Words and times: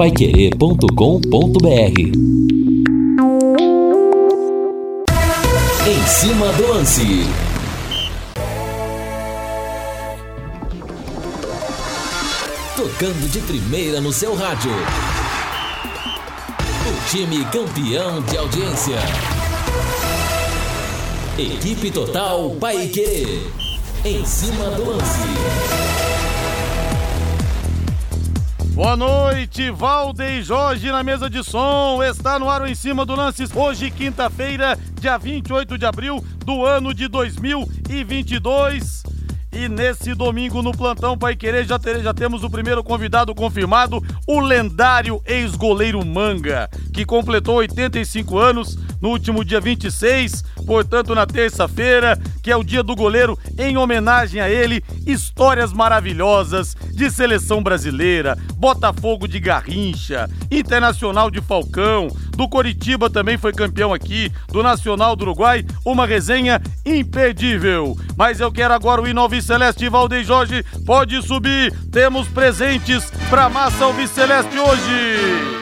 paiquerê.com.br 0.00 2.00
Em 5.86 6.06
cima 6.06 6.46
do 6.54 6.68
lance. 6.68 7.26
Tocando 12.74 13.30
de 13.30 13.40
primeira 13.40 14.00
no 14.00 14.10
seu 14.10 14.34
rádio. 14.34 14.72
O 16.86 17.10
time 17.10 17.44
campeão 17.52 18.22
de 18.22 18.38
audiência. 18.38 18.96
Equipe 21.36 21.90
Total 21.90 22.48
Paiquerê. 22.58 23.42
Em 24.06 24.24
cima 24.24 24.64
do 24.70 24.92
lance. 24.92 25.89
Boa 28.80 28.96
noite, 28.96 29.70
Valdeir 29.70 30.42
Jorge 30.42 30.90
na 30.90 31.02
mesa 31.02 31.28
de 31.28 31.44
som. 31.44 32.02
Está 32.02 32.38
no 32.38 32.48
ar 32.48 32.62
o 32.62 32.66
em 32.66 32.74
cima 32.74 33.04
do 33.04 33.14
lance. 33.14 33.44
Hoje, 33.54 33.90
quinta-feira, 33.90 34.74
dia 34.98 35.18
28 35.18 35.76
de 35.76 35.84
abril 35.84 36.24
do 36.46 36.64
ano 36.64 36.94
de 36.94 37.06
2022. 37.06 39.02
E 39.52 39.68
nesse 39.68 40.14
domingo 40.14 40.62
no 40.62 40.70
plantão 40.70 41.18
Pai 41.18 41.34
Querer 41.34 41.64
já, 41.64 41.76
ter, 41.76 42.00
já 42.02 42.14
temos 42.14 42.44
o 42.44 42.50
primeiro 42.50 42.84
convidado 42.84 43.34
confirmado, 43.34 44.00
o 44.26 44.38
lendário 44.38 45.20
ex-goleiro 45.26 46.04
Manga, 46.06 46.70
que 46.94 47.04
completou 47.04 47.56
85 47.56 48.38
anos 48.38 48.78
no 49.00 49.08
último 49.08 49.44
dia 49.44 49.60
26, 49.60 50.44
portanto 50.64 51.16
na 51.16 51.26
terça-feira, 51.26 52.16
que 52.42 52.50
é 52.50 52.56
o 52.56 52.62
dia 52.62 52.82
do 52.82 52.94
goleiro, 52.94 53.36
em 53.58 53.76
homenagem 53.76 54.40
a 54.40 54.48
ele, 54.48 54.84
histórias 55.04 55.72
maravilhosas 55.72 56.76
de 56.92 57.10
seleção 57.10 57.60
brasileira, 57.60 58.38
Botafogo 58.54 59.26
de 59.26 59.40
Garrincha, 59.40 60.30
Internacional 60.48 61.28
de 61.28 61.40
Falcão, 61.40 62.08
do 62.40 62.48
Coritiba 62.48 63.10
também 63.10 63.36
foi 63.36 63.52
campeão 63.52 63.92
aqui, 63.92 64.32
do 64.48 64.62
Nacional 64.62 65.14
do 65.14 65.24
Uruguai, 65.24 65.62
uma 65.84 66.06
resenha 66.06 66.58
imperdível. 66.86 67.94
Mas 68.16 68.40
eu 68.40 68.50
quero 68.50 68.72
agora 68.72 69.02
o 69.02 69.20
Alves 69.20 69.44
Celeste 69.44 69.90
Valdeir 69.90 70.24
Jorge, 70.24 70.64
pode 70.86 71.20
subir, 71.20 71.70
temos 71.90 72.26
presentes 72.28 73.10
para 73.28 73.50
Massa 73.50 73.84
Alves 73.84 74.08
Celeste 74.08 74.58
hoje. 74.58 75.60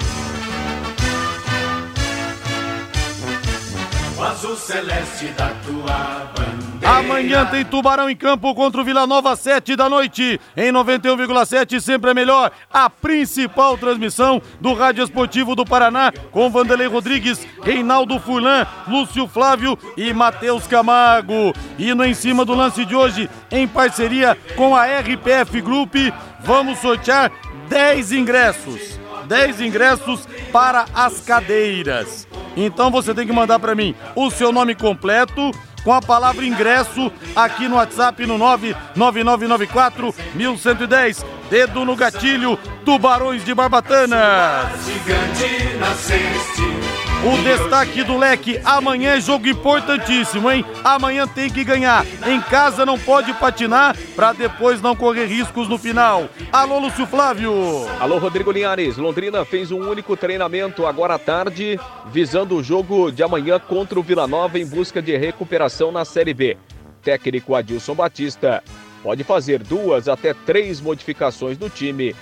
O 4.16 4.22
azul 4.22 4.56
celeste 4.56 5.26
da 5.36 5.48
tua. 5.66 6.67
Amanhã 6.88 7.44
tem 7.44 7.66
Tubarão 7.66 8.08
em 8.08 8.16
campo 8.16 8.54
contra 8.54 8.80
o 8.80 8.84
Vila 8.84 9.06
Nova, 9.06 9.36
7 9.36 9.76
da 9.76 9.90
noite. 9.90 10.40
Em 10.56 10.72
91,7, 10.72 11.78
sempre 11.80 12.12
é 12.12 12.14
melhor. 12.14 12.50
A 12.72 12.88
principal 12.88 13.76
transmissão 13.76 14.40
do 14.58 14.72
Rádio 14.72 15.04
Esportivo 15.04 15.54
do 15.54 15.66
Paraná, 15.66 16.10
com 16.32 16.48
Vanderlei 16.48 16.86
Rodrigues, 16.86 17.46
Reinaldo 17.62 18.18
Furlan, 18.18 18.66
Lúcio 18.88 19.28
Flávio 19.28 19.78
e 19.98 20.14
Matheus 20.14 20.66
Camargo. 20.66 21.52
E 21.78 21.92
no 21.92 22.06
Em 22.06 22.14
Cima 22.14 22.42
do 22.42 22.54
Lance 22.54 22.86
de 22.86 22.96
hoje, 22.96 23.28
em 23.50 23.68
parceria 23.68 24.34
com 24.56 24.74
a 24.74 24.86
RPF 24.86 25.60
Group, 25.60 25.94
vamos 26.40 26.78
sortear 26.78 27.30
10 27.68 28.12
ingressos. 28.12 28.98
10 29.26 29.60
ingressos 29.60 30.26
para 30.50 30.86
as 30.94 31.20
cadeiras. 31.20 32.26
Então 32.56 32.90
você 32.90 33.12
tem 33.14 33.26
que 33.26 33.32
mandar 33.32 33.58
para 33.58 33.74
mim 33.74 33.94
o 34.16 34.30
seu 34.30 34.50
nome 34.50 34.74
completo 34.74 35.52
com 35.82 35.92
a 35.92 36.00
palavra 36.00 36.44
ingresso 36.44 37.10
aqui 37.34 37.68
no 37.68 37.76
WhatsApp 37.76 38.26
no 38.26 38.38
99994 38.38 40.14
1110. 40.34 41.24
Dedo 41.50 41.84
no 41.84 41.96
gatilho, 41.96 42.58
Tubarões 42.84 43.44
de 43.44 43.54
Barbatanas. 43.54 44.84
Gigante 44.84 45.76
nasceste. 45.78 47.07
O 47.20 47.36
destaque 47.42 48.04
do 48.04 48.16
leque, 48.16 48.60
amanhã 48.64 49.16
é 49.16 49.20
jogo 49.20 49.48
importantíssimo, 49.48 50.48
hein? 50.48 50.64
Amanhã 50.84 51.26
tem 51.26 51.50
que 51.50 51.64
ganhar. 51.64 52.06
Em 52.24 52.40
casa 52.40 52.86
não 52.86 52.96
pode 52.96 53.32
patinar 53.34 53.96
para 54.14 54.32
depois 54.32 54.80
não 54.80 54.94
correr 54.94 55.26
riscos 55.26 55.68
no 55.68 55.76
final. 55.76 56.28
Alô, 56.52 56.78
Lúcio 56.78 57.04
Flávio. 57.08 57.52
Alô, 57.98 58.18
Rodrigo 58.18 58.52
Linhares. 58.52 58.96
Londrina 58.96 59.44
fez 59.44 59.72
um 59.72 59.80
único 59.80 60.16
treinamento 60.16 60.86
agora 60.86 61.14
à 61.14 61.18
tarde, 61.18 61.78
visando 62.12 62.54
o 62.54 62.62
jogo 62.62 63.10
de 63.10 63.20
amanhã 63.20 63.58
contra 63.58 63.98
o 63.98 64.02
Vila 64.02 64.28
Nova 64.28 64.56
em 64.56 64.66
busca 64.66 65.02
de 65.02 65.16
recuperação 65.16 65.90
na 65.90 66.04
Série 66.04 66.32
B. 66.32 66.56
Técnico 67.02 67.56
Adilson 67.56 67.96
Batista 67.96 68.62
pode 69.02 69.24
fazer 69.24 69.58
duas 69.64 70.08
até 70.08 70.32
três 70.32 70.80
modificações 70.80 71.58
no 71.58 71.68
time 71.68 72.14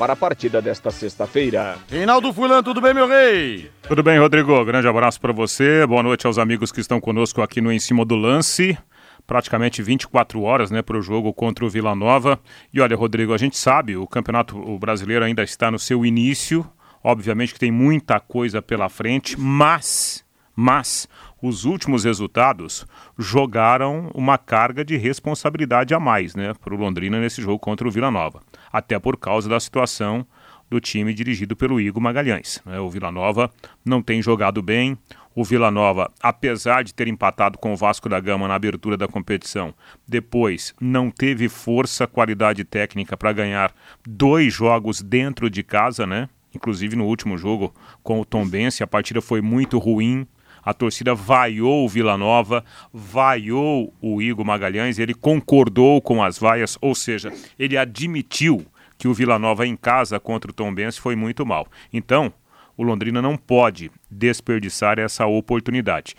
para 0.00 0.14
a 0.14 0.16
partida 0.16 0.62
desta 0.62 0.90
sexta-feira. 0.90 1.76
Reinaldo 1.90 2.32
Fulan, 2.32 2.62
tudo 2.62 2.80
bem, 2.80 2.94
meu 2.94 3.06
rei? 3.06 3.70
Tudo 3.82 4.02
bem, 4.02 4.18
Rodrigo? 4.18 4.64
Grande 4.64 4.88
abraço 4.88 5.20
para 5.20 5.30
você. 5.30 5.86
Boa 5.86 6.02
noite 6.02 6.26
aos 6.26 6.38
amigos 6.38 6.72
que 6.72 6.80
estão 6.80 6.98
conosco 6.98 7.42
aqui 7.42 7.60
no 7.60 7.70
Em 7.70 7.78
Cima 7.78 8.02
do 8.02 8.16
Lance. 8.16 8.78
Praticamente 9.26 9.82
24 9.82 10.40
horas 10.40 10.70
né, 10.70 10.80
para 10.80 10.96
o 10.96 11.02
jogo 11.02 11.34
contra 11.34 11.66
o 11.66 11.68
Vila 11.68 11.94
Nova. 11.94 12.40
E 12.72 12.80
olha, 12.80 12.96
Rodrigo, 12.96 13.34
a 13.34 13.36
gente 13.36 13.58
sabe, 13.58 13.94
o 13.94 14.06
Campeonato 14.06 14.56
Brasileiro 14.78 15.22
ainda 15.22 15.42
está 15.42 15.70
no 15.70 15.78
seu 15.78 16.02
início. 16.06 16.66
Obviamente 17.04 17.52
que 17.52 17.60
tem 17.60 17.70
muita 17.70 18.18
coisa 18.18 18.62
pela 18.62 18.88
frente, 18.88 19.38
mas, 19.38 20.24
mas 20.56 21.06
os 21.42 21.66
últimos 21.66 22.04
resultados 22.04 22.86
jogaram 23.18 24.10
uma 24.14 24.38
carga 24.38 24.82
de 24.82 24.96
responsabilidade 24.96 25.92
a 25.92 26.00
mais 26.00 26.34
né, 26.34 26.54
para 26.54 26.74
o 26.74 26.78
Londrina 26.78 27.20
nesse 27.20 27.42
jogo 27.42 27.58
contra 27.58 27.86
o 27.86 27.90
Vila 27.90 28.10
Nova. 28.10 28.40
Até 28.72 28.98
por 28.98 29.16
causa 29.16 29.48
da 29.48 29.58
situação 29.58 30.26
do 30.70 30.80
time 30.80 31.12
dirigido 31.12 31.56
pelo 31.56 31.80
Igor 31.80 32.00
Magalhães. 32.00 32.62
Né? 32.64 32.78
O 32.78 32.88
Vila 32.88 33.10
Nova 33.10 33.50
não 33.84 34.00
tem 34.00 34.22
jogado 34.22 34.62
bem. 34.62 34.96
O 35.34 35.44
Vila 35.44 35.70
Nova, 35.70 36.10
apesar 36.22 36.84
de 36.84 36.94
ter 36.94 37.08
empatado 37.08 37.58
com 37.58 37.72
o 37.72 37.76
Vasco 37.76 38.08
da 38.08 38.20
Gama 38.20 38.46
na 38.46 38.54
abertura 38.54 38.96
da 38.96 39.08
competição, 39.08 39.74
depois 40.06 40.74
não 40.80 41.10
teve 41.10 41.48
força, 41.48 42.06
qualidade 42.06 42.64
técnica 42.64 43.16
para 43.16 43.32
ganhar 43.32 43.74
dois 44.06 44.52
jogos 44.52 45.02
dentro 45.02 45.50
de 45.50 45.62
casa, 45.62 46.06
né? 46.06 46.28
Inclusive 46.54 46.96
no 46.96 47.06
último 47.06 47.38
jogo 47.38 47.72
com 48.02 48.20
o 48.20 48.24
Tombense, 48.24 48.82
a 48.82 48.86
partida 48.86 49.20
foi 49.20 49.40
muito 49.40 49.78
ruim. 49.78 50.26
A 50.62 50.74
torcida 50.74 51.14
vaiou 51.14 51.84
o 51.84 51.88
Vila 51.88 52.16
Nova, 52.16 52.64
vaiou 52.92 53.94
o 54.00 54.20
Igor 54.20 54.44
Magalhães, 54.44 54.98
ele 54.98 55.14
concordou 55.14 56.00
com 56.00 56.22
as 56.22 56.38
vaias, 56.38 56.76
ou 56.80 56.94
seja, 56.94 57.32
ele 57.58 57.76
admitiu 57.76 58.66
que 58.98 59.08
o 59.08 59.14
Vila 59.14 59.38
Nova 59.38 59.66
em 59.66 59.76
casa 59.76 60.20
contra 60.20 60.50
o 60.50 60.54
Tombense 60.54 61.00
foi 61.00 61.16
muito 61.16 61.46
mal. 61.46 61.66
Então, 61.92 62.32
o 62.76 62.82
Londrina 62.82 63.20
não 63.22 63.36
pode 63.36 63.90
desperdiçar 64.10 64.98
essa 64.98 65.26
oportunidade. 65.26 66.14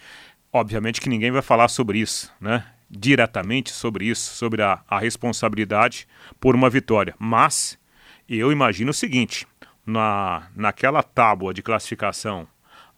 Obviamente 0.51 0.99
que 0.99 1.09
ninguém 1.09 1.31
vai 1.31 1.41
falar 1.41 1.67
sobre 1.67 1.99
isso, 1.99 2.33
né? 2.39 2.65
Diretamente 2.89 3.71
sobre 3.71 4.05
isso, 4.05 4.35
sobre 4.35 4.61
a, 4.61 4.81
a 4.87 4.99
responsabilidade 4.99 6.07
por 6.39 6.55
uma 6.55 6.69
vitória. 6.69 7.15
Mas 7.17 7.79
eu 8.27 8.51
imagino 8.51 8.91
o 8.91 8.93
seguinte: 8.93 9.47
na, 9.85 10.49
naquela 10.55 11.01
tábua 11.01 11.53
de 11.53 11.61
classificação 11.61 12.47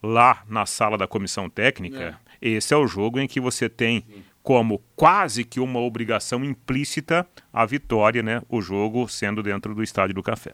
lá 0.04 0.44
na 0.48 0.66
sala 0.66 0.98
da 0.98 1.06
comissão 1.06 1.48
técnica, 1.48 2.20
é. 2.40 2.48
esse 2.50 2.74
é 2.74 2.76
o 2.76 2.86
jogo 2.86 3.18
em 3.18 3.26
que 3.26 3.40
você 3.40 3.68
tem 3.68 4.04
como 4.42 4.82
quase 4.94 5.42
que 5.42 5.58
uma 5.58 5.80
obrigação 5.80 6.44
implícita 6.44 7.26
a 7.50 7.64
vitória, 7.64 8.22
né? 8.22 8.42
O 8.48 8.60
jogo 8.60 9.08
sendo 9.08 9.42
dentro 9.42 9.74
do 9.74 9.82
estádio 9.82 10.14
do 10.14 10.22
Café. 10.22 10.52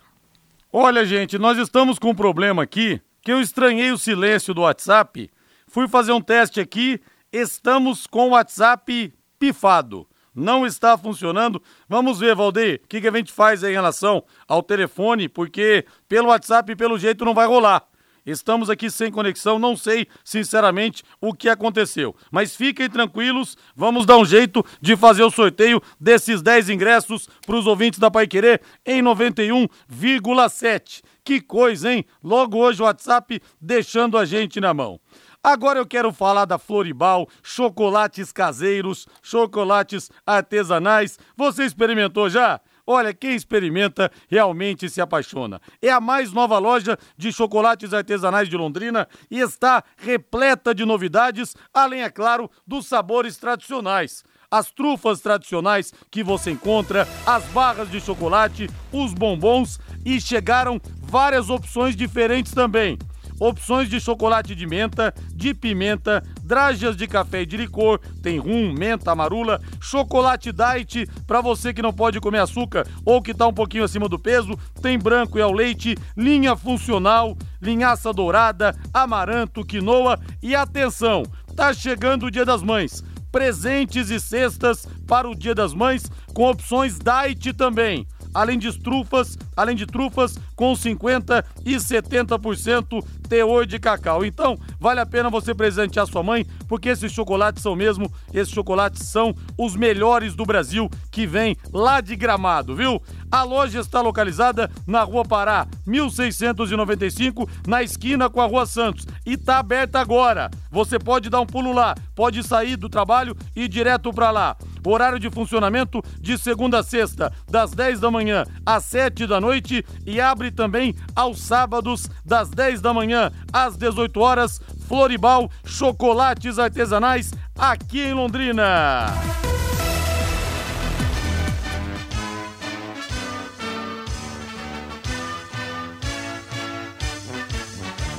Olha, 0.73 1.05
gente, 1.05 1.37
nós 1.37 1.59
estamos 1.59 1.99
com 1.99 2.11
um 2.11 2.15
problema 2.15 2.63
aqui 2.63 3.01
que 3.21 3.33
eu 3.33 3.41
estranhei 3.41 3.91
o 3.91 3.99
silêncio 3.99 4.55
do 4.55 4.61
WhatsApp. 4.61 5.29
Fui 5.67 5.89
fazer 5.89 6.13
um 6.13 6.21
teste 6.21 6.61
aqui, 6.61 7.01
estamos 7.33 8.07
com 8.07 8.29
o 8.29 8.31
WhatsApp 8.31 9.13
pifado. 9.39 10.07
Não 10.33 10.65
está 10.65 10.97
funcionando. 10.97 11.61
Vamos 11.89 12.21
ver, 12.21 12.37
Valdeir, 12.37 12.81
o 12.85 12.89
que, 12.89 13.01
que 13.01 13.09
a 13.09 13.13
gente 13.13 13.33
faz 13.33 13.65
em 13.65 13.73
relação 13.73 14.23
ao 14.47 14.63
telefone, 14.63 15.29
porque 15.29 15.85
pelo 16.09 16.29
WhatsApp, 16.29 16.77
pelo 16.77 16.97
jeito, 16.97 17.25
não 17.25 17.35
vai 17.35 17.49
rolar. 17.49 17.90
Estamos 18.31 18.71
aqui 18.71 18.91
sem 18.91 19.11
conexão, 19.11 19.59
não 19.59 19.77
sei 19.77 20.07
sinceramente 20.25 21.03
o 21.21 21.35
que 21.35 21.49
aconteceu. 21.49 22.15
Mas 22.31 22.55
fiquem 22.55 22.89
tranquilos, 22.89 23.57
vamos 23.75 24.07
dar 24.07 24.19
um 24.19 24.25
jeito 24.25 24.65
de 24.81 24.97
fazer 24.97 25.23
o 25.23 25.31
sorteio 25.31 25.83
desses 25.99 26.41
10 26.41 26.71
ingressos 26.71 27.29
para 27.45 27.57
os 27.57 27.67
ouvintes 27.67 27.99
da 27.99 28.11
Pai 28.11 28.27
Querer 28.27 28.61
em 28.87 29.03
91,7. 29.03 31.03
Que 31.25 31.41
coisa, 31.41 31.93
hein? 31.93 32.05
Logo 32.23 32.59
hoje 32.59 32.83
o 32.83 32.85
WhatsApp 32.85 33.41
deixando 33.61 34.17
a 34.17 34.25
gente 34.25 34.61
na 34.61 34.73
mão. 34.73 35.01
Agora 35.43 35.79
eu 35.79 35.87
quero 35.87 36.13
falar 36.13 36.45
da 36.45 36.59
Floribal, 36.59 37.27
chocolates 37.43 38.31
caseiros, 38.31 39.07
chocolates 39.23 40.11
artesanais. 40.27 41.19
Você 41.35 41.65
experimentou 41.65 42.29
já? 42.29 42.61
Olha, 42.93 43.15
quem 43.15 43.37
experimenta 43.37 44.11
realmente 44.29 44.91
se 44.91 45.01
apaixona. 45.01 45.61
É 45.81 45.91
a 45.91 46.01
mais 46.01 46.33
nova 46.33 46.59
loja 46.59 46.99
de 47.17 47.33
chocolates 47.33 47.95
artesanais 47.95 48.49
de 48.49 48.57
Londrina 48.57 49.07
e 49.31 49.39
está 49.39 49.85
repleta 49.97 50.75
de 50.75 50.85
novidades, 50.85 51.55
além, 51.73 52.03
é 52.03 52.11
claro, 52.11 52.51
dos 52.67 52.89
sabores 52.89 53.37
tradicionais 53.37 54.25
as 54.53 54.73
trufas 54.73 55.21
tradicionais 55.21 55.95
que 56.11 56.25
você 56.25 56.51
encontra, 56.51 57.07
as 57.25 57.45
barras 57.53 57.89
de 57.89 58.01
chocolate, 58.01 58.69
os 58.91 59.15
bombons 59.15 59.79
e 60.05 60.21
chegaram 60.21 60.81
várias 61.01 61.49
opções 61.49 61.95
diferentes 61.95 62.51
também 62.51 62.99
opções 63.41 63.89
de 63.89 63.99
chocolate 63.99 64.55
de 64.55 64.67
menta, 64.67 65.15
de 65.35 65.55
pimenta, 65.55 66.23
drajas 66.51 66.97
de 66.97 67.07
café 67.07 67.43
e 67.43 67.47
de 67.47 67.57
licor, 67.57 68.01
tem 68.21 68.41
rum, 68.41 68.75
menta, 68.77 69.13
amarula, 69.13 69.61
chocolate 69.81 70.51
diet 70.51 71.09
para 71.25 71.41
você 71.41 71.73
que 71.73 71.81
não 71.81 71.93
pode 71.93 72.19
comer 72.19 72.41
açúcar 72.41 72.89
ou 73.05 73.23
que 73.23 73.33
tá 73.33 73.47
um 73.47 73.53
pouquinho 73.53 73.85
acima 73.85 74.09
do 74.09 74.19
peso, 74.19 74.59
tem 74.83 74.99
branco 74.99 75.39
e 75.39 75.43
ao 75.43 75.53
leite, 75.53 75.97
linha 76.17 76.57
funcional, 76.57 77.39
linhaça 77.63 78.13
dourada, 78.13 78.77
amaranto, 78.93 79.65
quinoa. 79.65 80.19
E 80.43 80.57
atenção, 80.57 81.23
tá 81.55 81.73
chegando 81.73 82.27
o 82.27 82.31
Dia 82.33 82.45
das 82.45 82.65
Mães. 82.65 83.05
Presentes 83.31 84.11
e 84.11 84.19
cestas 84.19 84.89
para 85.07 85.31
o 85.31 85.37
Dia 85.37 85.55
das 85.55 85.73
Mães 85.73 86.11
com 86.35 86.51
opções 86.51 86.99
diet 86.99 87.53
também. 87.53 88.09
Além 88.35 88.59
de 88.59 88.77
trufas, 88.77 89.39
além 89.57 89.77
de 89.77 89.87
trufas 89.87 90.37
com 90.57 90.75
50 90.75 91.45
e 91.65 91.77
70% 91.77 93.05
teor 93.31 93.65
de 93.65 93.79
cacau. 93.79 94.25
Então, 94.25 94.59
vale 94.81 94.99
a 94.99 95.07
pena 95.07 95.31
você 95.31 95.55
presentear 95.55 96.05
sua 96.09 96.21
mãe, 96.21 96.45
porque 96.67 96.89
esses 96.89 97.13
chocolates 97.13 97.63
são 97.63 97.77
mesmo, 97.77 98.13
esses 98.35 98.53
chocolates 98.53 99.07
são 99.07 99.33
os 99.57 99.77
melhores 99.77 100.35
do 100.35 100.45
Brasil 100.45 100.91
que 101.13 101.29
vem 101.29 101.57
lá 101.73 102.01
de 102.01 102.17
Gramado, 102.17 102.75
viu? 102.75 103.01
A 103.31 103.45
loja 103.45 103.79
está 103.79 104.01
localizada 104.01 104.69
na 104.85 105.05
Rua 105.05 105.25
Pará, 105.25 105.69
1695, 105.87 107.49
na 107.69 107.81
esquina 107.81 108.29
com 108.29 108.41
a 108.41 108.47
Rua 108.47 108.67
Santos, 108.67 109.07
e 109.25 109.35
está 109.35 109.61
aberta 109.61 110.01
agora. 110.01 110.51
Você 110.69 110.99
pode 110.99 111.31
dar 111.31 111.41
um 111.41 111.47
pulo 111.47 111.73
lá, 111.73 111.95
pode 112.17 112.43
sair 112.43 112.75
do 112.77 112.89
trabalho 112.89 113.37
e 113.55 113.63
ir 113.63 113.69
direto 113.69 114.13
para 114.13 114.33
lá. 114.33 114.57
Horário 114.85 115.21
de 115.21 115.31
funcionamento 115.31 116.03
de 116.19 116.37
segunda 116.39 116.81
a 116.81 116.83
sexta, 116.83 117.33
das 117.49 117.73
10 117.73 118.01
da 118.01 118.11
manhã 118.11 118.45
às 118.65 118.85
7 118.87 119.27
da 119.27 119.41
noite 119.41 119.85
e 120.07 120.21
abre 120.21 120.51
também 120.51 120.95
aos 121.15 121.39
sábados, 121.41 122.09
das 122.25 122.49
10 122.49 122.81
da 122.81 122.95
manhã 122.95 123.20
às 123.53 123.77
18 123.77 124.21
horas. 124.21 124.61
Floribal 124.89 125.51
Chocolates 125.65 126.59
Artesanais 126.59 127.33
aqui 127.57 128.01
em 128.01 128.15
Londrina. 128.15 129.07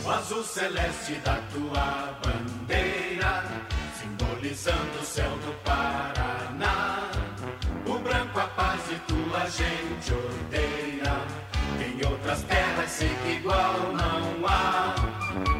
O 0.05 0.09
azul 0.09 0.43
celeste 0.43 1.15
da 1.25 1.35
tua 1.51 2.19
bandeira, 2.23 3.43
simbolizando 3.99 4.99
o 5.01 5.05
céu 5.05 5.31
do 5.45 5.53
Paraná. 5.63 7.09
O 7.85 7.97
branco 7.99 8.39
a 8.39 8.47
paz 8.47 8.81
e 8.91 8.95
tua 9.11 9.49
gente 9.49 10.13
odeia. 10.13 10.90
Em 11.81 12.07
outras 12.07 12.43
terras 12.43 12.89
sei 12.91 13.09
que 13.23 13.31
igual 13.31 13.73
não 13.93 14.47
há. 14.47 14.95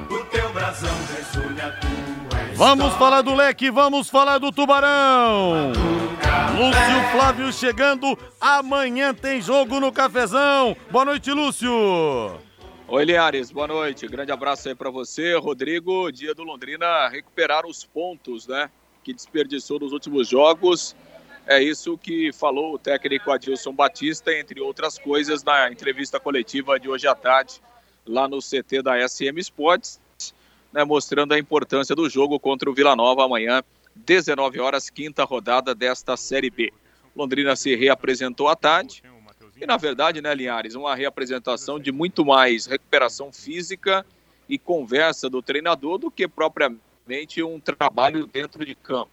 O 0.10 0.24
teu 0.26 0.54
brasão 0.54 0.90
resume 1.16 1.60
a 1.60 1.72
tua 1.72 2.56
Vamos 2.56 2.94
falar 2.94 3.24
do 3.24 3.34
leque, 3.34 3.72
vamos 3.72 4.08
falar 4.08 4.38
do 4.38 4.52
tubarão. 4.52 5.72
Lúcio 6.56 7.12
Flávio 7.12 7.52
chegando. 7.52 8.16
Amanhã 8.40 9.16
tem 9.16 9.42
jogo 9.42 9.80
no 9.80 9.92
cafezão. 9.92 10.78
Boa 10.92 11.06
noite, 11.06 11.32
Lúcio. 11.32 11.72
Oi, 12.88 13.06
Linhares, 13.06 13.52
boa 13.52 13.68
noite. 13.68 14.08
Grande 14.08 14.32
abraço 14.32 14.70
aí 14.70 14.76
para 14.76 14.92
você. 14.92 15.34
Rodrigo, 15.36 16.12
dia 16.12 16.36
do 16.36 16.44
Londrina 16.44 17.08
recuperar 17.08 17.66
os 17.66 17.84
pontos, 17.84 18.48
né? 18.48 18.70
Que 19.04 19.14
desperdiçou 19.14 19.80
nos 19.80 19.92
últimos 19.92 20.28
jogos. 20.28 20.96
É 21.46 21.62
isso 21.62 21.98
que 21.98 22.32
falou 22.32 22.76
o 22.76 22.78
técnico 22.78 23.32
Adilson 23.32 23.74
Batista, 23.74 24.34
entre 24.34 24.62
outras 24.62 24.98
coisas, 24.98 25.44
na 25.44 25.72
entrevista 25.72 26.20
coletiva 26.20 26.80
de 26.80 26.88
hoje 26.88 27.08
à 27.08 27.16
tarde, 27.16 27.62
lá 28.06 28.28
no 28.28 28.40
CT 28.40 28.82
da 28.84 29.08
SM 29.08 29.38
Sports, 29.40 30.00
né, 30.72 30.84
mostrando 30.84 31.34
a 31.34 31.40
importância 31.40 31.96
do 31.96 32.08
jogo 32.10 32.40
contra 32.40 32.70
o 32.70 32.74
Vila 32.74 32.96
Nova 32.96 33.26
amanhã, 33.26 33.64
19 33.96 34.60
horas, 34.60 34.90
quinta 34.90 35.24
rodada 35.24 35.76
desta 35.76 36.16
Série 36.16 36.50
B. 36.50 36.72
Londrina 37.16 37.56
se 37.56 37.76
reapresentou 37.76 38.48
à 38.48 38.56
tarde. 38.56 39.04
E, 39.60 39.66
na 39.66 39.78
verdade, 39.78 40.22
né, 40.22 40.34
Linhares, 40.34 40.76
uma 40.76 40.96
reapresentação 40.96 41.80
de 41.80 41.92
muito 41.92 42.26
mais 42.26 42.66
recuperação 42.66 43.32
física 43.32 44.06
e 44.48 44.58
conversa 44.58 45.30
do 45.30 45.42
treinador 45.42 45.98
do 45.98 46.10
que 46.10 46.28
propriamente 46.28 47.44
um 47.44 47.60
trabalho 47.60 48.26
dentro 48.26 48.66
de 48.66 48.74
campo. 48.74 49.12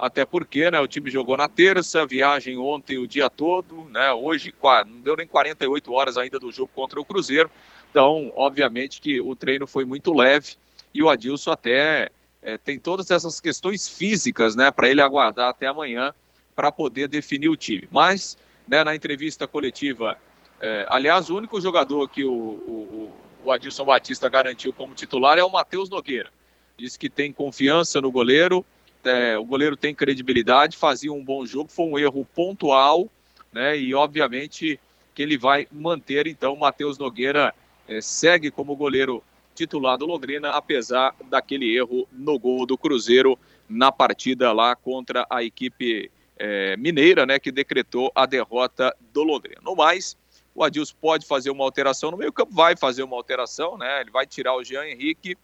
Até 0.00 0.24
porque 0.24 0.70
né, 0.70 0.80
o 0.80 0.88
time 0.88 1.10
jogou 1.10 1.36
na 1.36 1.48
terça, 1.48 2.06
viagem 2.06 2.56
ontem 2.58 2.98
o 2.98 3.06
dia 3.06 3.28
todo, 3.28 3.84
né, 3.90 4.12
hoje 4.12 4.54
não 4.86 5.00
deu 5.00 5.16
nem 5.16 5.26
48 5.26 5.92
horas 5.92 6.16
ainda 6.16 6.38
do 6.38 6.50
jogo 6.50 6.70
contra 6.74 7.00
o 7.00 7.04
Cruzeiro. 7.04 7.50
Então, 7.90 8.32
obviamente 8.34 9.00
que 9.00 9.20
o 9.20 9.34
treino 9.36 9.66
foi 9.66 9.84
muito 9.84 10.12
leve 10.12 10.54
e 10.94 11.02
o 11.02 11.08
Adilson 11.08 11.50
até 11.50 12.10
é, 12.42 12.56
tem 12.56 12.78
todas 12.78 13.10
essas 13.10 13.40
questões 13.40 13.88
físicas 13.88 14.56
né, 14.56 14.70
para 14.70 14.88
ele 14.88 15.02
aguardar 15.02 15.50
até 15.50 15.66
amanhã 15.66 16.14
para 16.54 16.72
poder 16.72 17.08
definir 17.08 17.48
o 17.48 17.56
time. 17.56 17.88
Mas 17.90 18.36
né, 18.70 18.84
na 18.84 18.94
entrevista 18.94 19.48
coletiva. 19.48 20.16
É, 20.60 20.86
aliás, 20.88 21.28
o 21.28 21.36
único 21.36 21.60
jogador 21.60 22.08
que 22.08 22.24
o, 22.24 22.32
o, 22.32 23.12
o, 23.44 23.50
Adilson 23.50 23.84
Batista 23.84 24.28
garantiu 24.28 24.72
como 24.72 24.94
titular 24.94 25.36
é 25.38 25.42
o 25.42 25.50
Matheus 25.50 25.90
Nogueira. 25.90 26.30
Diz 26.76 26.96
que 26.96 27.10
tem 27.10 27.32
confiança 27.32 28.00
no 28.00 28.12
goleiro, 28.12 28.64
é, 29.04 29.38
o 29.38 29.44
goleiro 29.44 29.76
tem 29.76 29.94
credibilidade, 29.94 30.76
fazia 30.76 31.12
um 31.12 31.24
bom 31.24 31.44
jogo, 31.46 31.70
foi 31.70 31.86
um 31.86 31.98
erro 31.98 32.26
pontual, 32.34 33.08
né, 33.52 33.76
e 33.76 33.94
obviamente 33.94 34.78
que 35.14 35.22
ele 35.22 35.36
vai 35.36 35.66
manter, 35.72 36.26
então, 36.26 36.54
Matheus 36.56 36.98
Nogueira 36.98 37.54
é, 37.88 38.00
segue 38.00 38.50
como 38.50 38.76
goleiro 38.76 39.22
titular 39.54 39.98
do 39.98 40.06
Londrina, 40.06 40.50
apesar 40.50 41.14
daquele 41.28 41.76
erro 41.76 42.08
no 42.12 42.38
gol 42.38 42.64
do 42.64 42.78
Cruzeiro 42.78 43.38
na 43.68 43.92
partida 43.92 44.52
lá 44.52 44.74
contra 44.74 45.26
a 45.28 45.42
equipe 45.42 46.10
é, 46.38 46.76
mineira, 46.76 47.26
né, 47.26 47.38
que 47.38 47.52
decretou 47.52 48.10
a 48.14 48.24
derrota 48.24 48.96
do 49.12 49.22
Londrina. 49.22 49.60
No 49.62 49.76
mais, 49.76 50.16
o 50.54 50.64
Adilson 50.64 50.94
pode 51.00 51.26
fazer 51.26 51.50
uma 51.50 51.64
alteração 51.64 52.10
no 52.10 52.16
meio 52.16 52.32
campo, 52.32 52.52
vai 52.54 52.76
fazer 52.76 53.02
uma 53.02 53.16
alteração, 53.16 53.76
né? 53.78 54.00
Ele 54.00 54.10
vai 54.10 54.26
tirar 54.26 54.56
o 54.56 54.64
Jean 54.64 54.84
Henrique 54.84 55.36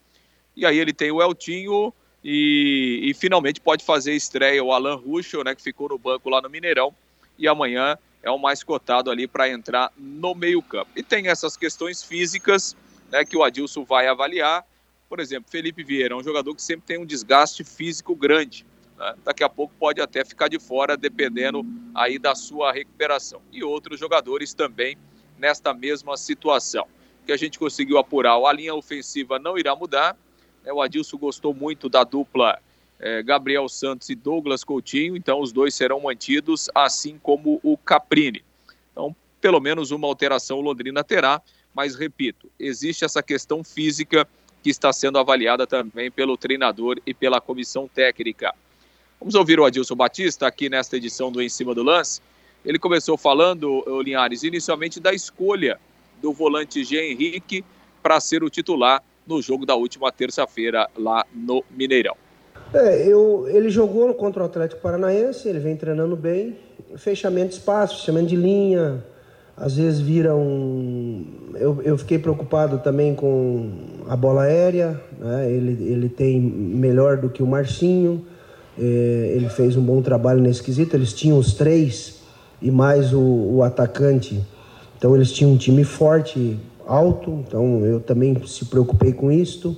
e 0.56 0.66
aí 0.66 0.78
ele 0.78 0.92
tem 0.92 1.10
o 1.10 1.22
Eltinho 1.22 1.92
e, 2.28 3.02
e 3.04 3.14
finalmente 3.14 3.60
pode 3.60 3.84
fazer 3.84 4.12
estreia 4.12 4.62
o 4.62 4.72
Alan 4.72 4.96
Ruschel, 4.96 5.44
né, 5.44 5.54
que 5.54 5.62
ficou 5.62 5.88
no 5.88 5.96
banco 5.96 6.28
lá 6.28 6.42
no 6.42 6.50
Mineirão 6.50 6.92
e 7.38 7.46
amanhã 7.46 7.96
é 8.20 8.28
o 8.28 8.36
mais 8.36 8.64
cotado 8.64 9.12
ali 9.12 9.28
para 9.28 9.48
entrar 9.48 9.92
no 9.96 10.34
meio 10.34 10.60
campo. 10.60 10.90
E 10.96 11.04
tem 11.04 11.28
essas 11.28 11.56
questões 11.56 12.02
físicas, 12.02 12.76
né, 13.12 13.24
que 13.24 13.36
o 13.36 13.44
Adilson 13.44 13.84
vai 13.84 14.08
avaliar. 14.08 14.66
Por 15.08 15.20
exemplo, 15.20 15.48
Felipe 15.48 15.84
Vieira 15.84 16.14
é 16.14 16.16
um 16.16 16.24
jogador 16.24 16.52
que 16.52 16.60
sempre 16.60 16.84
tem 16.84 16.98
um 16.98 17.06
desgaste 17.06 17.62
físico 17.62 18.16
grande. 18.16 18.66
Né? 18.98 19.14
Daqui 19.24 19.44
a 19.44 19.48
pouco 19.48 19.72
pode 19.78 20.00
até 20.00 20.24
ficar 20.24 20.48
de 20.48 20.58
fora, 20.58 20.96
dependendo 20.96 21.64
aí 21.94 22.18
da 22.18 22.34
sua 22.34 22.72
recuperação. 22.72 23.40
E 23.52 23.62
outros 23.62 24.00
jogadores 24.00 24.52
também 24.52 24.98
nesta 25.38 25.72
mesma 25.72 26.16
situação. 26.16 26.88
Que 27.24 27.30
a 27.30 27.36
gente 27.36 27.56
conseguiu 27.56 27.98
apurar, 27.98 28.34
a 28.34 28.52
linha 28.52 28.74
ofensiva 28.74 29.38
não 29.38 29.56
irá 29.56 29.76
mudar. 29.76 30.16
Né? 30.66 30.72
O 30.72 30.82
Adilson 30.82 31.16
gostou 31.16 31.54
muito 31.54 31.88
da 31.88 32.02
dupla 32.02 32.58
é, 32.98 33.22
Gabriel 33.22 33.68
Santos 33.68 34.10
e 34.10 34.14
Douglas 34.14 34.64
Coutinho, 34.64 35.16
então 35.16 35.40
os 35.40 35.52
dois 35.52 35.74
serão 35.74 36.00
mantidos, 36.00 36.68
assim 36.74 37.18
como 37.22 37.60
o 37.62 37.76
Caprini. 37.78 38.42
Então, 38.90 39.14
pelo 39.40 39.60
menos 39.60 39.92
uma 39.92 40.08
alteração 40.08 40.60
Londrina 40.60 41.04
terá, 41.04 41.40
mas 41.72 41.94
repito, 41.94 42.50
existe 42.58 43.04
essa 43.04 43.22
questão 43.22 43.62
física 43.62 44.26
que 44.62 44.70
está 44.70 44.92
sendo 44.92 45.18
avaliada 45.18 45.66
também 45.66 46.10
pelo 46.10 46.36
treinador 46.36 46.98
e 47.06 47.14
pela 47.14 47.40
comissão 47.40 47.86
técnica. 47.86 48.52
Vamos 49.20 49.34
ouvir 49.34 49.60
o 49.60 49.64
Adilson 49.64 49.94
Batista 49.94 50.46
aqui 50.46 50.68
nesta 50.68 50.96
edição 50.96 51.30
do 51.30 51.40
Em 51.40 51.48
Cima 51.48 51.74
do 51.74 51.82
Lance. 51.82 52.20
Ele 52.64 52.78
começou 52.78 53.16
falando, 53.16 53.84
Linhares, 54.02 54.42
inicialmente 54.42 54.98
da 54.98 55.12
escolha 55.14 55.78
do 56.20 56.32
volante 56.32 56.82
Jean 56.82 57.04
Henrique 57.04 57.64
para 58.02 58.18
ser 58.18 58.42
o 58.42 58.50
titular 58.50 59.02
no 59.26 59.40
jogo 59.42 59.66
da 59.66 59.74
última 59.74 60.10
terça-feira 60.12 60.88
lá 60.96 61.24
no 61.34 61.64
Mineirão. 61.70 62.16
É, 62.72 63.06
eu, 63.06 63.46
ele 63.48 63.70
jogou 63.70 64.12
contra 64.14 64.42
o 64.42 64.46
Atlético 64.46 64.80
Paranaense, 64.80 65.48
ele 65.48 65.58
vem 65.58 65.76
treinando 65.76 66.16
bem, 66.16 66.56
fechamento 66.96 67.48
de 67.48 67.54
espaço, 67.54 68.00
fechamento 68.00 68.28
de 68.28 68.36
linha, 68.36 69.04
às 69.56 69.76
vezes 69.76 70.00
vira 70.00 70.34
um. 70.36 71.24
Eu, 71.54 71.80
eu 71.82 71.96
fiquei 71.96 72.18
preocupado 72.18 72.78
também 72.78 73.14
com 73.14 73.70
a 74.06 74.14
bola 74.14 74.42
aérea, 74.42 75.00
né? 75.18 75.50
ele, 75.50 75.90
ele 75.90 76.08
tem 76.10 76.38
melhor 76.40 77.16
do 77.16 77.30
que 77.30 77.42
o 77.42 77.46
Marcinho. 77.46 78.26
É, 78.78 79.32
ele 79.34 79.48
fez 79.48 79.74
um 79.74 79.82
bom 79.82 80.02
trabalho 80.02 80.42
nesse 80.42 80.62
quesito. 80.62 80.94
Eles 80.94 81.14
tinham 81.14 81.38
os 81.38 81.54
três 81.54 82.20
e 82.60 82.70
mais 82.70 83.14
o, 83.14 83.20
o, 83.20 83.62
atacante. 83.62 84.44
Então 84.98 85.14
eles 85.16 85.32
tinham 85.32 85.52
um 85.52 85.56
time 85.56 85.84
forte, 85.84 86.58
alto. 86.86 87.44
Então 87.46 87.84
eu 87.84 88.00
também 88.00 88.36
se 88.46 88.64
preocupei 88.66 89.12
com 89.12 89.30
isto. 89.30 89.76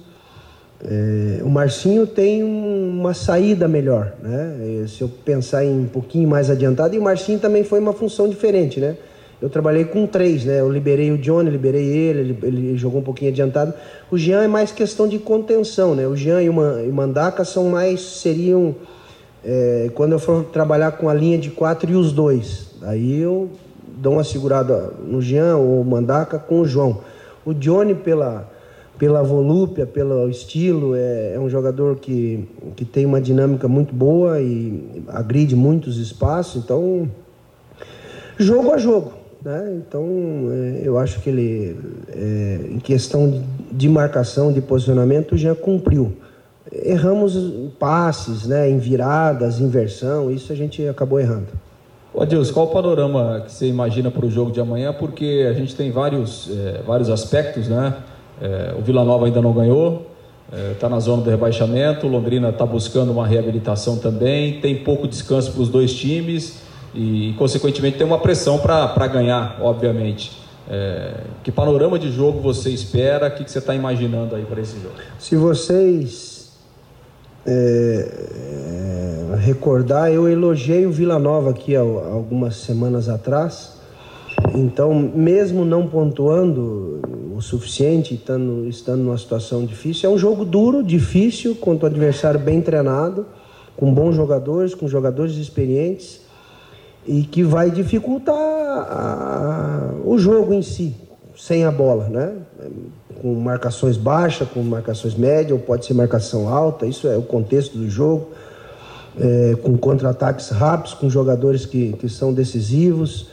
É, 0.85 1.43
o 1.43 1.49
Marcinho 1.49 2.07
tem 2.07 2.45
um, 2.45 3.01
uma 3.01 3.13
saída 3.15 3.67
melhor, 3.67 4.15
né? 4.23 4.87
Se 4.87 5.03
eu 5.03 5.09
pensar 5.09 5.65
em 5.65 5.81
um 5.81 5.89
pouquinho 5.89 6.29
mais 6.29 6.51
adiantado, 6.51 6.95
e 6.95 6.99
o 6.99 7.03
Marcinho 7.03 7.41
também 7.41 7.65
foi 7.65 7.81
uma 7.81 7.93
função 7.93 8.29
diferente, 8.29 8.79
né? 8.79 8.97
eu 9.41 9.49
trabalhei 9.49 9.85
com 9.85 10.07
três, 10.07 10.45
né? 10.45 10.61
Eu 10.61 10.71
liberei 10.71 11.13
o 11.13 11.19
Johnny, 11.19 11.49
liberei 11.49 11.87
ele, 11.87 12.21
ele, 12.21 12.39
ele 12.43 12.77
jogou 12.77 13.01
um 13.01 13.05
pouquinho 13.05 13.31
adiantado. 13.31 13.73
O 14.11 14.19
Jean 14.19 14.43
é 14.43 14.49
mais 14.49 14.73
questão 14.73 15.07
de 15.07 15.19
contenção, 15.19 15.95
né? 15.95 16.07
O 16.09 16.17
Jean 16.17 16.43
e 16.43 16.49
o, 16.49 16.93
Mandaca 16.93 17.45
são 17.45 17.69
mais, 17.69 18.01
seriam, 18.01 18.75
é, 19.45 19.91
quando 19.95 20.13
eu 20.13 20.19
for 20.19 20.45
trabalhar 20.47 20.93
com 20.93 21.09
a 21.09 21.15
linha 21.15 21.39
de 21.39 21.51
quatro 21.51 21.91
e 21.91 21.95
os 21.95 22.13
dois. 22.13 22.71
Aí 22.83 23.21
eu 23.21 23.49
dou 24.01 24.15
uma 24.15 24.25
segurada 24.25 24.93
no 25.05 25.21
Jean 25.21 25.57
ou 25.57 25.85
Mandaca 25.85 26.39
com 26.39 26.61
o 26.61 26.67
João. 26.67 27.01
O 27.45 27.53
Johnny, 27.53 27.95
pela, 27.95 28.49
pela 28.99 29.23
volúpia, 29.23 29.87
pelo 29.87 30.29
estilo, 30.29 30.95
é, 30.95 31.35
é 31.35 31.41
um 31.41 31.49
jogador 31.49 31.97
que, 31.97 32.49
que 32.77 32.85
tem 32.85 33.05
uma 33.05 33.21
dinâmica 33.21 33.67
muito 33.69 33.95
boa 33.95 34.41
e 34.41 35.03
agride 35.09 35.57
muitos 35.57 35.99
espaços, 35.99 36.63
então 36.63 37.11
jogo 38.39 38.73
a 38.73 38.79
jogo. 38.79 39.13
Né? 39.43 39.77
Então, 39.77 40.05
é, 40.51 40.81
eu 40.83 40.99
acho 40.99 41.21
que 41.21 41.31
ele, 41.31 41.79
é, 42.09 42.61
em 42.71 42.79
questão 42.79 43.43
de 43.71 43.89
marcação, 43.89 44.53
de 44.53 44.61
posicionamento, 44.61 45.37
já 45.37 45.55
cumpriu. 45.55 46.13
Erramos 46.71 47.35
passes, 47.79 48.47
né? 48.47 48.69
em 48.69 48.79
viradas, 48.79 49.61
inversão, 49.61 50.31
isso 50.31 50.53
a 50.53 50.57
gente 50.57 50.87
acabou 50.87 51.19
errando. 51.21 51.47
Ô 52.13 52.23
Adilson, 52.23 52.55
qual 52.55 52.67
o 52.67 52.71
panorama 52.71 53.43
que 53.45 53.53
você 53.53 53.67
imagina 53.67 54.11
para 54.11 54.25
o 54.25 54.31
jogo 54.31 54.51
de 54.51 54.61
amanhã? 54.61 54.93
Porque 54.93 55.47
a 55.49 55.53
gente 55.53 55.75
tem 55.77 55.91
vários, 55.91 56.49
é, 56.51 56.81
vários 56.87 57.11
aspectos, 57.11 57.69
né? 57.69 57.95
É, 58.41 58.75
o 58.79 58.83
Vila 58.83 59.05
Nova 59.05 59.27
ainda 59.27 59.43
não 59.43 59.53
ganhou, 59.53 60.11
está 60.73 60.87
é, 60.87 60.91
na 60.91 61.01
zona 61.01 61.23
do 61.23 61.29
rebaixamento, 61.29 62.07
o 62.07 62.11
Londrina 62.11 62.49
está 62.49 62.65
buscando 62.65 63.13
uma 63.13 63.27
reabilitação 63.27 63.99
também, 63.99 64.59
tem 64.61 64.77
pouco 64.77 65.07
descanso 65.07 65.53
para 65.53 65.61
os 65.61 65.69
dois 65.69 65.93
times 65.93 66.63
e, 66.95 67.35
consequentemente, 67.37 67.99
tem 67.99 68.07
uma 68.07 68.19
pressão 68.19 68.59
para 68.59 69.07
ganhar, 69.07 69.59
obviamente. 69.61 70.33
Que 71.43 71.51
panorama 71.51 71.99
de 71.99 72.11
jogo 72.11 72.41
você 72.41 72.69
espera? 72.71 73.29
O 73.29 73.31
que, 73.31 73.43
que 73.43 73.51
você 73.51 73.59
está 73.59 73.75
imaginando 73.75 74.35
aí 74.35 74.45
para 74.45 74.61
esse 74.61 74.79
jogo? 74.81 74.95
Se 75.19 75.35
vocês 75.35 76.38
é, 77.51 79.33
é, 79.33 79.37
recordar, 79.37 80.13
eu 80.13 80.29
elogiei 80.29 80.85
o 80.85 80.93
Vila 80.93 81.19
Nova 81.19 81.51
aqui 81.51 81.75
há, 81.75 81.81
algumas 81.81 82.57
semanas 82.57 83.09
atrás. 83.09 83.79
Então, 84.55 84.93
mesmo 84.95 85.65
não 85.65 85.87
pontuando 85.87 87.01
o 87.35 87.41
suficiente, 87.41 88.15
estando, 88.15 88.69
estando 88.69 89.03
numa 89.03 89.17
situação 89.17 89.65
difícil, 89.65 90.11
é 90.11 90.13
um 90.13 90.19
jogo 90.19 90.45
duro, 90.45 90.83
difícil, 90.83 91.55
contra 91.55 91.89
um 91.89 91.91
adversário 91.91 92.39
bem 92.39 92.61
treinado, 92.61 93.25
com 93.77 93.95
bons 93.95 94.15
jogadores, 94.15 94.75
com 94.75 94.87
jogadores 94.87 95.37
experientes 95.37 96.21
e 97.07 97.23
que 97.23 97.43
vai 97.43 97.71
dificultar 97.71 98.37
a, 98.37 99.95
o 100.05 100.19
jogo 100.19 100.53
em 100.53 100.61
si, 100.61 100.95
sem 101.35 101.65
a 101.65 101.71
bola, 101.71 102.09
né? 102.09 102.35
Com 103.21 103.35
marcações 103.35 103.97
baixas, 103.97 104.49
com 104.49 104.63
marcações 104.63 105.15
médias, 105.15 105.53
ou 105.53 105.59
pode 105.59 105.87
ser 105.87 105.95
marcação 105.95 106.49
alta, 106.49 106.87
isso 106.87 107.09
é 107.09 107.17
o 107.17 107.23
contexto 107.23 107.77
do 107.77 107.89
jogo, 107.89 108.29
é, 109.19 109.57
com 109.63 109.77
contra-ataques 109.77 110.51
rápidos, 110.51 110.95
com 110.95 111.11
jogadores 111.11 111.67
que, 111.67 111.93
que 111.95 112.09
são 112.09 112.33
decisivos. 112.33 113.29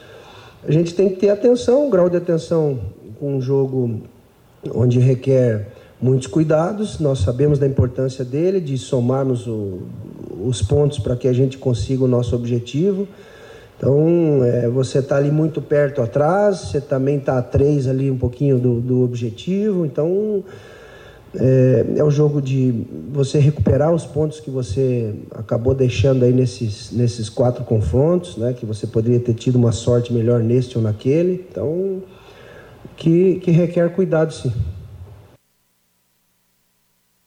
A 0.68 0.72
gente 0.72 0.96
tem 0.96 1.10
que 1.10 1.18
ter 1.18 1.30
atenção, 1.30 1.88
um 1.88 1.90
grau 1.90 2.10
de 2.10 2.18
atenção 2.18 2.80
com 3.20 3.38
um 3.38 3.42
jogo 3.42 4.02
onde 4.74 5.00
requer 5.00 5.68
muitos 6.02 6.28
cuidados. 6.28 7.00
Nós 7.00 7.20
sabemos 7.20 7.60
da 7.60 7.68
importância 7.68 8.26
dele, 8.26 8.60
de 8.60 8.78
somarmos 8.78 9.48
o, 9.48 9.84
os 10.44 10.62
pontos 10.62 11.00
para 11.00 11.16
que 11.16 11.28
a 11.28 11.34
gente 11.34 11.58
consiga 11.58 12.04
o 12.04 12.08
nosso 12.08 12.36
objetivo. 12.36 13.08
Então, 13.78 14.44
é, 14.44 14.70
você 14.70 15.00
está 15.00 15.18
ali 15.18 15.30
muito 15.30 15.62
perto 15.62 16.02
atrás, 16.02 16.60
você 16.60 16.80
também 16.80 17.18
está 17.18 17.38
a 17.38 17.42
três 17.42 17.88
ali 17.88 18.10
um 18.10 18.18
pouquinho 18.18 18.58
do, 18.58 18.80
do 18.80 19.04
objetivo. 19.04 19.86
Então, 19.86 20.44
é, 21.38 21.86
é 21.98 22.04
o 22.04 22.10
jogo 22.10 22.42
de 22.42 22.86
você 23.12 23.38
recuperar 23.40 23.94
os 23.94 24.06
pontos 24.06 24.40
que 24.40 24.50
você 24.50 25.14
acabou 25.32 25.74
deixando 25.74 26.24
aí 26.24 26.32
nesses, 26.32 26.92
nesses 26.92 27.30
quatro 27.30 27.66
confrontos, 27.66 28.38
né? 28.38 28.54
Que 28.54 28.66
você 28.66 28.88
poderia 28.88 29.20
ter 29.20 29.34
tido 29.34 29.58
uma 29.58 29.74
sorte 29.74 30.14
melhor 30.14 30.40
neste 30.42 30.78
ou 30.78 30.84
naquele. 30.84 31.46
Então, 31.50 32.02
que, 32.96 33.40
que 33.40 33.52
requer 33.52 33.94
cuidado, 33.94 34.34
sim. 34.34 34.54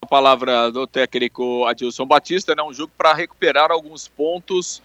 A 0.01 0.07
palavra 0.07 0.71
do 0.71 0.87
técnico 0.87 1.67
Adilson 1.67 2.07
Batista, 2.07 2.55
né? 2.55 2.63
Um 2.63 2.73
jogo 2.73 2.91
para 2.97 3.13
recuperar 3.13 3.71
alguns 3.71 4.09
pontos 4.09 4.81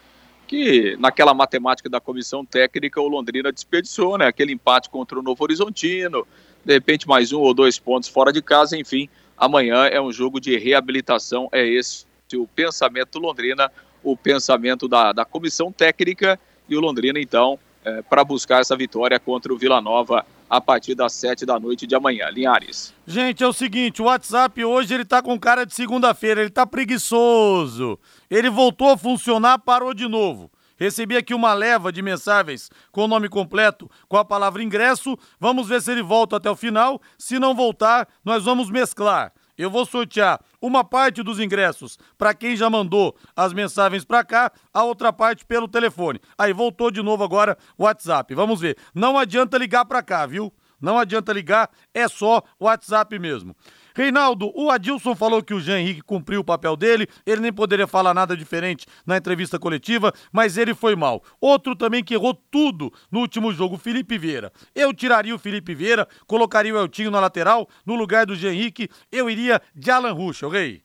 que 0.54 0.96
naquela 1.00 1.34
matemática 1.34 1.90
da 1.90 2.00
comissão 2.00 2.44
técnica 2.44 3.00
o 3.00 3.08
Londrina 3.08 3.50
desperdiçou, 3.50 4.16
né? 4.16 4.28
Aquele 4.28 4.52
empate 4.52 4.88
contra 4.88 5.18
o 5.18 5.22
Novo 5.22 5.42
Horizontino, 5.42 6.24
de 6.64 6.72
repente 6.72 7.08
mais 7.08 7.32
um 7.32 7.40
ou 7.40 7.52
dois 7.52 7.76
pontos 7.76 8.08
fora 8.08 8.32
de 8.32 8.40
casa, 8.40 8.76
enfim. 8.76 9.08
Amanhã 9.36 9.86
é 9.86 10.00
um 10.00 10.12
jogo 10.12 10.40
de 10.40 10.56
reabilitação, 10.56 11.48
é 11.50 11.66
esse 11.66 12.06
o 12.36 12.46
pensamento 12.46 13.18
do 13.18 13.26
Londrina, 13.26 13.70
o 14.02 14.16
pensamento 14.16 14.88
da, 14.88 15.12
da 15.12 15.24
comissão 15.24 15.70
técnica 15.70 16.38
e 16.68 16.76
o 16.76 16.80
Londrina, 16.80 17.20
então, 17.20 17.58
é, 17.84 18.02
para 18.02 18.24
buscar 18.24 18.60
essa 18.60 18.76
vitória 18.76 19.18
contra 19.20 19.52
o 19.52 19.58
Vila 19.58 19.80
Nova 19.80 20.24
a 20.54 20.60
partir 20.60 20.94
das 20.94 21.12
sete 21.12 21.44
da 21.44 21.58
noite 21.58 21.84
de 21.84 21.96
amanhã. 21.96 22.30
Linhares. 22.30 22.94
Gente, 23.04 23.42
é 23.42 23.46
o 23.46 23.52
seguinte, 23.52 24.00
o 24.00 24.04
WhatsApp 24.04 24.64
hoje 24.64 24.94
ele 24.94 25.04
tá 25.04 25.20
com 25.20 25.36
cara 25.36 25.66
de 25.66 25.74
segunda-feira, 25.74 26.42
ele 26.42 26.50
tá 26.50 26.64
preguiçoso. 26.64 27.98
Ele 28.30 28.48
voltou 28.48 28.90
a 28.90 28.96
funcionar, 28.96 29.58
parou 29.58 29.92
de 29.92 30.06
novo. 30.06 30.48
Recebi 30.76 31.16
aqui 31.16 31.34
uma 31.34 31.54
leva 31.54 31.90
de 31.90 32.00
mensagens 32.02 32.70
com 32.92 33.04
o 33.04 33.08
nome 33.08 33.28
completo, 33.28 33.90
com 34.08 34.16
a 34.16 34.24
palavra 34.24 34.62
ingresso. 34.62 35.18
Vamos 35.40 35.66
ver 35.66 35.82
se 35.82 35.90
ele 35.90 36.02
volta 36.02 36.36
até 36.36 36.48
o 36.48 36.54
final. 36.54 37.02
Se 37.18 37.36
não 37.36 37.52
voltar, 37.52 38.08
nós 38.24 38.44
vamos 38.44 38.70
mesclar. 38.70 39.32
Eu 39.56 39.70
vou 39.70 39.86
sortear 39.86 40.40
uma 40.60 40.82
parte 40.82 41.22
dos 41.22 41.38
ingressos 41.38 41.98
para 42.18 42.34
quem 42.34 42.56
já 42.56 42.68
mandou 42.68 43.16
as 43.36 43.52
mensagens 43.52 44.04
para 44.04 44.24
cá, 44.24 44.52
a 44.72 44.82
outra 44.82 45.12
parte 45.12 45.44
pelo 45.44 45.68
telefone. 45.68 46.20
Aí 46.36 46.52
voltou 46.52 46.90
de 46.90 47.02
novo 47.02 47.22
agora 47.22 47.56
o 47.78 47.84
WhatsApp. 47.84 48.34
Vamos 48.34 48.60
ver. 48.60 48.76
Não 48.94 49.16
adianta 49.16 49.58
ligar 49.58 49.84
para 49.84 50.02
cá, 50.02 50.26
viu? 50.26 50.52
Não 50.80 50.98
adianta 50.98 51.32
ligar, 51.32 51.70
é 51.94 52.06
só 52.08 52.42
o 52.58 52.66
WhatsApp 52.66 53.18
mesmo. 53.18 53.56
Reinaldo, 53.94 54.50
o 54.54 54.70
Adilson 54.70 55.14
falou 55.14 55.42
que 55.42 55.54
o 55.54 55.60
Jean 55.60 55.78
Henrique 55.78 56.02
cumpriu 56.02 56.40
o 56.40 56.44
papel 56.44 56.76
dele, 56.76 57.06
ele 57.24 57.40
nem 57.40 57.52
poderia 57.52 57.86
falar 57.86 58.12
nada 58.12 58.36
diferente 58.36 58.86
na 59.06 59.16
entrevista 59.16 59.58
coletiva, 59.58 60.12
mas 60.32 60.56
ele 60.56 60.74
foi 60.74 60.96
mal. 60.96 61.22
Outro 61.40 61.76
também 61.76 62.02
que 62.02 62.14
errou 62.14 62.34
tudo 62.34 62.92
no 63.10 63.20
último 63.20 63.52
jogo, 63.52 63.78
Felipe 63.78 64.18
Vieira. 64.18 64.52
Eu 64.74 64.92
tiraria 64.92 65.34
o 65.34 65.38
Felipe 65.38 65.74
Vieira, 65.74 66.08
colocaria 66.26 66.74
o 66.74 66.78
Eltinho 66.78 67.10
na 67.10 67.20
lateral, 67.20 67.68
no 67.86 67.94
lugar 67.94 68.26
do 68.26 68.34
Jean 68.34 68.52
Henrique, 68.52 68.88
eu 69.12 69.30
iria 69.30 69.62
de 69.74 69.90
Alan 69.90 70.12
Ruschel, 70.12 70.48
rei. 70.48 70.82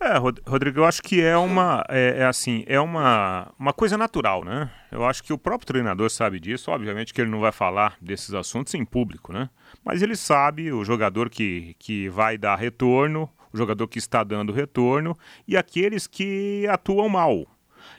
É, 0.00 0.18
Rodrigo, 0.18 0.80
eu 0.80 0.84
acho 0.84 1.00
que 1.00 1.22
é 1.22 1.36
uma, 1.36 1.84
é, 1.88 2.16
é, 2.18 2.24
assim, 2.24 2.64
é 2.66 2.80
uma, 2.80 3.52
uma 3.56 3.72
coisa 3.72 3.96
natural, 3.96 4.44
né? 4.44 4.68
Eu 4.92 5.06
acho 5.06 5.22
que 5.22 5.32
o 5.32 5.38
próprio 5.38 5.66
treinador 5.66 6.10
sabe 6.10 6.38
disso, 6.38 6.70
obviamente 6.70 7.14
que 7.14 7.20
ele 7.22 7.30
não 7.30 7.40
vai 7.40 7.50
falar 7.50 7.96
desses 7.98 8.34
assuntos 8.34 8.74
em 8.74 8.84
público, 8.84 9.32
né? 9.32 9.48
Mas 9.82 10.02
ele 10.02 10.14
sabe 10.14 10.70
o 10.70 10.84
jogador 10.84 11.30
que, 11.30 11.74
que 11.78 12.10
vai 12.10 12.36
dar 12.36 12.56
retorno, 12.56 13.26
o 13.50 13.56
jogador 13.56 13.88
que 13.88 13.98
está 13.98 14.22
dando 14.22 14.52
retorno 14.52 15.16
e 15.48 15.56
aqueles 15.56 16.06
que 16.06 16.66
atuam 16.68 17.08
mal. 17.08 17.46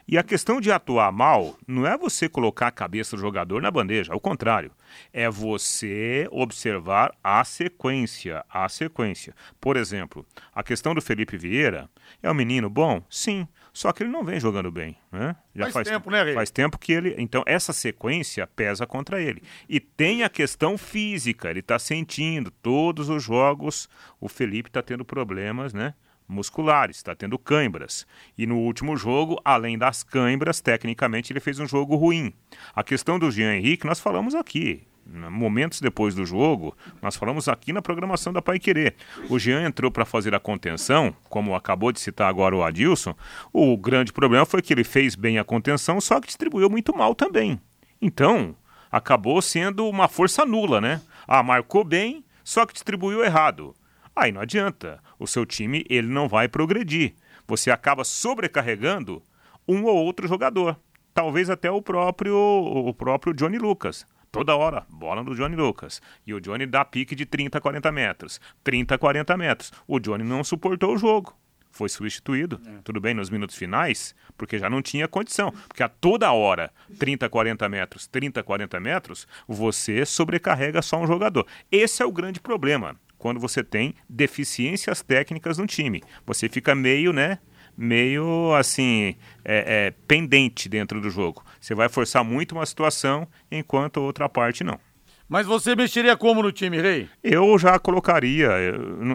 E 0.08 0.20
a 0.20 0.24
questão 0.24 0.62
de 0.62 0.72
atuar 0.72 1.12
mal 1.12 1.58
não 1.68 1.88
é 1.88 1.98
você 1.98 2.30
colocar 2.30 2.68
a 2.68 2.72
cabeça 2.72 3.16
do 3.16 3.22
jogador 3.22 3.60
na 3.60 3.72
bandeja, 3.72 4.14
ao 4.14 4.20
contrário, 4.20 4.72
é 5.12 5.28
você 5.28 6.28
observar 6.32 7.12
a 7.24 7.44
sequência, 7.44 8.46
a 8.48 8.70
sequência. 8.70 9.34
Por 9.60 9.78
exemplo, 9.78 10.26
a 10.54 10.62
questão 10.62 10.94
do 10.94 11.02
Felipe 11.02 11.38
Vieira 11.38 11.90
é 12.22 12.30
um 12.30 12.36
menino 12.36 12.70
bom? 12.70 13.02
Sim, 13.10 13.48
só 13.74 13.92
que 13.92 14.04
ele 14.04 14.12
não 14.12 14.24
vem 14.24 14.40
jogando 14.40 14.70
bem, 14.72 14.96
né? 15.12 15.36
Já 15.56 15.64
faz, 15.64 15.74
faz 15.74 15.88
tempo, 15.88 16.12
né, 16.12 16.24
Rei? 16.24 16.34
Faz 16.36 16.52
tempo 16.52 16.78
que 16.78 16.94
ele. 16.94 17.16
Então, 17.18 17.44
essa 17.48 17.74
sequência 17.74 18.46
pesa 18.46 18.86
contra 18.86 19.20
ele. 19.20 19.42
E 19.68 19.80
tem 19.80 20.22
a 20.22 20.30
questão 20.30 20.78
física, 20.78 21.50
ele 21.50 21.62
está 21.62 21.80
sentindo 21.80 22.52
todos 22.52 23.10
os 23.10 23.24
jogos. 23.24 23.90
O 24.22 24.30
Felipe 24.30 24.70
está 24.70 24.84
tendo 24.84 25.04
problemas, 25.04 25.74
né? 25.74 25.96
musculares, 26.26 26.98
está 26.98 27.14
tendo 27.14 27.38
cãibras. 27.38 28.08
E 28.38 28.48
no 28.48 28.58
último 28.58 28.96
jogo, 28.96 29.40
além 29.44 29.78
das 29.78 30.04
cãibras, 30.04 30.62
tecnicamente 30.62 31.34
ele 31.34 31.40
fez 31.40 31.60
um 31.60 31.68
jogo 31.68 31.96
ruim. 31.96 32.34
A 32.74 32.84
questão 32.84 33.20
do 33.20 33.30
Jean 33.30 33.56
Henrique, 33.56 33.86
nós 33.86 34.00
falamos 34.00 34.34
aqui 34.34 34.88
momentos 35.06 35.82
depois 35.82 36.16
do 36.16 36.26
jogo, 36.26 36.76
nós 37.02 37.16
falamos 37.16 37.48
aqui 37.48 37.74
na 37.74 37.82
programação 37.82 38.32
da 38.32 38.42
Pai 38.42 38.60
Querer. 38.60 38.96
O 39.30 39.38
Jean 39.38 39.66
entrou 39.66 39.92
para 39.92 40.06
fazer 40.06 40.34
a 40.34 40.40
contenção, 40.40 41.16
como 41.30 41.56
acabou 41.56 41.92
de 41.92 42.00
citar 42.00 42.30
agora 42.30 42.56
o 42.56 42.64
Adilson. 42.64 43.16
O 43.52 43.78
grande 43.78 44.14
problema 44.14 44.46
foi 44.46 44.62
que 44.62 44.74
ele 44.74 44.84
fez 44.84 45.16
bem 45.16 45.38
a 45.38 45.44
contenção, 45.44 46.00
só 46.00 46.20
que 46.20 46.28
distribuiu 46.28 46.70
muito 46.70 46.96
mal 46.96 47.14
também. 47.14 47.60
Então, 48.02 48.56
acabou 48.92 49.42
sendo 49.42 49.88
uma 49.88 50.08
força 50.08 50.46
nula, 50.46 50.80
né? 50.80 51.02
Ah, 51.28 51.44
marcou 51.44 51.84
bem, 51.84 52.24
só 52.44 52.66
que 52.66 52.74
distribuiu 52.74 53.24
errado. 53.24 53.76
Aí 54.16 54.32
não 54.32 54.42
adianta. 54.42 55.00
O 55.20 55.28
seu 55.28 55.46
time 55.46 55.86
ele 55.90 56.08
não 56.08 56.28
vai 56.28 56.48
progredir. 56.48 57.14
Você 57.48 57.72
acaba 57.72 58.04
sobrecarregando 58.04 59.22
um 59.68 59.84
ou 59.86 59.98
outro 59.98 60.28
jogador. 60.28 60.78
Talvez 61.14 61.50
até 61.50 61.70
o 61.70 61.82
próprio 61.82 62.36
o 62.36 62.94
próprio 62.94 63.34
Johnny 63.34 63.58
Lucas 63.58 64.06
Toda 64.34 64.56
hora, 64.56 64.84
bola 64.90 65.22
no 65.22 65.36
Johnny 65.36 65.56
Lucas. 65.56 66.02
E 66.26 66.34
o 66.34 66.42
Johnny 66.42 66.66
dá 66.66 66.84
pique 66.84 67.14
de 67.14 67.24
30 67.24 67.60
a 67.60 67.62
40 67.62 67.92
metros. 67.92 68.42
30 68.64 68.96
a 68.96 68.98
40 68.98 69.38
metros. 69.38 69.72
O 69.88 70.00
Johnny 70.00 70.24
não 70.24 70.44
suportou 70.44 70.96
o 70.96 70.98
jogo. 70.98 71.38
Foi 71.70 71.88
substituído, 71.88 72.60
é. 72.66 72.80
tudo 72.84 73.00
bem, 73.00 73.14
nos 73.14 73.30
minutos 73.30 73.56
finais, 73.56 74.16
porque 74.36 74.58
já 74.58 74.72
não 74.72 74.82
tinha 74.82 75.08
condição. 75.08 75.52
Porque 75.68 75.84
a 75.84 75.88
toda 75.88 76.32
hora, 76.32 76.72
30, 76.98 77.30
40 77.30 77.70
metros, 77.70 78.08
30, 78.08 78.42
40 78.42 78.80
metros, 78.80 79.28
você 79.48 80.04
sobrecarrega 80.04 80.82
só 80.82 81.00
um 81.00 81.06
jogador. 81.06 81.46
Esse 81.72 82.02
é 82.02 82.06
o 82.06 82.12
grande 82.12 82.40
problema 82.40 83.00
quando 83.20 83.40
você 83.40 83.64
tem 83.64 83.94
deficiências 84.10 85.04
técnicas 85.04 85.60
no 85.60 85.68
time. 85.68 86.02
Você 86.26 86.50
fica 86.50 86.74
meio, 86.74 87.14
né? 87.14 87.38
Meio 87.78 88.54
assim 88.56 89.16
é, 89.44 89.88
é, 89.88 89.94
pendente 90.08 90.70
dentro 90.70 91.02
do 91.02 91.10
jogo. 91.10 91.44
Você 91.60 91.74
vai 91.74 91.90
forçar 91.90 92.24
muito 92.24 92.54
uma 92.54 92.66
situação 92.66 93.28
enquanto 93.52 94.00
a 94.00 94.04
outra 94.04 94.28
parte 94.30 94.64
não. 94.64 94.80
Mas 95.28 95.48
você 95.48 95.76
mexeria 95.76 96.16
como 96.16 96.44
no 96.44 96.52
time, 96.52 96.80
Rei? 96.80 97.10
Eu 97.24 97.58
já 97.58 97.80
colocaria. 97.80 98.50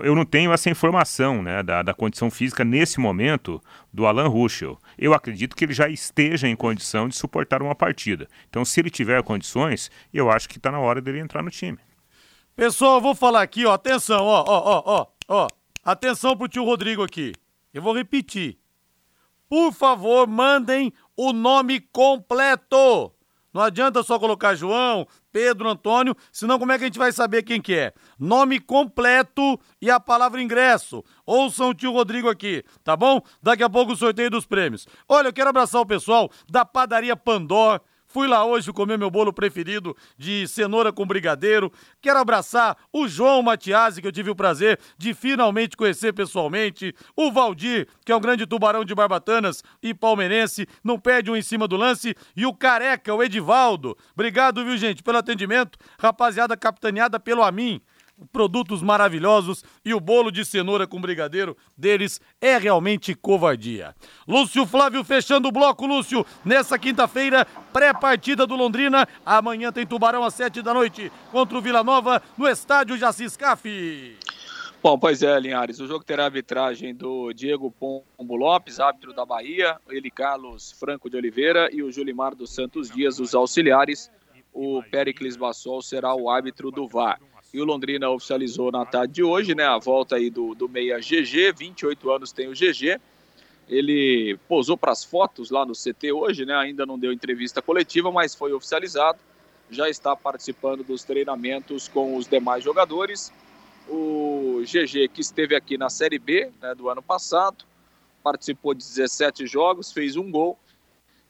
Eu 0.03 0.15
não 0.15 0.25
tenho 0.25 0.53
essa 0.53 0.71
informação 0.71 1.43
né, 1.43 1.63
da, 1.63 1.83
da 1.83 1.95
condição 1.95 2.31
física 2.31 2.65
nesse 2.65 2.99
momento 2.99 3.63
do 3.93 4.07
Alan 4.07 4.27
Ruschel. 4.27 4.79
Eu 4.99 5.15
acredito 5.15 5.55
que 5.55 5.65
ele 5.65 5.73
já 5.73 5.89
esteja 5.89 6.49
em 6.49 6.57
condição 6.57 7.09
de 7.09 7.15
suportar 7.15 7.63
uma 7.63 7.75
partida. 7.75 8.27
Então, 8.49 8.65
se 8.65 8.81
ele 8.81 8.91
tiver 8.91 9.23
condições, 9.23 9.91
eu 10.13 10.31
acho 10.31 10.49
que 10.49 10.57
está 10.57 10.73
na 10.73 10.81
hora 10.81 11.01
dele 11.01 11.21
entrar 11.21 11.43
no 11.43 11.51
time. 11.51 11.79
Pessoal, 12.57 12.97
eu 12.97 13.01
vou 13.01 13.15
falar 13.15 13.43
aqui, 13.43 13.65
ó. 13.65 13.73
Atenção, 13.73 14.25
ó, 14.25 14.45
ó, 14.45 14.63
ó, 14.65 14.83
ó, 14.87 15.07
ó. 15.29 15.49
Atenção 15.85 16.37
pro 16.37 16.49
tio 16.49 16.65
Rodrigo 16.65 17.05
aqui. 17.05 17.33
Eu 17.73 17.83
vou 17.83 17.95
repetir. 17.95 18.59
Por 19.49 19.73
favor, 19.73 20.27
mandem 20.27 20.93
o 21.17 21.33
nome 21.33 21.81
completo. 21.81 23.13
Não 23.53 23.63
adianta 23.63 24.03
só 24.03 24.19
colocar 24.19 24.55
João, 24.55 25.07
Pedro, 25.33 25.69
Antônio, 25.69 26.15
senão 26.31 26.59
como 26.59 26.71
é 26.71 26.79
que 26.79 26.85
a 26.85 26.87
gente 26.87 26.99
vai 26.99 27.11
saber 27.13 27.43
quem 27.43 27.61
que 27.61 27.75
é? 27.75 27.95
Nome 28.19 28.61
completo 28.61 29.59
e 29.81 29.91
a 29.91 29.99
palavra 29.99 30.43
ingresso. 30.43 31.03
Ouçam 31.25 31.71
o 31.71 31.75
tio 31.75 31.91
Rodrigo 31.91 32.29
aqui, 32.29 32.63
tá 32.85 32.95
bom? 32.95 33.23
Daqui 33.43 33.63
a 33.63 33.71
pouco 33.71 33.93
o 33.93 33.97
sorteio 33.97 34.31
dos 34.31 34.47
prêmios. 34.47 34.87
Olha, 35.09 35.29
eu 35.29 35.33
quero 35.33 35.49
abraçar 35.49 35.81
o 35.81 35.87
pessoal 35.87 36.31
da 36.49 36.65
padaria 36.65 37.17
Pandor, 37.17 37.81
Fui 38.09 38.27
lá 38.27 38.45
hoje 38.45 38.73
comer 38.73 38.97
meu 38.97 39.11
bolo 39.11 39.33
preferido 39.33 39.95
de 40.17 40.49
cenoura 40.49 40.91
com 40.91 41.07
brigadeiro. 41.07 41.71
Quero 42.01 42.19
abraçar 42.19 42.77
o 42.91 43.07
João 43.07 43.43
Matiasi, 43.43 44.01
que 44.01 44.09
eu 44.09 44.13
tive 44.13 44.31
o 44.31 44.35
prazer 44.35 44.81
de 44.97 45.13
finalmente 45.13 45.77
conhecer 45.77 46.15
pessoalmente. 46.15 46.95
O 47.15 47.31
Valdir, 47.31 47.87
que 48.07 48.11
é 48.11 48.17
um 48.17 48.21
grande 48.21 48.47
tubarão 48.47 48.83
de 48.83 48.95
barbatanas 48.95 49.63
e 49.83 49.93
palmeirense, 49.93 50.67
não 50.83 50.99
perde 50.99 51.31
um 51.31 51.37
em 51.37 51.43
cima 51.43 51.69
do 51.69 51.77
lance. 51.77 52.15
E 52.35 52.47
o 52.47 52.55
Careca, 52.55 53.15
o 53.15 53.23
Edivaldo. 53.23 53.97
Obrigado, 54.15 54.65
viu, 54.65 54.79
gente, 54.79 55.03
pelo 55.03 55.19
atendimento. 55.19 55.79
Rapaziada 55.99 56.57
capitaneada 56.57 57.21
pelo 57.21 57.43
Amin 57.43 57.81
produtos 58.33 58.83
maravilhosos 58.83 59.65
e 59.85 59.95
o 59.95 60.01
bolo 60.01 60.31
de 60.31 60.45
cenoura 60.45 60.87
com 60.87 61.01
brigadeiro 61.01 61.57
deles 61.77 62.21
é 62.41 62.59
realmente 62.59 63.15
covardia. 63.15 63.95
Lúcio 64.27 64.67
Flávio 64.67 65.05
fechando 65.05 65.49
o 65.49 65.53
bloco, 65.53 65.87
Lúcio, 65.87 66.25
nessa 66.45 66.79
quinta-feira, 66.79 67.47
pré-partida 67.73 68.47
do 68.47 68.57
Londrina. 68.57 69.07
Amanhã 69.25 69.73
tem 69.73 69.87
Tubarão 69.87 70.25
às 70.25 70.35
sete 70.35 70.63
da 70.63 70.75
noite 70.75 71.11
contra 71.31 71.57
o 71.57 71.61
Vila 71.61 71.83
Nova 71.85 72.23
no 72.37 72.49
estádio 72.49 72.97
Jacis 72.97 73.37
Caf. 73.37 74.17
Bom, 74.81 74.97
pois 74.97 75.25
é, 75.25 75.39
Linhares. 75.41 75.81
O 75.81 75.89
jogo 75.89 76.05
terá 76.05 76.27
arbitragem 76.27 76.95
do 76.95 77.33
Diego 77.33 77.69
Pombo 77.71 78.37
Lopes, 78.37 78.79
árbitro 78.79 79.13
da 79.13 79.27
Bahia, 79.27 79.77
ele 79.89 80.09
Carlos 80.09 80.71
Franco 80.71 81.11
de 81.11 81.17
Oliveira 81.17 81.69
e 81.73 81.83
o 81.83 81.91
Julimar 81.91 82.35
dos 82.37 82.55
Santos 82.55 82.89
Dias, 82.89 83.19
os 83.19 83.35
auxiliares. 83.35 84.09
O 84.53 84.83
Pericles 84.83 85.37
Bassol 85.37 85.83
será 85.83 86.15
o 86.15 86.31
árbitro 86.31 86.71
do 86.71 86.87
VAR. 86.87 87.21
E 87.53 87.61
o 87.61 87.65
Londrina 87.65 88.11
oficializou 88.11 88.71
na 88.71 88.85
tarde 88.85 89.15
de 89.15 89.23
hoje, 89.23 89.55
né, 89.55 89.65
a 89.65 89.79
volta 89.79 90.17
aí 90.17 90.29
do, 90.29 90.55
do 90.55 90.69
meia 90.69 90.99
GG, 90.99 91.53
28 91.57 92.11
anos 92.11 92.31
tem 92.31 92.47
o 92.49 92.53
GG. 92.53 93.01
Ele 93.67 94.39
posou 94.47 94.77
para 94.77 94.93
as 94.93 95.03
fotos 95.03 95.51
lá 95.51 95.65
no 95.65 95.73
CT 95.73 96.13
hoje, 96.13 96.45
né, 96.45 96.55
ainda 96.55 96.85
não 96.85 96.99
deu 96.99 97.11
entrevista 97.11 97.63
coletiva, 97.63 98.13
mas 98.13 98.35
foi 98.35 98.53
oficializado. 98.53 99.19
Já 99.71 99.89
está 99.89 100.15
participando 100.15 100.85
dos 100.85 101.05
treinamentos 101.05 101.89
com 101.89 102.17
os 102.17 102.27
demais 102.27 102.63
jogadores. 102.63 103.33
O 103.89 104.63
GG 104.65 105.09
que 105.09 105.23
esteve 105.23 105.55
aqui 105.55 105.79
na 105.79 105.89
Série 105.89 106.19
B 106.19 106.51
né, 106.61 106.75
do 106.75 106.91
ano 106.91 107.03
passado, 107.03 107.65
participou 108.23 108.75
de 108.75 108.81
17 108.85 109.47
jogos, 109.47 109.91
fez 109.91 110.17
um 110.17 110.31
gol. 110.31 110.59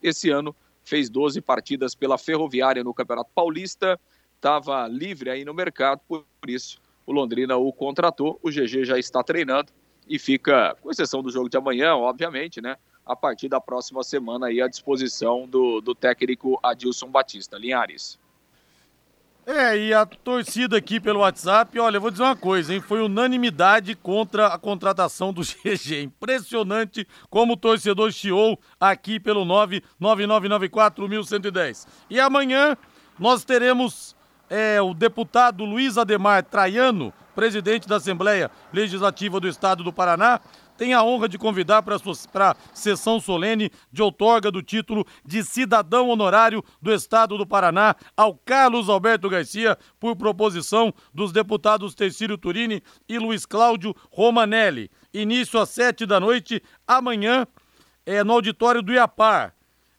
Esse 0.02 0.30
ano 0.30 0.54
fez 0.82 1.08
12 1.08 1.40
partidas 1.40 1.94
pela 1.94 2.18
Ferroviária 2.18 2.82
no 2.82 2.94
Campeonato 2.94 3.30
Paulista 3.32 4.00
estava 4.38 4.86
livre 4.86 5.28
aí 5.28 5.44
no 5.44 5.52
mercado, 5.52 6.00
por 6.08 6.24
isso 6.46 6.80
o 7.04 7.12
Londrina 7.12 7.56
o 7.56 7.72
contratou. 7.72 8.38
O 8.42 8.50
GG 8.50 8.84
já 8.84 8.98
está 8.98 9.22
treinando 9.22 9.72
e 10.08 10.18
fica, 10.18 10.76
com 10.80 10.90
exceção 10.90 11.22
do 11.22 11.30
jogo 11.30 11.48
de 11.48 11.56
amanhã, 11.56 11.94
obviamente, 11.94 12.60
né? 12.60 12.76
A 13.04 13.16
partir 13.16 13.48
da 13.48 13.60
próxima 13.60 14.02
semana 14.04 14.46
aí 14.46 14.60
à 14.60 14.68
disposição 14.68 15.46
do, 15.46 15.80
do 15.80 15.94
técnico 15.94 16.58
Adilson 16.62 17.08
Batista. 17.08 17.56
Linhares. 17.56 18.18
É, 19.46 19.78
e 19.78 19.94
a 19.94 20.04
torcida 20.04 20.76
aqui 20.76 21.00
pelo 21.00 21.20
WhatsApp, 21.20 21.78
olha, 21.78 21.96
eu 21.96 22.02
vou 22.02 22.10
dizer 22.10 22.22
uma 22.22 22.36
coisa, 22.36 22.74
hein? 22.74 22.82
Foi 22.82 23.00
unanimidade 23.00 23.94
contra 23.94 24.48
a 24.48 24.58
contratação 24.58 25.32
do 25.32 25.40
GG. 25.64 26.02
Impressionante 26.02 27.08
como 27.30 27.54
o 27.54 27.56
torcedor 27.56 28.12
chiou 28.12 28.60
aqui 28.78 29.18
pelo 29.18 29.46
99994 29.46 31.08
E 32.10 32.20
amanhã 32.20 32.76
nós 33.18 33.42
teremos 33.42 34.14
é 34.50 34.80
o 34.80 34.94
deputado 34.94 35.64
Luiz 35.64 35.98
Ademar 35.98 36.44
Traiano, 36.44 37.12
presidente 37.34 37.86
da 37.86 37.96
Assembleia 37.96 38.50
Legislativa 38.72 39.38
do 39.38 39.48
Estado 39.48 39.84
do 39.84 39.92
Paraná, 39.92 40.40
tem 40.76 40.94
a 40.94 41.02
honra 41.02 41.28
de 41.28 41.36
convidar 41.36 41.82
para 41.82 41.96
a 41.96 42.56
sessão 42.72 43.20
solene 43.20 43.70
de 43.92 44.00
outorga 44.00 44.48
do 44.48 44.62
título 44.62 45.04
de 45.24 45.42
cidadão 45.42 46.08
honorário 46.08 46.64
do 46.80 46.94
Estado 46.94 47.36
do 47.36 47.44
Paraná 47.44 47.96
ao 48.16 48.34
Carlos 48.36 48.88
Alberto 48.88 49.28
Garcia, 49.28 49.76
por 49.98 50.14
proposição 50.14 50.94
dos 51.12 51.32
deputados 51.32 51.96
Tercílio 51.96 52.38
Turini 52.38 52.80
e 53.08 53.18
Luiz 53.18 53.44
Cláudio 53.44 53.94
Romanelli. 54.08 54.88
Início 55.12 55.60
às 55.60 55.70
sete 55.70 56.06
da 56.06 56.20
noite, 56.20 56.62
amanhã, 56.86 57.44
é, 58.06 58.22
no 58.22 58.34
auditório 58.34 58.80
do 58.80 58.92
Iapar 58.92 59.52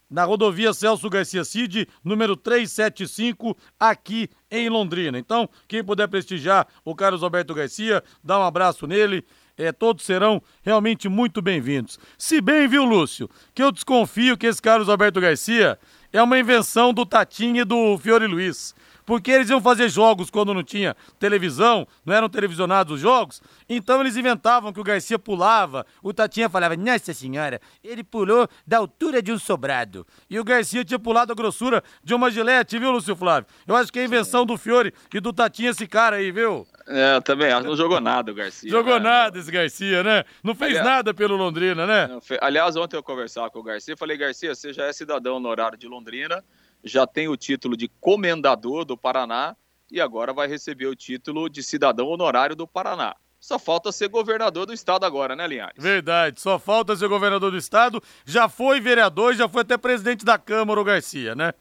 na 0.09 0.23
rodovia 0.23 0.73
Celso 0.73 1.09
Garcia 1.09 1.43
Cid, 1.43 1.88
número 2.03 2.35
375, 2.35 3.55
aqui 3.79 4.27
em 4.51 4.69
Londrina. 4.69 5.17
Então, 5.17 5.49
quem 5.67 5.83
puder 5.83 6.07
prestigiar 6.07 6.67
o 6.83 6.95
Carlos 6.95 7.23
Alberto 7.23 7.53
Garcia, 7.53 8.03
dá 8.23 8.39
um 8.39 8.43
abraço 8.43 8.88
nele. 8.88 9.25
É, 9.57 9.73
todos 9.73 10.05
serão 10.05 10.41
realmente 10.62 11.09
muito 11.09 11.41
bem-vindos. 11.41 11.99
Se 12.17 12.39
bem, 12.39 12.67
viu, 12.67 12.85
Lúcio, 12.85 13.29
que 13.53 13.62
eu 13.62 13.71
desconfio 13.71 14.38
que 14.38 14.47
esse 14.47 14.62
Carlos 14.62 14.88
Alberto 14.88 15.19
Garcia 15.19 15.77
é 16.13 16.23
uma 16.23 16.39
invenção 16.39 16.93
do 16.93 17.05
Tatinho 17.05 17.62
e 17.62 17.65
do 17.65 17.97
Fiore 17.97 18.25
Luiz 18.25 18.73
porque 19.10 19.32
eles 19.32 19.50
iam 19.50 19.60
fazer 19.60 19.89
jogos 19.89 20.30
quando 20.30 20.54
não 20.54 20.62
tinha 20.62 20.95
televisão, 21.17 21.88
não 22.06 22.13
eram 22.13 22.30
televisionados 22.30 22.93
os 22.93 23.02
jogos, 23.02 23.41
então 23.67 24.00
eles 24.02 24.15
inventavam 24.15 24.72
que 24.72 24.80
o 24.80 24.84
Garcia 24.84 25.17
pulava, 25.17 25.84
o 26.04 26.13
Tatinha 26.13 26.48
falava, 26.48 26.78
nossa 26.78 27.12
senhora, 27.12 27.60
ele 27.84 28.04
pulou 28.04 28.48
da 28.67 28.78
altura 28.78 29.19
de 29.19 29.32
um 29.32 29.39
sobrado, 29.39 30.06
e 30.30 30.39
o 30.39 30.43
Garcia 30.43 30.86
tinha 30.86 31.00
pulado 31.00 31.32
a 31.32 31.36
grossura 31.36 31.84
de 32.04 32.13
uma 32.13 32.30
gilete, 32.30 32.78
viu, 32.78 32.91
Lúcio 32.91 33.15
Flávio? 33.15 33.50
Eu 33.65 33.76
acho 33.76 33.91
que 33.91 33.98
é 33.98 34.04
a 34.04 34.06
invenção 34.06 34.45
do 34.45 34.56
Fiore 34.60 34.93
e 35.12 35.19
do 35.19 35.34
Tatinha 35.34 35.72
esse 35.72 35.88
cara 35.88 36.17
aí, 36.17 36.32
viu? 36.32 36.67
É, 36.86 37.19
também 37.22 37.52
acho. 37.52 37.65
Não 37.65 37.76
jogou 37.76 38.00
nada 38.00 38.32
o 38.32 38.36
Garcia. 38.36 38.69
Jogou 38.69 39.00
né? 39.00 39.10
nada 39.10 39.39
esse 39.39 39.52
Garcia, 39.52 40.04
né? 40.04 40.24
Não 40.43 40.54
fez 40.54 40.78
Aliás, 40.78 40.88
nada 40.88 41.13
pelo 41.15 41.36
Londrina, 41.36 41.88
né? 41.88 42.19
Aliás, 42.41 42.76
ontem 42.76 42.95
eu 42.95 43.02
conversava 43.02 43.50
com 43.50 43.58
o 43.58 43.63
Garcia, 43.63 43.98
falei, 43.98 44.17
Garcia, 44.17 44.54
você 44.54 44.72
já 44.72 44.86
é 44.86 44.93
cidadão 44.93 45.38
honorário 45.38 45.80
de 45.80 45.88
Londrina, 45.88 46.43
já 46.83 47.05
tem 47.05 47.27
o 47.27 47.37
título 47.37 47.75
de 47.75 47.87
comendador 47.99 48.85
do 48.85 48.97
Paraná 48.97 49.55
e 49.91 49.99
agora 49.99 50.33
vai 50.33 50.47
receber 50.47 50.87
o 50.87 50.95
título 50.95 51.49
de 51.49 51.63
cidadão 51.63 52.07
honorário 52.07 52.55
do 52.55 52.67
Paraná. 52.67 53.15
Só 53.39 53.57
falta 53.57 53.91
ser 53.91 54.09
governador 54.09 54.65
do 54.65 54.73
estado 54.73 55.05
agora, 55.05 55.35
né, 55.35 55.47
Linhares? 55.47 55.81
Verdade, 55.81 56.41
só 56.41 56.59
falta 56.59 56.95
ser 56.95 57.07
governador 57.07 57.51
do 57.51 57.57
estado. 57.57 58.03
Já 58.25 58.49
foi 58.49 58.81
vereador, 58.81 59.33
já 59.33 59.47
foi 59.47 59.61
até 59.61 59.77
presidente 59.77 60.25
da 60.25 60.37
Câmara, 60.37 60.79
o 60.79 60.83
Garcia, 60.83 61.33
né? 61.35 61.53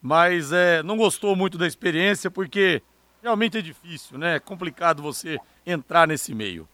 Mas 0.00 0.52
é, 0.52 0.82
não 0.82 0.96
gostou 0.96 1.34
muito 1.34 1.56
da 1.56 1.66
experiência 1.66 2.30
porque 2.30 2.82
realmente 3.22 3.56
é 3.56 3.62
difícil, 3.62 4.18
né? 4.18 4.36
É 4.36 4.40
complicado 4.40 5.02
você 5.02 5.38
entrar 5.64 6.06
nesse 6.06 6.34
meio. 6.34 6.68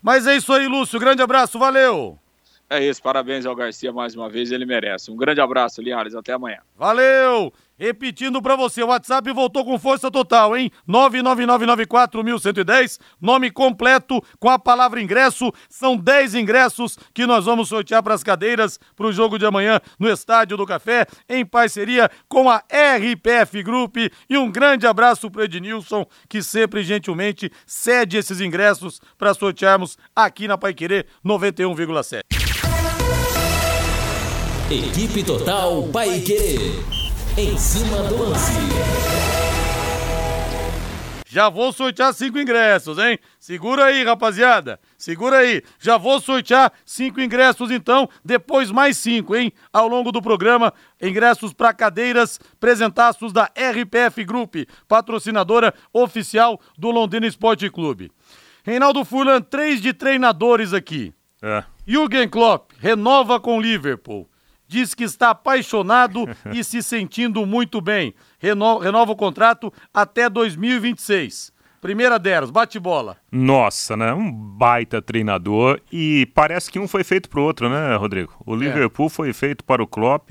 Mas 0.00 0.26
é 0.26 0.36
isso 0.36 0.52
aí, 0.52 0.66
Lúcio. 0.66 0.98
Grande 0.98 1.20
abraço, 1.20 1.58
valeu! 1.58 2.18
É 2.70 2.84
isso, 2.84 3.02
parabéns 3.02 3.46
ao 3.46 3.56
Garcia 3.56 3.92
mais 3.92 4.14
uma 4.14 4.28
vez, 4.28 4.52
ele 4.52 4.66
merece. 4.66 5.10
Um 5.10 5.16
grande 5.16 5.40
abraço, 5.40 5.80
Linhares, 5.80 6.14
até 6.14 6.34
amanhã. 6.34 6.58
Valeu! 6.76 7.50
Repetindo 7.78 8.42
para 8.42 8.56
você, 8.56 8.82
o 8.82 8.88
WhatsApp 8.88 9.32
voltou 9.32 9.64
com 9.64 9.78
força 9.78 10.10
total, 10.10 10.56
hein? 10.56 10.68
999941110, 10.86 12.98
nome 13.20 13.52
completo 13.52 14.20
com 14.40 14.50
a 14.50 14.58
palavra 14.58 15.00
ingresso. 15.00 15.52
São 15.68 15.96
10 15.96 16.34
ingressos 16.34 16.98
que 17.14 17.24
nós 17.24 17.44
vamos 17.44 17.68
sortear 17.68 18.02
para 18.02 18.14
as 18.14 18.24
cadeiras 18.24 18.80
para 18.96 19.06
o 19.06 19.12
jogo 19.12 19.38
de 19.38 19.46
amanhã 19.46 19.80
no 19.96 20.10
Estádio 20.10 20.56
do 20.56 20.66
Café, 20.66 21.06
em 21.28 21.46
parceria 21.46 22.10
com 22.28 22.50
a 22.50 22.64
RPF 22.68 23.62
Group. 23.62 23.96
E 24.28 24.36
um 24.36 24.50
grande 24.50 24.84
abraço 24.86 25.30
para 25.30 25.44
Ednilson, 25.44 26.04
que 26.28 26.42
sempre 26.42 26.82
gentilmente 26.82 27.48
cede 27.64 28.16
esses 28.16 28.40
ingressos 28.40 29.00
para 29.16 29.32
sortearmos 29.32 29.96
aqui 30.16 30.48
na 30.48 30.58
Paiquerê 30.58 31.06
91,7. 31.24 32.47
Equipe 34.70 35.24
Total 35.24 35.82
Paiquerê. 35.84 36.58
Em 37.38 37.56
cima 37.56 38.02
do 38.02 38.22
lance. 38.22 38.52
Já 41.26 41.48
vou 41.48 41.72
sortear 41.72 42.12
cinco 42.12 42.38
ingressos, 42.38 42.98
hein? 42.98 43.18
Segura 43.40 43.86
aí, 43.86 44.04
rapaziada. 44.04 44.78
Segura 44.98 45.38
aí. 45.38 45.62
Já 45.78 45.96
vou 45.96 46.20
sortear 46.20 46.70
cinco 46.84 47.18
ingressos, 47.18 47.70
então. 47.70 48.10
Depois 48.22 48.70
mais 48.70 48.98
cinco, 48.98 49.34
hein? 49.34 49.50
Ao 49.72 49.88
longo 49.88 50.12
do 50.12 50.20
programa, 50.20 50.74
ingressos 51.00 51.54
para 51.54 51.72
cadeiras, 51.72 52.38
presentaços 52.60 53.32
da 53.32 53.44
RPF 53.44 54.22
Group, 54.22 54.56
patrocinadora 54.86 55.72
oficial 55.94 56.60
do 56.76 56.90
Londrina 56.90 57.26
Esporte 57.26 57.70
Clube. 57.70 58.12
Reinaldo 58.62 59.02
Fulan, 59.02 59.40
três 59.40 59.80
de 59.80 59.94
treinadores 59.94 60.74
aqui. 60.74 61.14
É. 61.40 61.64
Jürgen 61.86 62.28
Klopp 62.28 62.72
renova 62.78 63.40
com 63.40 63.58
Liverpool 63.58 64.28
diz 64.68 64.94
que 64.94 65.04
está 65.04 65.30
apaixonado 65.30 66.26
e 66.54 66.62
se 66.62 66.82
sentindo 66.82 67.44
muito 67.46 67.80
bem. 67.80 68.14
Reno, 68.38 68.78
renova 68.78 69.12
o 69.12 69.16
contrato 69.16 69.72
até 69.92 70.28
2026. 70.28 71.56
Primeira 71.80 72.18
delas, 72.18 72.50
bate 72.50 72.78
bola. 72.78 73.16
Nossa, 73.30 73.96
né? 73.96 74.12
Um 74.12 74.32
baita 74.32 75.00
treinador 75.00 75.80
e 75.92 76.26
parece 76.34 76.70
que 76.70 76.78
um 76.78 76.88
foi 76.88 77.04
feito 77.04 77.28
para 77.28 77.38
o 77.38 77.44
outro, 77.44 77.68
né, 77.68 77.94
Rodrigo? 77.94 78.34
O 78.44 78.54
é. 78.54 78.58
Liverpool 78.58 79.06
é. 79.06 79.10
foi 79.10 79.32
feito 79.32 79.64
para 79.64 79.82
o 79.82 79.86
Klopp 79.86 80.30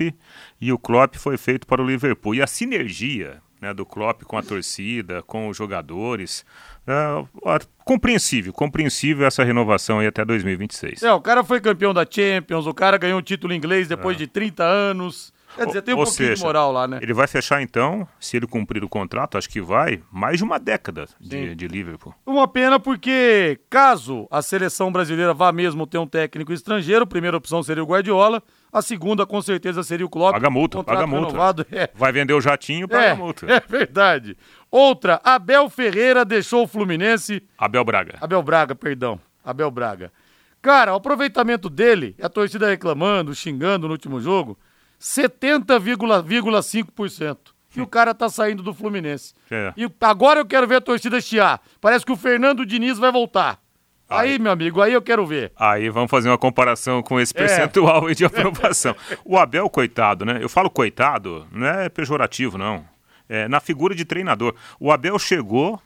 e 0.60 0.72
o 0.72 0.78
Klopp 0.78 1.16
foi 1.16 1.38
feito 1.38 1.66
para 1.66 1.82
o 1.82 1.86
Liverpool. 1.86 2.34
E 2.34 2.42
a 2.42 2.46
sinergia 2.46 3.40
né, 3.60 3.74
do 3.74 3.84
Klopp 3.84 4.22
com 4.22 4.36
a 4.36 4.42
torcida, 4.42 5.22
com 5.22 5.48
os 5.48 5.56
jogadores, 5.56 6.44
é, 6.86 7.60
compreensível, 7.84 8.52
compreensível 8.52 9.26
essa 9.26 9.44
renovação 9.44 9.98
aí 9.98 10.06
até 10.06 10.24
2026. 10.24 11.02
É, 11.02 11.12
o 11.12 11.20
cara 11.20 11.44
foi 11.44 11.60
campeão 11.60 11.92
da 11.92 12.06
Champions, 12.08 12.66
o 12.66 12.74
cara 12.74 12.96
ganhou 12.96 13.18
um 13.18 13.22
título 13.22 13.52
inglês 13.52 13.88
depois 13.88 14.16
é. 14.16 14.20
de 14.20 14.26
30 14.26 14.64
anos. 14.64 15.32
Quer 15.56 15.66
dizer, 15.66 15.82
tem 15.82 15.94
um 15.94 15.98
Ou 15.98 16.04
pouquinho 16.04 16.28
seja, 16.28 16.36
de 16.36 16.42
moral 16.42 16.70
lá, 16.70 16.86
né? 16.86 16.98
Ele 17.02 17.12
vai 17.12 17.26
fechar 17.26 17.60
então, 17.62 18.06
se 18.20 18.36
ele 18.36 18.46
cumprir 18.46 18.84
o 18.84 18.88
contrato, 18.88 19.36
acho 19.36 19.48
que 19.48 19.60
vai, 19.60 20.00
mais 20.12 20.38
de 20.38 20.44
uma 20.44 20.58
década 20.58 21.06
de, 21.18 21.54
de, 21.54 21.66
Liverpool. 21.66 22.14
Uma 22.24 22.46
pena 22.46 22.78
porque, 22.78 23.58
caso 23.68 24.28
a 24.30 24.42
seleção 24.42 24.92
brasileira 24.92 25.34
vá 25.34 25.50
mesmo 25.50 25.86
ter 25.86 25.98
um 25.98 26.06
técnico 26.06 26.52
estrangeiro, 26.52 27.02
a 27.02 27.06
primeira 27.06 27.36
opção 27.36 27.62
seria 27.62 27.82
o 27.82 27.86
Guardiola, 27.86 28.42
a 28.72 28.82
segunda 28.82 29.26
com 29.26 29.40
certeza 29.40 29.82
seria 29.82 30.04
o 30.04 30.08
Klopp. 30.08 30.34
Paga 30.34 30.50
multa, 30.50 30.84
paga 30.84 31.06
multa. 31.06 31.28
Renovado, 31.28 31.66
é. 31.72 31.88
Vai 31.94 32.12
vender 32.12 32.34
o 32.34 32.40
jatinho, 32.40 32.88
paga 32.88 33.04
é, 33.04 33.14
multa. 33.14 33.46
É 33.50 33.60
verdade. 33.60 34.36
Outra, 34.70 35.18
Abel 35.24 35.70
Ferreira 35.70 36.22
deixou 36.24 36.64
o 36.64 36.68
Fluminense. 36.68 37.42
Abel 37.56 37.84
Braga. 37.84 38.18
Abel 38.20 38.42
Braga, 38.42 38.74
perdão. 38.74 39.18
Abel 39.44 39.70
Braga. 39.70 40.12
Cara, 40.60 40.92
o 40.92 40.96
aproveitamento 40.96 41.70
dele, 41.70 42.16
a 42.20 42.28
torcida 42.28 42.68
reclamando, 42.68 43.32
xingando 43.34 43.86
no 43.86 43.92
último 43.92 44.20
jogo, 44.20 44.58
70,5%. 45.00 47.38
E 47.76 47.80
o 47.80 47.86
cara 47.86 48.12
tá 48.12 48.28
saindo 48.28 48.60
do 48.62 48.74
Fluminense. 48.74 49.32
É. 49.50 49.72
E 49.76 49.88
agora 50.00 50.40
eu 50.40 50.46
quero 50.46 50.66
ver 50.66 50.74
a 50.76 50.80
torcida 50.80 51.20
chiar. 51.20 51.60
Parece 51.80 52.04
que 52.04 52.10
o 52.10 52.16
Fernando 52.16 52.66
Diniz 52.66 52.98
vai 52.98 53.12
voltar. 53.12 53.60
Aí, 54.08 54.32
aí, 54.32 54.38
meu 54.38 54.52
amigo, 54.52 54.80
aí 54.80 54.92
eu 54.92 55.02
quero 55.02 55.26
ver. 55.26 55.52
Aí 55.56 55.90
vamos 55.90 56.10
fazer 56.10 56.28
uma 56.28 56.38
comparação 56.38 57.02
com 57.02 57.20
esse 57.20 57.32
é. 57.36 57.38
percentual 57.38 58.08
é. 58.08 58.14
de 58.14 58.24
aprovação. 58.26 58.96
o 59.24 59.36
Abel, 59.36 59.68
coitado, 59.68 60.24
né? 60.24 60.38
Eu 60.40 60.48
falo 60.48 60.70
coitado, 60.70 61.46
não 61.52 61.66
é 61.66 61.88
pejorativo, 61.88 62.56
não 62.56 62.84
é, 63.28 63.46
na 63.46 63.60
figura 63.60 63.94
de 63.94 64.04
treinador. 64.04 64.54
O 64.80 64.90
Abel 64.90 65.18
chegou, 65.18 65.80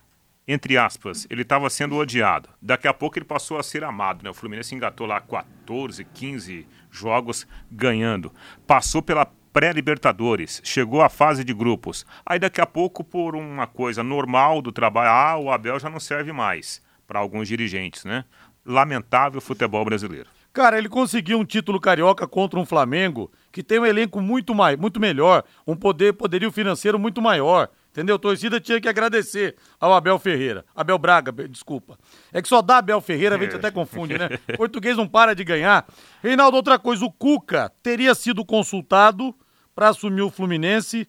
entre 0.46 0.78
aspas, 0.78 1.26
ele 1.28 1.42
estava 1.42 1.68
sendo 1.68 1.96
odiado. 1.96 2.48
Daqui 2.60 2.86
a 2.86 2.94
pouco 2.94 3.18
ele 3.18 3.24
passou 3.24 3.58
a 3.58 3.62
ser 3.62 3.82
amado. 3.84 4.22
Né? 4.22 4.30
O 4.30 4.34
Fluminense 4.34 4.74
engatou 4.74 5.06
lá 5.06 5.20
14, 5.20 6.04
15 6.04 6.66
jogos 6.90 7.46
ganhando. 7.70 8.32
Passou 8.66 9.02
pela 9.02 9.26
pré-Libertadores, 9.52 10.62
chegou 10.64 11.02
à 11.02 11.10
fase 11.10 11.44
de 11.44 11.52
grupos. 11.52 12.06
Aí 12.24 12.38
daqui 12.38 12.60
a 12.60 12.66
pouco, 12.66 13.04
por 13.04 13.36
uma 13.36 13.66
coisa 13.66 14.02
normal 14.02 14.62
do 14.62 14.72
trabalho, 14.72 15.10
ah, 15.10 15.36
o 15.36 15.50
Abel 15.50 15.78
já 15.78 15.90
não 15.90 16.00
serve 16.00 16.32
mais 16.32 16.80
para 17.12 17.20
alguns 17.20 17.46
dirigentes, 17.46 18.06
né? 18.06 18.24
Lamentável 18.64 19.38
futebol 19.38 19.84
brasileiro. 19.84 20.30
Cara, 20.50 20.78
ele 20.78 20.88
conseguiu 20.88 21.38
um 21.38 21.44
título 21.44 21.78
carioca 21.78 22.26
contra 22.26 22.58
um 22.58 22.64
Flamengo 22.64 23.30
que 23.50 23.62
tem 23.62 23.78
um 23.78 23.84
elenco 23.84 24.18
muito, 24.22 24.54
mais, 24.54 24.78
muito 24.78 24.98
melhor, 24.98 25.44
um 25.66 25.76
poder, 25.76 26.14
poderio 26.14 26.50
financeiro 26.50 26.98
muito 26.98 27.20
maior. 27.20 27.68
Entendeu? 27.90 28.16
A 28.16 28.18
torcida 28.18 28.58
tinha 28.58 28.80
que 28.80 28.88
agradecer 28.88 29.56
ao 29.78 29.92
Abel 29.92 30.18
Ferreira. 30.18 30.64
Abel 30.74 30.98
Braga, 30.98 31.30
desculpa. 31.46 31.98
É 32.32 32.40
que 32.40 32.48
só 32.48 32.62
dá 32.62 32.78
Abel 32.78 33.00
Ferreira, 33.02 33.36
a 33.36 33.38
gente 33.38 33.56
até 33.56 33.70
confunde, 33.70 34.16
né? 34.16 34.30
O 34.54 34.56
português 34.56 34.96
não 34.96 35.06
para 35.06 35.34
de 35.34 35.44
ganhar. 35.44 35.86
Reinaldo, 36.22 36.56
outra 36.56 36.78
coisa, 36.78 37.04
o 37.04 37.12
Cuca 37.12 37.70
teria 37.82 38.14
sido 38.14 38.42
consultado 38.42 39.34
para 39.74 39.88
assumir 39.88 40.22
o 40.22 40.30
Fluminense 40.30 41.06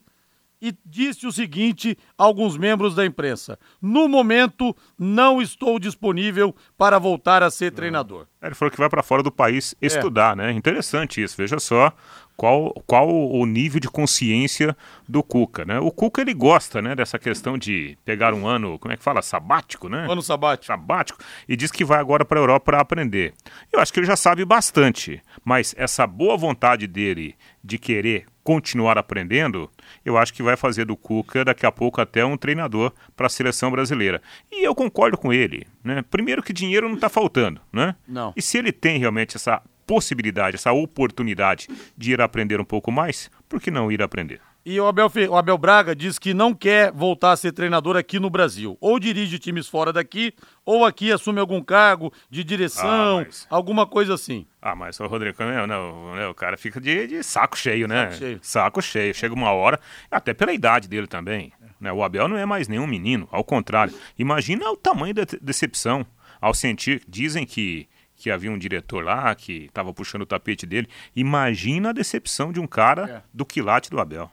e 0.64 0.74
disse 0.82 1.26
o 1.26 1.32
seguinte 1.32 1.98
a 2.16 2.24
alguns 2.24 2.56
membros 2.56 2.94
da 2.94 3.04
imprensa: 3.04 3.58
No 3.82 4.08
momento, 4.08 4.74
não 4.98 5.42
estou 5.42 5.78
disponível 5.78 6.56
para 6.78 6.98
voltar 6.98 7.42
a 7.42 7.50
ser 7.50 7.70
treinador. 7.72 8.26
Ele 8.42 8.54
falou 8.54 8.70
que 8.70 8.78
vai 8.78 8.88
para 8.88 9.02
fora 9.02 9.22
do 9.22 9.30
país 9.30 9.74
é. 9.80 9.86
estudar, 9.86 10.32
é. 10.32 10.36
né? 10.36 10.52
Interessante 10.52 11.22
isso. 11.22 11.36
Veja 11.36 11.58
só 11.58 11.92
qual, 12.34 12.72
qual 12.86 13.08
o 13.08 13.44
nível 13.44 13.78
de 13.78 13.88
consciência 13.88 14.74
do 15.06 15.22
Cuca, 15.22 15.66
né? 15.66 15.78
O 15.78 15.90
Cuca 15.90 16.22
ele 16.22 16.32
gosta, 16.32 16.80
né, 16.80 16.94
dessa 16.94 17.18
questão 17.18 17.58
de 17.58 17.96
pegar 18.04 18.32
um 18.32 18.46
ano, 18.46 18.78
como 18.78 18.92
é 18.92 18.96
que 18.96 19.04
fala, 19.04 19.20
sabático, 19.20 19.88
né? 19.88 20.06
Ano 20.10 20.22
sabático. 20.22 20.66
Sabático 20.66 21.18
e 21.46 21.56
diz 21.56 21.70
que 21.70 21.84
vai 21.84 21.98
agora 21.98 22.24
para 22.24 22.38
a 22.38 22.42
Europa 22.42 22.64
para 22.64 22.80
aprender. 22.80 23.34
Eu 23.70 23.80
acho 23.80 23.92
que 23.92 24.00
ele 24.00 24.06
já 24.06 24.16
sabe 24.16 24.44
bastante, 24.46 25.22
mas 25.44 25.74
essa 25.76 26.06
boa 26.06 26.36
vontade 26.36 26.86
dele 26.86 27.34
de 27.62 27.78
querer 27.78 28.26
continuar 28.44 28.98
aprendendo, 28.98 29.70
eu 30.04 30.18
acho 30.18 30.32
que 30.34 30.42
vai 30.42 30.56
fazer 30.56 30.84
do 30.84 30.96
Cuca 30.96 31.44
daqui 31.44 31.64
a 31.64 31.72
pouco 31.72 32.00
até 32.00 32.24
um 32.24 32.36
treinador 32.36 32.92
para 33.16 33.26
a 33.26 33.30
seleção 33.30 33.70
brasileira. 33.70 34.20
E 34.52 34.62
eu 34.62 34.74
concordo 34.74 35.16
com 35.16 35.32
ele, 35.32 35.66
né? 35.82 36.04
Primeiro 36.10 36.42
que 36.42 36.52
dinheiro 36.52 36.86
não 36.86 36.94
está 36.94 37.08
faltando, 37.08 37.60
né? 37.72 37.96
Não. 38.06 38.34
E 38.36 38.42
se 38.42 38.58
ele 38.58 38.70
tem 38.70 38.98
realmente 38.98 39.36
essa 39.36 39.62
possibilidade, 39.86 40.56
essa 40.56 40.72
oportunidade 40.72 41.68
de 41.96 42.12
ir 42.12 42.20
aprender 42.20 42.60
um 42.60 42.64
pouco 42.64 42.92
mais, 42.92 43.30
por 43.48 43.60
que 43.60 43.70
não 43.70 43.90
ir 43.90 44.02
aprender? 44.02 44.40
E 44.66 44.80
o 44.80 44.86
Abel, 44.86 45.12
o 45.28 45.36
Abel 45.36 45.58
Braga 45.58 45.94
diz 45.94 46.18
que 46.18 46.32
não 46.32 46.54
quer 46.54 46.90
voltar 46.90 47.32
a 47.32 47.36
ser 47.36 47.52
treinador 47.52 47.96
aqui 47.96 48.18
no 48.18 48.30
Brasil. 48.30 48.78
Ou 48.80 48.98
dirige 48.98 49.38
times 49.38 49.68
fora 49.68 49.92
daqui, 49.92 50.32
ou 50.64 50.86
aqui 50.86 51.12
assume 51.12 51.38
algum 51.38 51.62
cargo 51.62 52.10
de 52.30 52.42
direção, 52.42 53.18
ah, 53.18 53.24
mas... 53.26 53.46
alguma 53.50 53.86
coisa 53.86 54.14
assim. 54.14 54.46
Ah, 54.62 54.74
mas 54.74 54.98
o 54.98 55.06
Rodrigo, 55.06 55.36
não, 55.44 55.66
não, 55.66 56.30
o 56.30 56.34
cara 56.34 56.56
fica 56.56 56.80
de, 56.80 57.06
de 57.06 57.22
saco 57.22 57.58
cheio, 57.58 57.86
né? 57.86 58.06
Saco 58.06 58.18
cheio. 58.18 58.38
Saco 58.40 58.82
cheio. 58.82 59.14
Chega 59.14 59.34
uma 59.34 59.52
hora, 59.52 59.78
até 60.10 60.32
pela 60.32 60.54
idade 60.54 60.88
dele 60.88 61.06
também. 61.06 61.52
Né? 61.78 61.92
O 61.92 62.02
Abel 62.02 62.26
não 62.26 62.38
é 62.38 62.46
mais 62.46 62.66
nenhum 62.66 62.86
menino, 62.86 63.28
ao 63.30 63.44
contrário. 63.44 63.92
Imagina 64.18 64.70
o 64.70 64.76
tamanho 64.78 65.12
da 65.12 65.24
decepção 65.42 66.06
ao 66.40 66.54
sentir. 66.54 67.02
Dizem 67.06 67.44
que 67.44 67.86
que 68.16 68.30
havia 68.30 68.50
um 68.50 68.56
diretor 68.56 69.04
lá 69.04 69.34
que 69.34 69.64
estava 69.64 69.92
puxando 69.92 70.22
o 70.22 70.26
tapete 70.26 70.64
dele. 70.64 70.88
Imagina 71.14 71.90
a 71.90 71.92
decepção 71.92 72.52
de 72.52 72.60
um 72.60 72.66
cara 72.66 73.10
é. 73.10 73.22
do 73.34 73.44
quilate 73.44 73.90
do 73.90 74.00
Abel. 74.00 74.30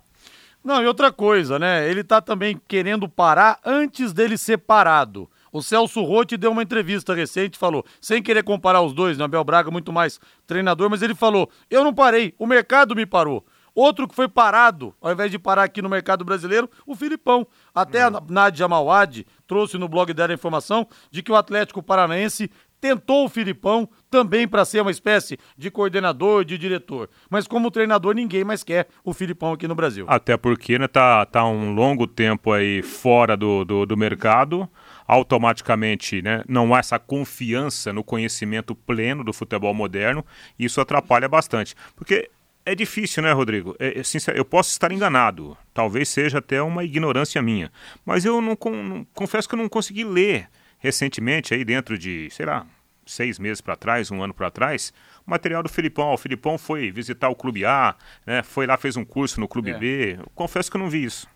Não, 0.63 0.81
e 0.81 0.87
outra 0.87 1.11
coisa, 1.11 1.57
né? 1.57 1.89
Ele 1.89 2.03
tá 2.03 2.21
também 2.21 2.59
querendo 2.67 3.09
parar 3.09 3.59
antes 3.65 4.13
dele 4.13 4.37
ser 4.37 4.57
parado. 4.57 5.29
O 5.51 5.61
Celso 5.61 6.01
Rotti 6.03 6.37
deu 6.37 6.51
uma 6.51 6.63
entrevista 6.63 7.13
recente, 7.13 7.57
falou, 7.57 7.83
sem 7.99 8.21
querer 8.21 8.43
comparar 8.43 8.81
os 8.81 8.93
dois, 8.93 9.17
né? 9.17 9.25
Abel 9.25 9.43
Braga 9.43 9.71
muito 9.71 9.91
mais 9.91 10.19
treinador, 10.47 10.89
mas 10.89 11.01
ele 11.01 11.15
falou: 11.15 11.49
"Eu 11.69 11.83
não 11.83 11.93
parei, 11.93 12.33
o 12.37 12.45
mercado 12.45 12.95
me 12.95 13.05
parou". 13.05 13.45
Outro 13.73 14.07
que 14.07 14.13
foi 14.13 14.27
parado, 14.27 14.93
ao 15.01 15.11
invés 15.13 15.31
de 15.31 15.39
parar 15.39 15.63
aqui 15.63 15.81
no 15.81 15.89
mercado 15.89 16.25
brasileiro, 16.25 16.69
o 16.85 16.93
Filipão. 16.93 17.47
Até 17.73 18.03
a 18.03 18.11
Nádia 18.29 18.67
Mauad 18.67 19.25
trouxe 19.47 19.77
no 19.77 19.87
blog 19.87 20.13
dela 20.13 20.33
a 20.33 20.35
informação 20.35 20.85
de 21.09 21.23
que 21.23 21.31
o 21.31 21.35
Atlético 21.35 21.81
Paranaense 21.81 22.51
tentou 22.81 23.25
o 23.25 23.29
Filipão 23.29 23.87
também 24.09 24.47
para 24.47 24.65
ser 24.65 24.81
uma 24.81 24.91
espécie 24.91 25.37
de 25.55 25.69
coordenador, 25.69 26.43
de 26.43 26.57
diretor. 26.57 27.09
Mas 27.29 27.47
como 27.47 27.71
treinador, 27.71 28.15
ninguém 28.15 28.43
mais 28.43 28.63
quer 28.63 28.87
o 29.03 29.13
Filipão 29.13 29.53
aqui 29.53 29.67
no 29.67 29.75
Brasil. 29.75 30.05
Até 30.09 30.35
porque 30.35 30.79
né, 30.79 30.87
tá, 30.87 31.25
tá 31.25 31.45
um 31.45 31.73
longo 31.73 32.07
tempo 32.07 32.51
aí 32.51 32.81
fora 32.81 33.37
do, 33.37 33.63
do, 33.63 33.85
do 33.85 33.95
mercado 33.95 34.67
automaticamente 35.07 36.21
né, 36.21 36.41
não 36.47 36.73
há 36.73 36.79
essa 36.79 36.97
confiança 36.97 37.91
no 37.91 38.01
conhecimento 38.01 38.73
pleno 38.73 39.25
do 39.25 39.33
futebol 39.33 39.73
moderno, 39.73 40.25
e 40.57 40.63
isso 40.63 40.79
atrapalha 40.79 41.27
bastante. 41.27 41.75
Porque 41.97 42.29
É 42.65 42.73
difícil, 42.73 43.23
né, 43.23 43.33
Rodrigo? 43.33 43.75
É, 43.77 43.99
é, 43.99 44.03
sincero, 44.03 44.37
eu 44.37 44.45
posso 44.45 44.69
estar 44.69 44.91
enganado. 44.91 45.57
Talvez 45.73 46.07
seja 46.07 46.37
até 46.37 46.61
uma 46.61 46.83
ignorância 46.83 47.41
minha. 47.41 47.71
Mas 48.05 48.23
eu 48.23 48.39
não, 48.39 48.55
não 48.71 49.05
confesso 49.13 49.49
que 49.49 49.55
eu 49.55 49.59
não 49.59 49.67
consegui 49.67 50.05
ler 50.05 50.47
recentemente, 50.81 51.53
aí 51.53 51.63
dentro 51.63 51.97
de, 51.97 52.27
sei 52.31 52.45
lá, 52.45 52.65
seis 53.05 53.39
meses 53.39 53.61
para 53.61 53.75
trás, 53.75 54.11
um 54.11 54.21
ano 54.21 54.33
para 54.33 54.51
trás, 54.51 54.91
o 55.25 55.29
material 55.29 55.63
do 55.63 55.69
Filipão. 55.69 56.11
O 56.11 56.17
Filipão 56.17 56.57
foi 56.57 56.91
visitar 56.91 57.29
o 57.29 57.35
Clube 57.35 57.63
A, 57.63 57.95
né, 58.25 58.43
foi 58.43 58.65
lá, 58.65 58.75
fez 58.75 58.97
um 58.97 59.05
curso 59.05 59.39
no 59.39 59.47
Clube 59.47 59.71
é. 59.71 59.77
B. 59.77 60.17
Eu 60.19 60.31
confesso 60.35 60.69
que 60.69 60.75
eu 60.75 60.81
não 60.81 60.89
vi 60.89 61.05
isso. 61.05 61.27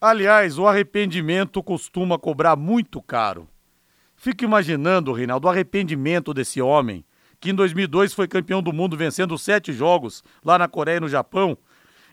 Aliás, 0.00 0.58
o 0.58 0.66
arrependimento 0.66 1.62
costuma 1.62 2.18
cobrar 2.18 2.54
muito 2.54 3.00
caro. 3.00 3.48
Fico 4.14 4.44
imaginando, 4.44 5.12
Reinaldo, 5.12 5.46
o 5.46 5.50
arrependimento 5.50 6.34
desse 6.34 6.60
homem 6.60 7.04
que 7.40 7.50
em 7.50 7.54
2002 7.54 8.14
foi 8.14 8.26
campeão 8.26 8.62
do 8.62 8.72
mundo 8.72 8.96
vencendo 8.96 9.36
sete 9.36 9.70
jogos 9.72 10.22
lá 10.42 10.58
na 10.58 10.68
Coreia 10.68 10.96
e 10.96 11.00
no 11.00 11.08
Japão. 11.08 11.58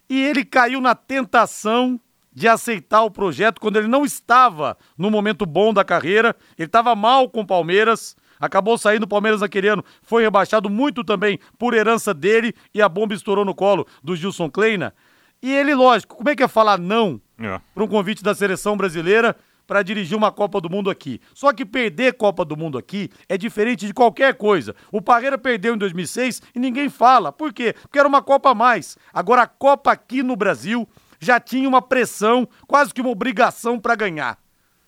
E 0.09 0.21
ele 0.21 0.43
caiu 0.43 0.81
na 0.81 0.93
tentação 0.93 1.99
de 2.33 2.47
aceitar 2.47 3.03
o 3.03 3.11
projeto 3.11 3.59
quando 3.59 3.77
ele 3.77 3.87
não 3.87 4.05
estava 4.05 4.77
no 4.97 5.11
momento 5.11 5.45
bom 5.45 5.73
da 5.73 5.83
carreira, 5.83 6.35
ele 6.57 6.67
estava 6.67 6.95
mal 6.95 7.29
com 7.29 7.41
o 7.41 7.47
Palmeiras, 7.47 8.15
acabou 8.39 8.77
saindo 8.77 9.01
do 9.01 9.07
Palmeiras 9.07 9.41
naquele 9.41 9.67
ano, 9.67 9.83
foi 10.01 10.23
rebaixado 10.23 10.69
muito 10.69 11.03
também 11.03 11.39
por 11.57 11.73
herança 11.73 12.13
dele 12.13 12.53
e 12.73 12.81
a 12.81 12.89
bomba 12.89 13.13
estourou 13.13 13.45
no 13.45 13.53
colo 13.53 13.85
do 14.03 14.15
Gilson 14.15 14.49
Kleina. 14.49 14.93
E 15.41 15.51
ele, 15.51 15.73
lógico, 15.73 16.15
como 16.17 16.29
é 16.29 16.35
que 16.35 16.43
é 16.43 16.47
falar 16.47 16.77
não 16.77 17.19
é. 17.39 17.59
para 17.73 17.83
um 17.83 17.87
convite 17.87 18.23
da 18.23 18.35
seleção 18.35 18.77
brasileira 18.77 19.35
para 19.65 19.83
dirigir 19.83 20.17
uma 20.17 20.31
Copa 20.31 20.59
do 20.59 20.69
Mundo 20.69 20.89
aqui. 20.89 21.21
Só 21.33 21.53
que 21.53 21.65
perder 21.65 22.13
Copa 22.13 22.43
do 22.43 22.57
Mundo 22.57 22.77
aqui 22.77 23.09
é 23.29 23.37
diferente 23.37 23.87
de 23.87 23.93
qualquer 23.93 24.35
coisa. 24.35 24.75
O 24.91 25.01
Parreira 25.01 25.37
perdeu 25.37 25.75
em 25.75 25.77
2006 25.77 26.41
e 26.53 26.59
ninguém 26.59 26.89
fala. 26.89 27.31
Por 27.31 27.53
quê? 27.53 27.73
Porque 27.81 27.97
era 27.97 28.07
uma 28.07 28.21
Copa 28.21 28.51
a 28.51 28.53
mais. 28.53 28.97
Agora 29.13 29.43
a 29.43 29.47
Copa 29.47 29.91
aqui 29.91 30.21
no 30.23 30.35
Brasil 30.35 30.87
já 31.21 31.39
tinha 31.39 31.69
uma 31.69 31.81
pressão, 31.81 32.47
quase 32.67 32.93
que 32.93 32.99
uma 32.99 33.11
obrigação 33.11 33.79
para 33.79 33.95
ganhar. 33.95 34.37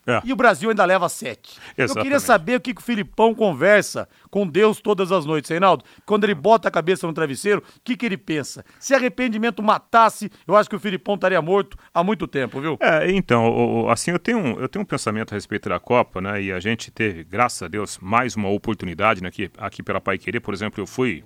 É. 0.06 0.20
E 0.24 0.32
o 0.32 0.36
Brasil 0.36 0.68
ainda 0.68 0.84
leva 0.84 1.08
sete. 1.08 1.58
Exatamente. 1.76 1.96
Eu 1.96 2.02
queria 2.02 2.20
saber 2.20 2.56
o 2.56 2.60
que, 2.60 2.74
que 2.74 2.80
o 2.80 2.84
Filipão 2.84 3.34
conversa 3.34 4.08
com 4.30 4.46
Deus 4.46 4.80
todas 4.80 5.10
as 5.10 5.24
noites, 5.24 5.48
Reinaldo. 5.48 5.84
Quando 6.04 6.24
ele 6.24 6.34
bota 6.34 6.68
a 6.68 6.70
cabeça 6.70 7.06
no 7.06 7.12
travesseiro, 7.12 7.62
o 7.76 7.80
que, 7.82 7.96
que 7.96 8.04
ele 8.04 8.18
pensa? 8.18 8.64
Se 8.78 8.94
arrependimento 8.94 9.62
matasse, 9.62 10.30
eu 10.46 10.54
acho 10.56 10.68
que 10.68 10.76
o 10.76 10.80
Filipão 10.80 11.14
estaria 11.14 11.40
morto 11.40 11.78
há 11.92 12.04
muito 12.04 12.26
tempo, 12.26 12.60
viu? 12.60 12.76
É, 12.80 13.10
então, 13.10 13.88
assim, 13.88 14.10
eu 14.10 14.18
tenho, 14.18 14.38
um, 14.38 14.60
eu 14.60 14.68
tenho 14.68 14.82
um 14.82 14.86
pensamento 14.86 15.32
a 15.32 15.36
respeito 15.36 15.68
da 15.68 15.80
Copa, 15.80 16.20
né? 16.20 16.42
E 16.42 16.52
a 16.52 16.60
gente 16.60 16.90
teve, 16.90 17.24
graças 17.24 17.62
a 17.62 17.68
Deus, 17.68 17.98
mais 18.00 18.36
uma 18.36 18.50
oportunidade 18.50 19.22
né, 19.22 19.28
aqui, 19.28 19.50
aqui 19.56 19.82
pela 19.82 20.00
Pai 20.00 20.18
Querer. 20.18 20.40
Por 20.40 20.52
exemplo, 20.52 20.82
eu 20.82 20.86
fui 20.86 21.24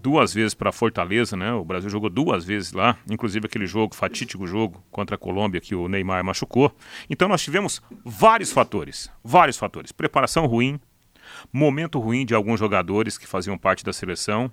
duas 0.00 0.32
vezes 0.32 0.54
para 0.54 0.72
Fortaleza, 0.72 1.36
né? 1.36 1.52
O 1.52 1.64
Brasil 1.64 1.90
jogou 1.90 2.08
duas 2.08 2.44
vezes 2.44 2.72
lá, 2.72 2.96
inclusive 3.10 3.46
aquele 3.46 3.66
jogo, 3.66 3.94
fatídico 3.94 4.46
jogo 4.46 4.82
contra 4.90 5.16
a 5.16 5.18
Colômbia 5.18 5.60
que 5.60 5.74
o 5.74 5.88
Neymar 5.88 6.24
machucou. 6.24 6.74
Então 7.08 7.28
nós 7.28 7.42
tivemos 7.42 7.82
vários 8.04 8.52
fatores, 8.52 9.10
vários 9.22 9.56
fatores. 9.56 9.92
Preparação 9.92 10.46
ruim, 10.46 10.80
momento 11.52 11.98
ruim 11.98 12.24
de 12.24 12.34
alguns 12.34 12.60
jogadores 12.60 13.18
que 13.18 13.26
faziam 13.26 13.58
parte 13.58 13.84
da 13.84 13.92
seleção, 13.92 14.50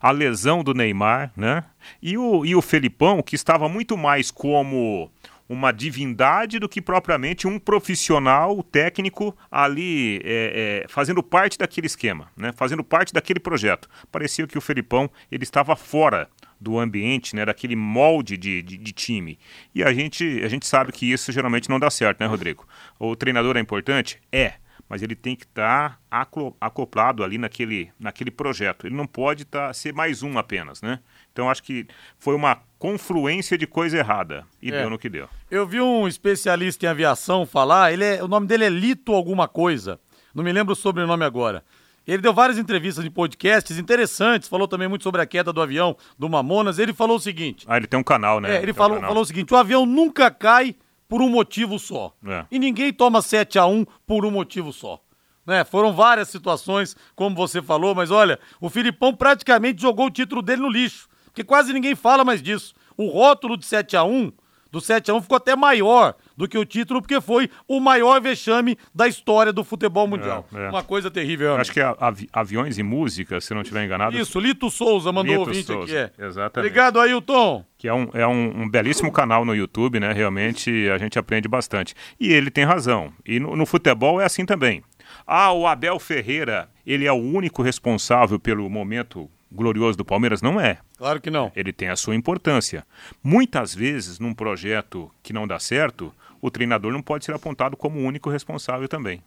a 0.00 0.10
lesão 0.10 0.62
do 0.62 0.74
Neymar, 0.74 1.32
né? 1.36 1.64
E 2.02 2.16
o, 2.16 2.44
e 2.44 2.54
o 2.54 2.62
Felipão, 2.62 3.22
que 3.22 3.34
estava 3.34 3.68
muito 3.68 3.96
mais 3.96 4.30
como 4.30 5.10
uma 5.48 5.72
divindade 5.72 6.58
do 6.58 6.68
que 6.68 6.82
propriamente 6.82 7.46
um 7.48 7.58
profissional 7.58 8.62
técnico 8.62 9.36
ali 9.50 10.20
é, 10.24 10.82
é, 10.84 10.88
fazendo 10.88 11.22
parte 11.22 11.56
daquele 11.56 11.86
esquema, 11.86 12.30
né? 12.36 12.52
fazendo 12.54 12.84
parte 12.84 13.12
daquele 13.12 13.40
projeto. 13.40 13.88
Parecia 14.12 14.46
que 14.46 14.58
o 14.58 14.60
Felipão 14.60 15.10
ele 15.32 15.44
estava 15.44 15.74
fora 15.74 16.28
do 16.60 16.78
ambiente, 16.78 17.36
né, 17.36 17.44
daquele 17.44 17.76
molde 17.76 18.36
de, 18.36 18.60
de, 18.62 18.76
de, 18.76 18.92
time. 18.92 19.38
E 19.72 19.84
a 19.84 19.92
gente, 19.92 20.42
a 20.42 20.48
gente 20.48 20.66
sabe 20.66 20.90
que 20.90 21.08
isso 21.08 21.30
geralmente 21.30 21.70
não 21.70 21.78
dá 21.78 21.88
certo, 21.88 22.18
né, 22.18 22.26
Rodrigo? 22.26 22.66
O 22.98 23.14
treinador 23.14 23.56
é 23.56 23.60
importante? 23.60 24.20
É 24.32 24.54
mas 24.88 25.02
ele 25.02 25.14
tem 25.14 25.36
que 25.36 25.44
estar 25.44 26.00
tá 26.08 26.26
acoplado 26.60 27.22
ali 27.22 27.36
naquele, 27.36 27.92
naquele 28.00 28.30
projeto. 28.30 28.86
Ele 28.86 28.96
não 28.96 29.06
pode 29.06 29.44
tá, 29.44 29.72
ser 29.72 29.92
mais 29.92 30.22
um 30.22 30.38
apenas, 30.38 30.80
né? 30.80 31.00
Então 31.38 31.48
acho 31.48 31.62
que 31.62 31.86
foi 32.18 32.34
uma 32.34 32.58
confluência 32.80 33.56
de 33.56 33.64
coisa 33.64 33.96
errada 33.96 34.44
e 34.60 34.72
é. 34.72 34.80
deu 34.80 34.90
no 34.90 34.98
que 34.98 35.08
deu. 35.08 35.28
Eu 35.48 35.64
vi 35.64 35.80
um 35.80 36.08
especialista 36.08 36.84
em 36.84 36.88
aviação 36.88 37.46
falar, 37.46 37.92
ele 37.92 38.04
é, 38.04 38.24
o 38.24 38.26
nome 38.26 38.48
dele 38.48 38.64
é 38.64 38.68
Lito 38.68 39.12
alguma 39.12 39.46
coisa, 39.46 40.00
não 40.34 40.42
me 40.42 40.52
lembro 40.52 40.72
o 40.72 40.76
sobrenome 40.76 41.22
agora. 41.22 41.62
Ele 42.04 42.20
deu 42.20 42.34
várias 42.34 42.58
entrevistas 42.58 43.04
em 43.04 43.10
podcasts 43.10 43.78
interessantes, 43.78 44.48
falou 44.48 44.66
também 44.66 44.88
muito 44.88 45.04
sobre 45.04 45.20
a 45.20 45.26
queda 45.26 45.52
do 45.52 45.62
avião 45.62 45.96
do 46.18 46.28
Mamonas. 46.28 46.80
Ele 46.80 46.92
falou 46.92 47.18
o 47.18 47.20
seguinte. 47.20 47.64
Ah, 47.68 47.76
ele 47.76 47.86
tem 47.86 48.00
um 48.00 48.02
canal, 48.02 48.40
né? 48.40 48.56
É, 48.56 48.62
ele 48.62 48.72
falou, 48.72 48.98
um 48.98 49.02
falou 49.02 49.22
o 49.22 49.26
seguinte: 49.26 49.54
o 49.54 49.56
avião 49.56 49.86
nunca 49.86 50.32
cai 50.32 50.74
por 51.08 51.22
um 51.22 51.28
motivo 51.28 51.78
só. 51.78 52.12
É. 52.26 52.46
E 52.50 52.58
ninguém 52.58 52.92
toma 52.92 53.22
7 53.22 53.60
a 53.60 53.66
1 53.66 53.84
por 54.04 54.26
um 54.26 54.30
motivo 54.30 54.72
só. 54.72 55.00
Né? 55.48 55.64
Foram 55.64 55.94
várias 55.94 56.28
situações, 56.28 56.94
como 57.16 57.34
você 57.34 57.62
falou, 57.62 57.94
mas 57.94 58.10
olha, 58.10 58.38
o 58.60 58.68
Filipão 58.68 59.14
praticamente 59.14 59.80
jogou 59.80 60.06
o 60.06 60.10
título 60.10 60.42
dele 60.42 60.60
no 60.60 60.68
lixo, 60.68 61.08
porque 61.38 61.44
quase 61.44 61.72
ninguém 61.72 61.94
fala 61.94 62.24
mais 62.24 62.42
disso. 62.42 62.74
O 62.96 63.06
rótulo 63.06 63.56
de 63.56 63.64
7 63.64 63.96
a 63.96 64.02
1 64.02 64.32
do 64.72 64.80
7 64.80 65.10
a 65.10 65.14
1 65.14 65.22
ficou 65.22 65.36
até 65.36 65.54
maior 65.54 66.14
do 66.36 66.48
que 66.48 66.58
o 66.58 66.64
título, 66.64 67.00
porque 67.00 67.20
foi 67.20 67.48
o 67.66 67.78
maior 67.80 68.20
vexame 68.20 68.76
da 68.92 69.06
história 69.06 69.52
do 69.52 69.62
futebol 69.62 70.06
mundial. 70.06 70.46
É, 70.52 70.66
é. 70.66 70.68
Uma 70.68 70.82
coisa 70.82 71.10
terrível. 71.10 71.54
Acho 71.54 71.72
que 71.72 71.80
é 71.80 71.94
avi 71.98 72.28
aviões 72.32 72.76
e 72.76 72.82
música, 72.82 73.40
se 73.40 73.54
não 73.54 73.62
estiver 73.62 73.84
enganado. 73.84 74.18
Isso, 74.18 74.38
Lito 74.40 74.68
Souza 74.68 75.12
mandou 75.12 75.32
Lito 75.32 75.48
ouvinte 75.48 75.66
Souza. 75.66 75.84
aqui. 75.84 75.96
É. 76.20 76.26
Exatamente. 76.26 76.70
Obrigado, 76.70 77.00
Ailton. 77.00 77.64
Que 77.78 77.86
é, 77.86 77.94
um, 77.94 78.10
é 78.12 78.26
um, 78.26 78.62
um, 78.62 78.68
belíssimo 78.68 79.12
canal 79.12 79.44
no 79.44 79.54
YouTube, 79.54 80.00
né? 80.00 80.12
Realmente 80.12 80.88
a 80.90 80.98
gente 80.98 81.18
aprende 81.20 81.46
bastante. 81.46 81.94
E 82.18 82.32
ele 82.32 82.50
tem 82.50 82.64
razão. 82.64 83.12
E 83.24 83.38
no, 83.38 83.54
no 83.54 83.64
futebol 83.64 84.20
é 84.20 84.24
assim 84.24 84.44
também. 84.44 84.82
Ah, 85.24 85.52
o 85.52 85.66
Abel 85.68 85.98
Ferreira, 86.00 86.68
ele 86.84 87.06
é 87.06 87.12
o 87.12 87.16
único 87.16 87.62
responsável 87.62 88.40
pelo 88.40 88.68
momento 88.68 89.30
glorioso 89.50 89.96
do 89.96 90.04
Palmeiras? 90.04 90.42
Não 90.42 90.60
é. 90.60 90.78
Claro 90.96 91.20
que 91.20 91.30
não. 91.30 91.50
Ele 91.54 91.72
tem 91.72 91.88
a 91.88 91.96
sua 91.96 92.14
importância. 92.14 92.86
Muitas 93.22 93.74
vezes, 93.74 94.18
num 94.18 94.34
projeto 94.34 95.10
que 95.22 95.32
não 95.32 95.46
dá 95.46 95.58
certo, 95.58 96.12
o 96.40 96.50
treinador 96.50 96.92
não 96.92 97.02
pode 97.02 97.24
ser 97.24 97.34
apontado 97.34 97.76
como 97.76 97.98
o 97.98 98.04
único 98.04 98.30
responsável 98.30 98.88
também. 98.88 99.22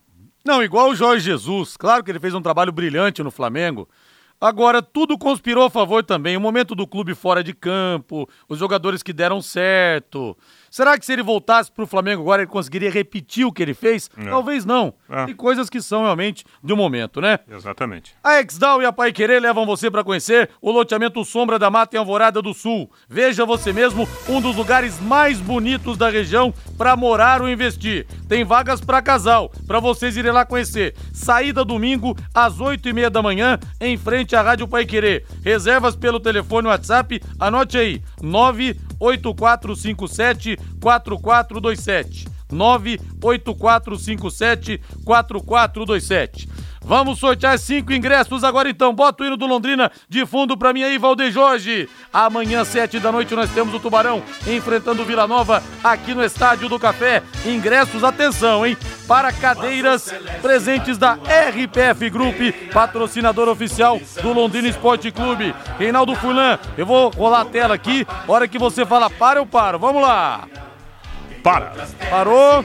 Não, 0.45 0.63
igual 0.63 0.89
o 0.89 0.95
Jorge 0.95 1.25
Jesus. 1.25 1.77
Claro 1.77 2.03
que 2.03 2.11
ele 2.11 2.19
fez 2.19 2.33
um 2.33 2.41
trabalho 2.41 2.71
brilhante 2.71 3.21
no 3.21 3.31
Flamengo. 3.31 3.87
Agora, 4.39 4.81
tudo 4.81 5.19
conspirou 5.19 5.65
a 5.65 5.69
favor 5.69 6.03
também. 6.03 6.35
O 6.35 6.41
momento 6.41 6.73
do 6.73 6.87
clube 6.87 7.13
fora 7.13 7.43
de 7.43 7.53
campo, 7.53 8.27
os 8.49 8.57
jogadores 8.57 9.03
que 9.03 9.13
deram 9.13 9.39
certo. 9.39 10.35
Será 10.71 10.97
que 10.97 11.05
se 11.05 11.11
ele 11.11 11.21
voltasse 11.21 11.69
para 11.69 11.83
o 11.83 11.87
Flamengo 11.87 12.21
agora 12.21 12.43
ele 12.43 12.49
conseguiria 12.49 12.89
repetir 12.89 13.45
o 13.45 13.51
que 13.51 13.61
ele 13.61 13.73
fez? 13.73 14.09
Talvez 14.29 14.63
não. 14.63 14.93
É. 15.09 15.25
Tem 15.25 15.35
coisas 15.35 15.69
que 15.69 15.81
são 15.81 16.03
realmente 16.03 16.45
do 16.63 16.77
momento, 16.77 17.19
né? 17.19 17.39
Exatamente. 17.51 18.15
A 18.23 18.39
Exdal 18.39 18.81
e 18.81 18.85
a 18.85 18.93
Pai 18.93 19.11
Querer 19.11 19.41
levam 19.41 19.65
você 19.65 19.91
para 19.91 20.01
conhecer 20.01 20.49
o 20.61 20.71
loteamento 20.71 21.25
Sombra 21.25 21.59
da 21.59 21.69
Mata 21.69 21.97
em 21.97 21.99
Alvorada 21.99 22.41
do 22.41 22.53
Sul. 22.53 22.89
Veja 23.09 23.45
você 23.45 23.73
mesmo 23.73 24.07
um 24.29 24.39
dos 24.39 24.55
lugares 24.55 24.97
mais 25.01 25.41
bonitos 25.41 25.97
da 25.97 26.09
região 26.09 26.53
para 26.77 26.95
morar 26.95 27.41
ou 27.41 27.49
investir. 27.49 28.07
Tem 28.29 28.45
vagas 28.45 28.79
para 28.79 29.01
casal, 29.01 29.51
para 29.67 29.81
vocês 29.81 30.15
irem 30.15 30.31
lá 30.31 30.45
conhecer. 30.45 30.95
Saída 31.11 31.65
domingo 31.65 32.15
às 32.33 32.61
oito 32.61 32.87
e 32.87 32.93
meia 32.93 33.09
da 33.09 33.21
manhã 33.21 33.59
em 33.81 33.97
frente 33.97 34.37
à 34.37 34.41
Rádio 34.41 34.69
Pai 34.69 34.85
Querer. 34.85 35.25
Reservas 35.43 35.97
pelo 35.97 36.17
telefone 36.17 36.69
WhatsApp, 36.69 37.21
anote 37.37 37.77
aí, 37.77 38.01
98457 38.21 40.60
4427. 40.79 42.27
98457 42.51 44.81
4427. 45.05 46.49
Vamos 46.83 47.19
sortear 47.19 47.59
cinco 47.59 47.93
ingressos 47.93 48.43
agora 48.43 48.69
então. 48.69 48.93
Bota 48.93 49.23
o 49.23 49.25
hino 49.25 49.37
do 49.37 49.45
Londrina 49.45 49.89
de 50.09 50.25
fundo 50.25 50.57
pra 50.57 50.73
mim 50.73 50.83
aí, 50.83 50.97
Valdeir 50.97 51.31
Jorge. 51.31 51.87
Amanhã, 52.11 52.65
sete 52.65 52.99
da 52.99 53.11
noite, 53.11 53.35
nós 53.35 53.51
temos 53.51 53.73
o 53.73 53.79
Tubarão 53.79 54.23
enfrentando 54.47 55.03
o 55.03 55.05
Vila 55.05 55.27
Nova 55.27 55.61
aqui 55.83 56.13
no 56.13 56.23
Estádio 56.23 56.67
do 56.67 56.79
Café. 56.79 57.21
Ingressos, 57.45 58.03
atenção, 58.03 58.65
hein? 58.65 58.75
Para 59.07 59.33
cadeiras 59.33 60.13
presentes 60.41 60.97
da 60.97 61.13
RPF 61.13 62.09
Group, 62.09 62.37
patrocinador 62.71 63.49
oficial 63.49 63.99
do 64.21 64.33
Londrina 64.33 64.67
Esporte 64.67 65.11
Clube. 65.11 65.53
Reinaldo 65.77 66.15
Fulan, 66.15 66.57
eu 66.77 66.85
vou 66.85 67.09
rolar 67.09 67.41
a 67.41 67.45
tela 67.45 67.75
aqui. 67.75 68.07
Hora 68.27 68.47
que 68.47 68.57
você 68.57 68.85
fala 68.85 69.09
para, 69.09 69.39
eu 69.39 69.45
paro. 69.45 69.77
Vamos 69.79 70.01
lá. 70.01 70.47
Para. 71.43 71.73
Parou. 72.09 72.63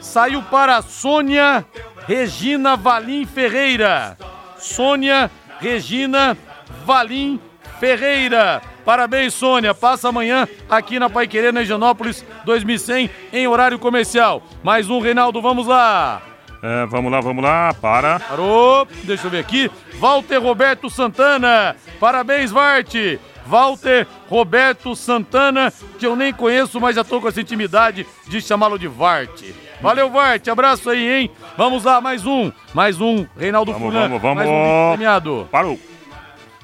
Saiu 0.00 0.42
para 0.42 0.82
Sônia 0.82 1.64
Regina 2.06 2.76
Valim 2.76 3.24
Ferreira. 3.24 4.16
Sônia 4.58 5.30
Regina 5.60 6.36
Valim 6.84 7.40
Ferreira. 7.80 8.62
Parabéns, 8.84 9.34
Sônia. 9.34 9.74
Passa 9.74 10.08
amanhã 10.08 10.48
aqui 10.68 10.98
na 10.98 11.08
Pai 11.08 11.26
Querer, 11.26 11.52
na 11.52 11.62
Higienópolis 11.62 12.24
2100, 12.44 13.10
em 13.32 13.46
horário 13.46 13.78
comercial. 13.78 14.42
Mais 14.62 14.90
um, 14.90 15.00
Reinaldo, 15.00 15.40
vamos 15.40 15.66
lá. 15.66 16.22
É, 16.62 16.86
vamos 16.86 17.10
lá, 17.10 17.20
vamos 17.20 17.42
lá, 17.42 17.74
para. 17.74 18.20
Parou, 18.20 18.86
deixa 19.02 19.26
eu 19.26 19.30
ver 19.30 19.40
aqui. 19.40 19.70
Walter 19.98 20.38
Roberto 20.38 20.88
Santana. 20.88 21.74
Parabéns, 21.98 22.52
Varte. 22.52 23.18
Walter 23.44 24.06
Roberto 24.28 24.94
Santana, 24.94 25.72
que 25.98 26.06
eu 26.06 26.14
nem 26.14 26.32
conheço, 26.32 26.80
mas 26.80 26.94
já 26.96 27.02
tô 27.02 27.20
com 27.20 27.28
essa 27.28 27.40
intimidade 27.40 28.06
de 28.28 28.40
chamá-lo 28.40 28.78
de 28.78 28.86
Vart. 28.86 29.42
Valeu, 29.80 30.08
Vart, 30.10 30.46
abraço 30.46 30.88
aí, 30.88 31.08
hein? 31.08 31.30
Vamos 31.56 31.84
lá, 31.84 32.00
mais 32.00 32.24
um, 32.24 32.52
mais 32.72 33.00
um, 33.00 33.26
Reinaldo 33.36 33.72
Vamos, 33.72 33.88
Fulan, 33.88 34.02
vamos, 34.02 34.22
vamos. 34.22 34.36
mais 34.36 34.48
um 34.48 34.90
premiado. 34.90 35.48
Parou. 35.50 35.78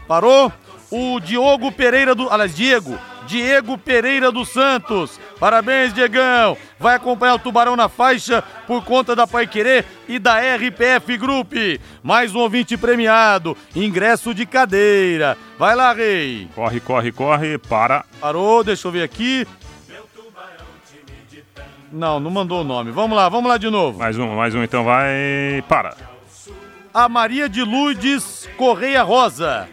Parou? 0.06 0.52
O 0.90 1.20
Diogo 1.20 1.70
Pereira 1.70 2.14
do. 2.14 2.30
Aliás, 2.30 2.54
Diego. 2.54 2.98
Diego 3.26 3.76
Pereira 3.76 4.32
dos 4.32 4.48
Santos. 4.48 5.20
Parabéns, 5.38 5.92
Diegão. 5.92 6.56
Vai 6.78 6.96
acompanhar 6.96 7.34
o 7.34 7.38
Tubarão 7.38 7.76
na 7.76 7.86
faixa 7.86 8.42
por 8.66 8.82
conta 8.82 9.14
da 9.14 9.26
Pai 9.26 9.46
Querer 9.46 9.84
e 10.08 10.18
da 10.18 10.38
RPF 10.38 11.14
Group. 11.18 11.52
Mais 12.02 12.34
um 12.34 12.38
ouvinte 12.38 12.74
premiado. 12.78 13.54
Ingresso 13.76 14.32
de 14.32 14.46
cadeira. 14.46 15.36
Vai 15.58 15.76
lá, 15.76 15.92
Rei. 15.92 16.48
Corre, 16.54 16.80
corre, 16.80 17.12
corre. 17.12 17.58
Para. 17.58 18.06
Parou, 18.18 18.64
deixa 18.64 18.88
eu 18.88 18.92
ver 18.92 19.02
aqui. 19.02 19.46
Não, 21.92 22.18
não 22.18 22.30
mandou 22.30 22.62
o 22.62 22.64
nome. 22.64 22.90
Vamos 22.90 23.16
lá, 23.16 23.28
vamos 23.28 23.48
lá 23.48 23.58
de 23.58 23.68
novo. 23.68 23.98
Mais 23.98 24.18
um, 24.18 24.34
mais 24.36 24.54
um, 24.54 24.62
então 24.62 24.84
vai. 24.84 25.62
Para. 25.68 25.94
A 26.94 27.08
Maria 27.10 27.46
de 27.46 27.62
Lourdes 27.62 28.48
Correia 28.56 29.02
Rosa. 29.02 29.68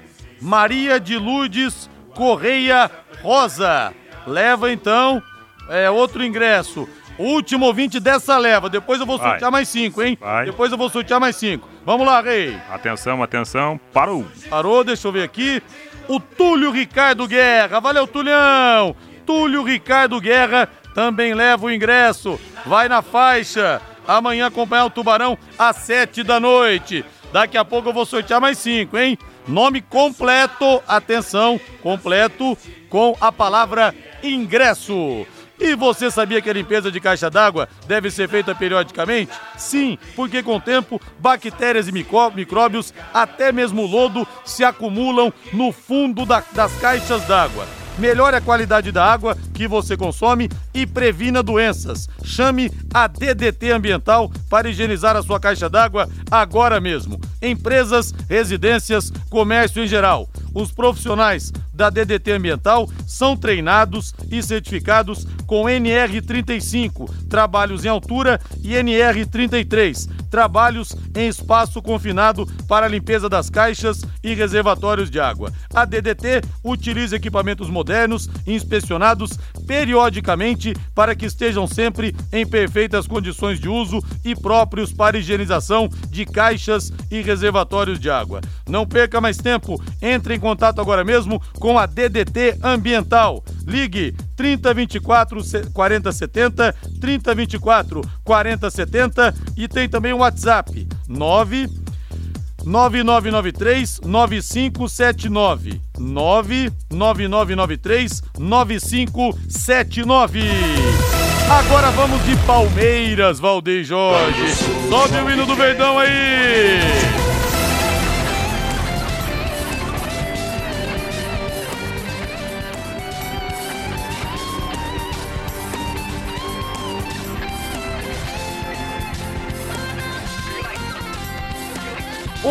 Maria 0.45 0.99
de 0.99 1.17
Lourdes 1.17 1.89
Correia 2.13 2.89
Rosa. 3.21 3.91
Leva 4.27 4.71
então 4.71 5.21
é, 5.67 5.89
outro 5.89 6.23
ingresso. 6.23 6.87
Último 7.17 7.65
ouvinte 7.65 7.99
dessa 7.99 8.37
leva. 8.37 8.69
Depois 8.69 8.99
eu 8.99 9.05
vou 9.07 9.17
Vai. 9.17 9.31
sortear 9.31 9.51
mais 9.51 9.67
cinco, 9.67 10.03
hein? 10.03 10.15
Vai. 10.21 10.45
Depois 10.45 10.71
eu 10.71 10.77
vou 10.77 10.89
sortear 10.89 11.19
mais 11.19 11.35
cinco. 11.35 11.67
Vamos 11.83 12.05
lá, 12.05 12.21
Rei. 12.21 12.55
Atenção, 12.69 13.23
atenção. 13.23 13.79
Parou. 13.91 14.25
Parou, 14.49 14.83
deixa 14.83 15.07
eu 15.07 15.11
ver 15.11 15.23
aqui. 15.23 15.63
O 16.07 16.19
Túlio 16.19 16.69
Ricardo 16.69 17.27
Guerra. 17.27 17.79
Valeu, 17.79 18.05
Tulhão. 18.05 18.95
Túlio 19.25 19.63
Ricardo 19.63 20.21
Guerra 20.21 20.69
também 20.93 21.33
leva 21.33 21.65
o 21.65 21.71
ingresso. 21.71 22.39
Vai 22.65 22.87
na 22.87 23.01
faixa. 23.01 23.81
Amanhã 24.07 24.45
acompanhar 24.47 24.85
o 24.85 24.89
Tubarão 24.91 25.37
às 25.57 25.77
sete 25.77 26.21
da 26.21 26.39
noite. 26.39 27.03
Daqui 27.33 27.57
a 27.57 27.65
pouco 27.65 27.89
eu 27.89 27.93
vou 27.93 28.05
sortear 28.05 28.39
mais 28.39 28.59
cinco, 28.59 28.97
hein? 28.97 29.17
Nome 29.47 29.81
completo, 29.81 30.81
atenção, 30.87 31.59
completo 31.83 32.57
com 32.89 33.15
a 33.21 33.31
palavra 33.31 33.93
ingresso. 34.23 35.25
E 35.57 35.73
você 35.75 36.11
sabia 36.11 36.41
que 36.41 36.49
a 36.49 36.53
limpeza 36.53 36.91
de 36.91 36.99
caixa 36.99 37.29
d'água 37.29 37.69
deve 37.87 38.11
ser 38.11 38.27
feita 38.27 38.53
periodicamente? 38.53 39.31
Sim, 39.57 39.97
porque 40.15 40.43
com 40.43 40.57
o 40.57 40.61
tempo, 40.61 40.99
bactérias 41.19 41.87
e 41.87 41.91
micróbios, 41.91 42.93
até 43.13 43.51
mesmo 43.53 43.85
lodo, 43.85 44.27
se 44.43 44.65
acumulam 44.65 45.31
no 45.53 45.71
fundo 45.71 46.25
da- 46.25 46.43
das 46.51 46.73
caixas 46.79 47.23
d'água. 47.25 47.65
Melhore 47.97 48.35
a 48.35 48.41
qualidade 48.41 48.91
da 48.91 49.05
água 49.05 49.37
que 49.53 49.67
você 49.67 49.95
consome 49.95 50.49
e 50.73 50.85
previna 50.85 51.41
doenças. 51.41 52.09
Chame 52.23 52.69
a 52.93 53.07
DDT 53.07 53.71
Ambiental 53.71 54.29
para 54.49 54.69
higienizar 54.69 55.15
a 55.15 55.23
sua 55.23 55.39
caixa 55.39 55.69
d'água 55.69 56.09
agora 56.29 56.81
mesmo. 56.81 57.19
Empresas, 57.41 58.13
residências, 58.29 59.11
comércio 59.29 59.83
em 59.83 59.87
geral. 59.87 60.29
Os 60.55 60.71
profissionais 60.71 61.51
da 61.73 61.89
DDT 61.89 62.31
Ambiental 62.31 62.89
são 63.05 63.35
treinados 63.35 64.15
e 64.31 64.41
certificados 64.41 65.27
com 65.45 65.65
NR35, 65.65 67.09
trabalhos 67.29 67.83
em 67.83 67.89
altura, 67.89 68.39
e 68.63 68.69
NR33, 68.69 70.09
trabalhos 70.29 70.95
em 71.15 71.27
espaço 71.27 71.81
confinado 71.81 72.45
para 72.67 72.87
limpeza 72.87 73.29
das 73.29 73.49
caixas 73.49 74.01
e 74.23 74.33
reservatórios 74.33 75.09
de 75.09 75.19
água. 75.19 75.51
A 75.73 75.85
DDT 75.85 76.41
utiliza 76.63 77.15
equipamentos 77.15 77.69
modernos 77.69 78.29
inspecionados 78.47 79.37
periodicamente 79.67 80.73
para 80.93 81.15
que 81.15 81.25
estejam 81.25 81.67
sempre 81.67 82.15
em 82.31 82.45
perfeitas 82.45 83.07
condições 83.07 83.59
de 83.59 83.69
uso 83.69 84.03
e 84.23 84.35
próprios 84.35 84.91
para 84.91 85.17
higienização 85.17 85.89
de 86.09 86.25
caixas 86.25 86.91
e 87.11 87.21
reservatórios 87.21 87.99
de 87.99 88.09
água. 88.09 88.41
Não 88.67 88.85
perca 88.85 89.21
mais 89.21 89.37
tempo, 89.37 89.81
entre 90.01 90.35
em 90.35 90.39
contato 90.45 90.79
agora 90.79 91.03
mesmo 91.03 91.41
com 91.59 91.79
a 91.79 91.87
DDT 91.87 92.59
Ambiental. 92.61 93.43
Ligue 93.65 94.15
3024 94.35 95.41
40 95.73 96.11
70, 96.11 96.75
3024 97.01 98.01
40 98.23 98.69
70 98.69 99.33
e 99.57 99.67
tem 99.67 99.89
também 99.89 100.13
o 100.13 100.19
WhatsApp 100.19 100.87
9 101.07 101.67
9993 102.63 104.01
9579 104.01 105.81
99993 105.97 108.21
9579 108.37 110.41
Agora 111.49 111.89
vamos 111.91 112.23
de 112.25 112.35
Palmeiras, 112.37 113.39
Valdeir 113.39 113.83
Jorge. 113.83 114.55
Sobe 114.89 115.17
o 115.17 115.29
hino 115.29 115.45
do 115.45 115.55
Verdão 115.55 115.99
aí! 115.99 117.24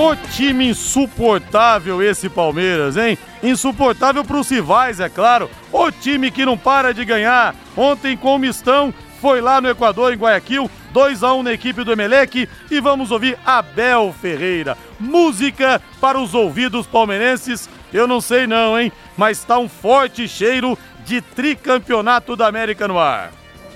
O 0.04 0.14
time 0.14 0.68
insuportável 0.68 2.02
esse 2.02 2.28
Palmeiras, 2.28 2.94
hein? 2.94 3.16
Insuportável 3.42 4.22
para 4.22 4.36
os 4.36 4.50
rivais, 4.50 5.00
é 5.00 5.08
claro. 5.08 5.48
O 5.72 5.90
time 5.90 6.30
que 6.30 6.44
não 6.44 6.58
para 6.58 6.92
de 6.92 7.06
ganhar. 7.06 7.54
Ontem 7.74 8.14
com 8.14 8.34
o 8.34 8.38
Mistão, 8.38 8.92
foi 9.18 9.40
lá 9.40 9.62
no 9.62 9.70
Equador, 9.70 10.12
em 10.12 10.16
Guayaquil, 10.18 10.70
2 10.92 11.22
a 11.22 11.32
1 11.32 11.42
na 11.44 11.54
equipe 11.54 11.82
do 11.82 11.92
Emelec 11.92 12.46
e 12.70 12.80
vamos 12.80 13.10
ouvir 13.10 13.38
Abel 13.46 14.14
Ferreira. 14.20 14.76
Música 15.00 15.80
para 16.02 16.20
os 16.20 16.34
ouvidos 16.34 16.86
palmeirenses. 16.86 17.66
Eu 17.90 18.06
não 18.06 18.20
sei 18.20 18.46
não, 18.46 18.78
hein? 18.78 18.92
Mas 19.16 19.42
tá 19.42 19.58
um 19.58 19.70
forte 19.70 20.28
cheiro 20.28 20.76
de 21.06 21.22
tricampeonato 21.22 22.36
da 22.36 22.46
América 22.46 22.86
no 22.86 22.98
ar. 22.98 23.32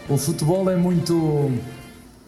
O 0.07 0.19
futebol 0.19 0.69
é 0.69 0.77
muito. 0.77 1.51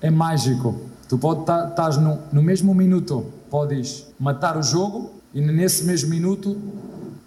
é 0.01 0.11
mágico. 0.11 0.89
Tu 1.07 1.19
pode 1.19 1.41
estar 1.41 1.91
no, 2.01 2.19
no 2.33 2.41
mesmo 2.41 2.75
minuto, 2.75 3.27
podes 3.51 4.07
matar 4.19 4.57
o 4.57 4.63
jogo 4.63 5.11
e 5.35 5.41
nesse 5.41 5.85
mesmo 5.85 6.09
minuto 6.11 6.57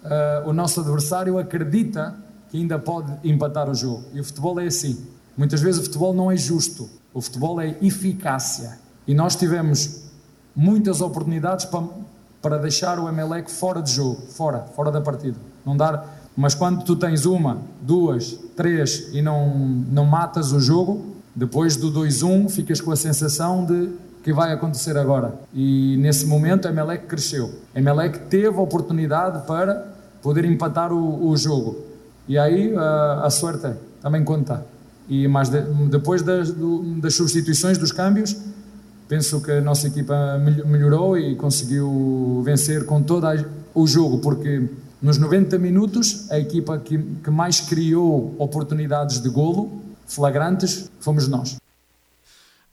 ah, 0.04 0.42
o 0.44 0.52
nosso 0.52 0.80
adversário 0.80 1.38
acredita 1.38 2.14
que 2.50 2.58
ainda 2.58 2.78
pode 2.78 3.12
empatar 3.24 3.70
o 3.70 3.74
jogo. 3.74 4.04
E 4.12 4.20
o 4.20 4.24
futebol 4.24 4.60
é 4.60 4.66
assim. 4.66 5.04
Muitas 5.36 5.60
vezes 5.60 5.80
o 5.80 5.84
futebol 5.84 6.14
não 6.14 6.30
é 6.30 6.36
justo. 6.36 6.88
O 7.12 7.20
futebol 7.20 7.60
é 7.60 7.76
eficácia. 7.82 8.78
E 9.06 9.14
nós 9.14 9.34
tivemos 9.34 10.04
muitas 10.54 11.00
oportunidades 11.00 11.64
para, 11.64 11.84
para 12.40 12.58
deixar 12.58 12.98
o 12.98 13.08
Emelec 13.08 13.50
fora 13.50 13.82
de 13.82 13.92
jogo, 13.92 14.22
fora, 14.28 14.60
fora 14.76 14.92
da 14.92 15.00
partida. 15.00 15.36
Não 15.64 15.76
dar, 15.76 16.20
mas 16.36 16.54
quando 16.54 16.84
tu 16.84 16.94
tens 16.94 17.24
uma, 17.24 17.58
duas, 17.80 18.38
três 18.56 19.08
e 19.12 19.22
não, 19.22 19.48
não 19.48 20.04
matas 20.04 20.52
o 20.52 20.60
jogo, 20.60 21.14
depois 21.34 21.76
do 21.76 21.90
2-1 21.90 22.50
ficas 22.50 22.80
com 22.80 22.92
a 22.92 22.96
sensação 22.96 23.64
de 23.64 23.90
que 24.24 24.32
vai 24.32 24.52
acontecer 24.52 24.96
agora. 24.96 25.34
E 25.54 25.96
nesse 25.98 26.26
momento 26.26 26.66
Emelec 26.66 27.06
cresceu. 27.06 27.50
Emelec 27.76 28.18
teve 28.30 28.48
a 28.48 28.60
oportunidade 28.60 29.46
para 29.46 29.86
poder 30.22 30.44
empatar 30.46 30.92
o, 30.92 31.28
o 31.28 31.36
jogo. 31.36 31.76
E 32.26 32.36
aí 32.38 32.74
a, 32.74 33.20
a 33.26 33.30
sorte 33.30 33.68
também 34.02 34.24
conta. 34.24 34.64
E 35.08 35.28
mas 35.28 35.50
de- 35.50 35.60
depois 35.90 36.22
das, 36.22 36.50
do- 36.50 36.82
das 37.02 37.14
substituições, 37.14 37.76
dos 37.76 37.92
câmbios, 37.92 38.34
penso 39.06 39.42
que 39.42 39.50
a 39.52 39.60
nossa 39.60 39.86
equipa 39.88 40.38
mel- 40.38 40.66
melhorou 40.66 41.18
e 41.18 41.36
conseguiu 41.36 42.40
vencer 42.44 42.86
com 42.86 43.02
todo 43.02 43.26
o 43.74 43.86
jogo, 43.86 44.18
porque 44.20 44.66
nos 45.02 45.18
90 45.18 45.58
minutos 45.58 46.30
a 46.30 46.38
equipa 46.38 46.78
que, 46.78 46.96
que 46.96 47.30
mais 47.30 47.60
criou 47.60 48.34
oportunidades 48.38 49.20
de 49.20 49.28
golo 49.28 49.82
flagrantes 50.06 50.90
fomos 51.00 51.28
nós. 51.28 51.56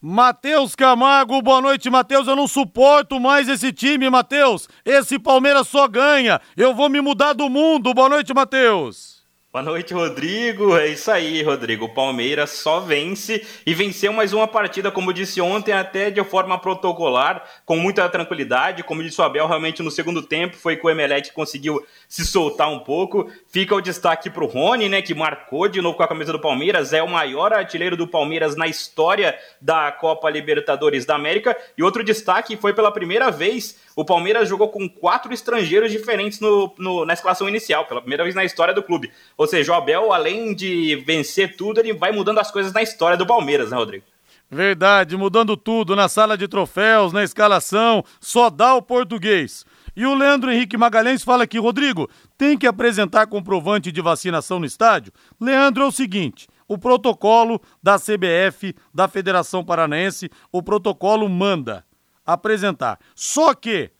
Matheus 0.04 0.74
Camargo, 0.74 1.40
boa 1.40 1.60
noite, 1.60 1.88
Matheus. 1.88 2.26
Eu 2.26 2.34
não 2.34 2.48
suporto 2.48 3.20
mais 3.20 3.48
esse 3.48 3.72
time, 3.72 4.10
Matheus. 4.10 4.68
Esse 4.84 5.16
Palmeiras 5.16 5.68
só 5.68 5.86
ganha. 5.86 6.40
Eu 6.56 6.74
vou 6.74 6.88
me 6.88 7.00
mudar 7.00 7.34
do 7.34 7.48
mundo. 7.48 7.94
Boa 7.94 8.08
noite, 8.08 8.34
Matheus. 8.34 9.11
Boa 9.52 9.62
noite, 9.62 9.92
Rodrigo. 9.92 10.78
É 10.78 10.88
isso 10.88 11.10
aí, 11.10 11.42
Rodrigo. 11.42 11.84
O 11.84 11.92
Palmeiras 11.92 12.48
só 12.52 12.80
vence 12.80 13.46
e 13.66 13.74
venceu 13.74 14.10
mais 14.10 14.32
uma 14.32 14.48
partida, 14.48 14.90
como 14.90 15.12
disse 15.12 15.42
ontem, 15.42 15.72
até 15.72 16.10
de 16.10 16.24
forma 16.24 16.58
protocolar, 16.58 17.44
com 17.66 17.76
muita 17.76 18.08
tranquilidade. 18.08 18.82
Como 18.82 19.02
disse 19.02 19.20
o 19.20 19.24
Abel, 19.24 19.46
realmente 19.46 19.82
no 19.82 19.90
segundo 19.90 20.22
tempo 20.22 20.56
foi 20.56 20.76
que 20.76 20.86
o 20.86 20.88
Emelec 20.88 21.34
conseguiu 21.34 21.86
se 22.08 22.24
soltar 22.24 22.70
um 22.70 22.78
pouco. 22.78 23.30
Fica 23.46 23.74
o 23.74 23.82
destaque 23.82 24.30
para 24.30 24.42
o 24.42 24.46
Rony, 24.46 24.88
né, 24.88 25.02
que 25.02 25.14
marcou 25.14 25.68
de 25.68 25.82
novo 25.82 25.98
com 25.98 26.02
a 26.02 26.08
camisa 26.08 26.32
do 26.32 26.40
Palmeiras, 26.40 26.94
é 26.94 27.02
o 27.02 27.08
maior 27.08 27.52
artilheiro 27.52 27.94
do 27.94 28.08
Palmeiras 28.08 28.56
na 28.56 28.66
história 28.66 29.38
da 29.60 29.92
Copa 29.92 30.30
Libertadores 30.30 31.04
da 31.04 31.14
América. 31.14 31.54
E 31.76 31.82
outro 31.82 32.02
destaque 32.02 32.56
foi 32.56 32.72
pela 32.72 32.90
primeira 32.90 33.30
vez 33.30 33.76
o 33.94 34.04
Palmeiras 34.04 34.48
jogou 34.48 34.68
com 34.68 34.88
quatro 34.88 35.32
estrangeiros 35.32 35.90
diferentes 35.90 36.40
no, 36.40 36.72
no, 36.78 37.04
na 37.04 37.12
escalação 37.12 37.48
inicial, 37.48 37.86
pela 37.86 38.00
primeira 38.00 38.22
vez 38.22 38.34
na 38.34 38.44
história 38.44 38.74
do 38.74 38.82
clube. 38.82 39.10
Ou 39.36 39.46
seja, 39.46 39.72
o 39.72 39.74
Abel, 39.74 40.12
além 40.12 40.54
de 40.54 40.96
vencer 41.06 41.56
tudo, 41.56 41.80
ele 41.80 41.92
vai 41.92 42.12
mudando 42.12 42.38
as 42.38 42.50
coisas 42.50 42.72
na 42.72 42.82
história 42.82 43.16
do 43.16 43.26
Palmeiras, 43.26 43.70
né, 43.70 43.76
Rodrigo? 43.76 44.04
Verdade, 44.50 45.16
mudando 45.16 45.56
tudo 45.56 45.96
na 45.96 46.08
sala 46.08 46.36
de 46.36 46.46
troféus, 46.46 47.12
na 47.12 47.24
escalação, 47.24 48.04
só 48.20 48.50
dá 48.50 48.74
o 48.74 48.82
português. 48.82 49.64
E 49.96 50.04
o 50.04 50.14
Leandro 50.14 50.50
Henrique 50.50 50.76
Magalhães 50.76 51.22
fala 51.22 51.44
aqui, 51.44 51.58
Rodrigo, 51.58 52.08
tem 52.36 52.56
que 52.56 52.66
apresentar 52.66 53.26
comprovante 53.26 53.90
de 53.90 54.00
vacinação 54.00 54.58
no 54.58 54.66
estádio? 54.66 55.12
Leandro, 55.40 55.82
é 55.82 55.86
o 55.86 55.92
seguinte, 55.92 56.48
o 56.68 56.78
protocolo 56.78 57.60
da 57.82 57.98
CBF, 57.98 58.74
da 58.92 59.08
Federação 59.08 59.64
Paranaense, 59.64 60.30
o 60.50 60.62
protocolo 60.62 61.28
manda 61.28 61.84
apresentar. 62.24 62.98
Só 63.14 63.54
que 63.54 63.90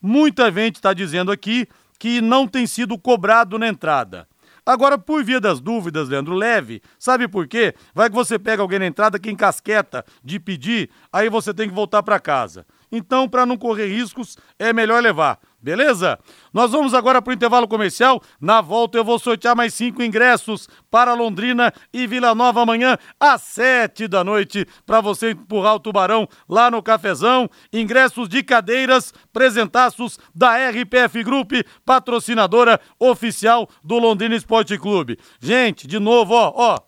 muita 0.00 0.50
gente 0.50 0.76
está 0.76 0.92
dizendo 0.92 1.32
aqui 1.32 1.66
que 1.98 2.20
não 2.20 2.46
tem 2.46 2.66
sido 2.66 2.98
cobrado 2.98 3.58
na 3.58 3.68
entrada. 3.68 4.26
Agora, 4.64 4.96
por 4.96 5.24
via 5.24 5.40
das 5.40 5.60
dúvidas, 5.60 6.08
Leandro, 6.08 6.34
leve. 6.34 6.80
Sabe 6.98 7.26
por 7.26 7.48
quê? 7.48 7.74
Vai 7.92 8.08
que 8.08 8.14
você 8.14 8.38
pega 8.38 8.62
alguém 8.62 8.78
na 8.78 8.86
entrada 8.86 9.18
que 9.18 9.30
encasqueta 9.30 10.04
de 10.22 10.38
pedir, 10.38 10.88
aí 11.12 11.28
você 11.28 11.52
tem 11.52 11.68
que 11.68 11.74
voltar 11.74 12.02
para 12.02 12.20
casa. 12.20 12.64
Então, 12.90 13.28
para 13.28 13.44
não 13.44 13.56
correr 13.56 13.86
riscos, 13.86 14.36
é 14.58 14.72
melhor 14.72 15.02
levar. 15.02 15.40
Beleza? 15.62 16.18
Nós 16.52 16.72
vamos 16.72 16.92
agora 16.92 17.22
para 17.22 17.30
o 17.30 17.34
intervalo 17.34 17.68
comercial. 17.68 18.20
Na 18.40 18.60
volta 18.60 18.98
eu 18.98 19.04
vou 19.04 19.16
sortear 19.16 19.54
mais 19.54 19.72
cinco 19.72 20.02
ingressos 20.02 20.68
para 20.90 21.14
Londrina 21.14 21.72
e 21.92 22.04
Vila 22.04 22.34
Nova 22.34 22.62
amanhã 22.62 22.98
às 23.20 23.42
sete 23.42 24.08
da 24.08 24.24
noite 24.24 24.66
para 24.84 25.00
você 25.00 25.30
empurrar 25.30 25.76
o 25.76 25.80
tubarão 25.80 26.28
lá 26.48 26.68
no 26.68 26.82
cafezão. 26.82 27.48
Ingressos 27.72 28.28
de 28.28 28.42
cadeiras, 28.42 29.14
presentaços 29.32 30.18
da 30.34 30.56
RPF 30.68 31.22
Group, 31.22 31.52
patrocinadora 31.84 32.80
oficial 32.98 33.68
do 33.84 34.00
Londrina 34.00 34.34
Esporte 34.34 34.76
Clube. 34.76 35.16
Gente, 35.40 35.86
de 35.86 36.00
novo, 36.00 36.34
ó, 36.34 36.52
ó. 36.56 36.78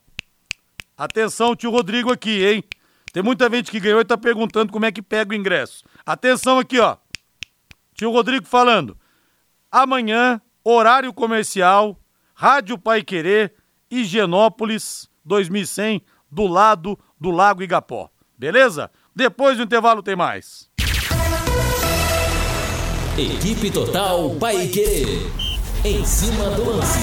Atenção, 0.97 1.55
tio 1.55 1.71
Rodrigo 1.71 2.13
aqui, 2.13 2.45
hein? 2.45 2.65
Tem 3.13 3.23
muita 3.23 3.49
gente 3.49 3.71
que 3.71 3.79
ganhou 3.79 4.01
e 4.01 4.05
tá 4.05 4.19
perguntando 4.19 4.73
como 4.73 4.85
é 4.85 4.91
que 4.91 5.01
pega 5.01 5.33
o 5.33 5.37
ingresso. 5.37 5.85
Atenção 6.05 6.59
aqui, 6.59 6.81
ó. 6.81 6.97
Tio 8.05 8.11
Rodrigo 8.11 8.45
falando. 8.45 8.99
Amanhã, 9.73 10.39
horário 10.63 11.11
comercial, 11.11 11.99
Rádio 12.35 12.77
Pai 12.77 13.03
Querer, 13.03 13.55
Higienópolis 13.91 15.09
2100, 15.25 16.05
do 16.31 16.47
lado 16.47 16.99
do 17.19 17.31
Lago 17.31 17.63
Igapó. 17.63 18.11
Beleza? 18.37 18.91
Depois 19.17 19.57
do 19.57 19.63
intervalo 19.63 20.03
tem 20.03 20.15
mais. 20.15 20.69
Equipe 23.17 23.71
Total 23.71 24.35
Paique. 24.39 25.07
Em 25.83 26.05
cima 26.05 26.51
do 26.51 26.63
lance. 26.63 26.99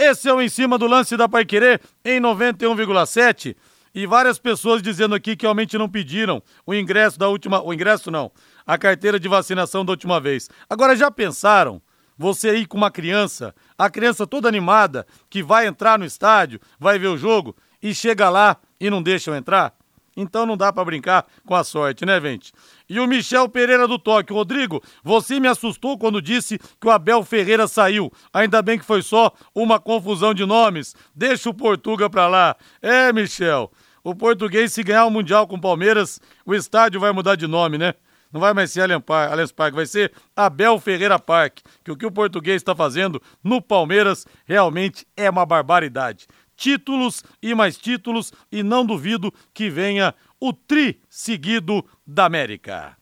Esse 0.00 0.28
é 0.28 0.34
o 0.34 0.42
Em 0.42 0.48
Cima 0.48 0.76
do 0.76 0.88
Lance 0.88 1.16
da 1.16 1.28
Paiquerê 1.28 1.78
em 2.04 2.20
91,7. 2.20 3.54
E 3.94 4.06
várias 4.06 4.38
pessoas 4.38 4.82
dizendo 4.82 5.14
aqui 5.14 5.36
que 5.36 5.44
realmente 5.44 5.76
não 5.76 5.88
pediram 5.88 6.42
o 6.66 6.74
ingresso 6.74 7.18
da 7.18 7.28
última. 7.28 7.62
O 7.62 7.72
ingresso 7.72 8.10
não 8.10 8.30
a 8.66 8.78
carteira 8.78 9.18
de 9.18 9.28
vacinação 9.28 9.84
da 9.84 9.92
última 9.92 10.20
vez. 10.20 10.48
Agora, 10.68 10.96
já 10.96 11.10
pensaram? 11.10 11.80
Você 12.16 12.50
aí 12.50 12.66
com 12.66 12.76
uma 12.76 12.90
criança, 12.90 13.54
a 13.76 13.90
criança 13.90 14.26
toda 14.26 14.48
animada, 14.48 15.06
que 15.30 15.42
vai 15.42 15.66
entrar 15.66 15.98
no 15.98 16.04
estádio, 16.04 16.60
vai 16.78 16.98
ver 16.98 17.08
o 17.08 17.16
jogo, 17.16 17.56
e 17.82 17.94
chega 17.94 18.28
lá 18.28 18.58
e 18.78 18.90
não 18.90 19.02
deixam 19.02 19.34
entrar? 19.34 19.74
Então 20.14 20.44
não 20.44 20.58
dá 20.58 20.70
para 20.70 20.84
brincar 20.84 21.26
com 21.46 21.54
a 21.54 21.64
sorte, 21.64 22.04
né, 22.04 22.20
gente? 22.20 22.52
E 22.86 23.00
o 23.00 23.06
Michel 23.06 23.48
Pereira 23.48 23.88
do 23.88 23.98
Toque. 23.98 24.30
Rodrigo, 24.30 24.82
você 25.02 25.40
me 25.40 25.48
assustou 25.48 25.96
quando 25.96 26.20
disse 26.20 26.58
que 26.58 26.86
o 26.86 26.90
Abel 26.90 27.24
Ferreira 27.24 27.66
saiu. 27.66 28.12
Ainda 28.30 28.60
bem 28.60 28.78
que 28.78 28.84
foi 28.84 29.00
só 29.00 29.32
uma 29.54 29.80
confusão 29.80 30.34
de 30.34 30.44
nomes. 30.44 30.94
Deixa 31.14 31.48
o 31.48 31.54
Portuga 31.54 32.10
pra 32.10 32.28
lá. 32.28 32.54
É, 32.82 33.10
Michel, 33.10 33.72
o 34.04 34.14
português, 34.14 34.72
se 34.72 34.82
ganhar 34.82 35.06
o 35.06 35.10
Mundial 35.10 35.46
com 35.46 35.56
o 35.56 35.60
Palmeiras, 35.60 36.20
o 36.44 36.54
estádio 36.54 37.00
vai 37.00 37.12
mudar 37.12 37.36
de 37.36 37.46
nome, 37.46 37.78
né? 37.78 37.94
Não 38.32 38.40
vai 38.40 38.54
mais 38.54 38.72
ser 38.72 38.80
Allianz 38.80 39.52
Parque, 39.52 39.76
vai 39.76 39.84
ser 39.84 40.12
Abel 40.34 40.80
Ferreira 40.80 41.18
Parque. 41.18 41.62
Que 41.84 41.92
o 41.92 41.96
que 41.96 42.06
o 42.06 42.10
português 42.10 42.56
está 42.56 42.74
fazendo 42.74 43.20
no 43.44 43.60
Palmeiras 43.60 44.26
realmente 44.46 45.06
é 45.16 45.28
uma 45.28 45.44
barbaridade. 45.44 46.26
Títulos 46.56 47.22
e 47.42 47.54
mais 47.54 47.76
títulos, 47.76 48.32
e 48.50 48.62
não 48.62 48.86
duvido 48.86 49.32
que 49.52 49.68
venha 49.68 50.14
o 50.40 50.52
tri 50.52 51.00
seguido 51.08 51.84
da 52.06 52.24
América. 52.24 52.96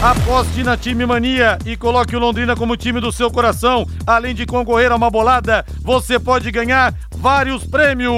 Aposte 0.00 0.62
na 0.62 0.76
Time 0.76 1.04
Mania 1.04 1.58
e 1.66 1.76
coloque 1.76 2.14
o 2.14 2.20
Londrina 2.20 2.54
como 2.54 2.76
time 2.76 3.00
do 3.00 3.10
seu 3.10 3.32
coração. 3.32 3.84
Além 4.06 4.32
de 4.32 4.46
concorrer 4.46 4.92
a 4.92 4.96
uma 4.96 5.10
bolada, 5.10 5.66
você 5.82 6.20
pode 6.20 6.52
ganhar 6.52 6.94
vários 7.16 7.66
prêmios. 7.66 8.14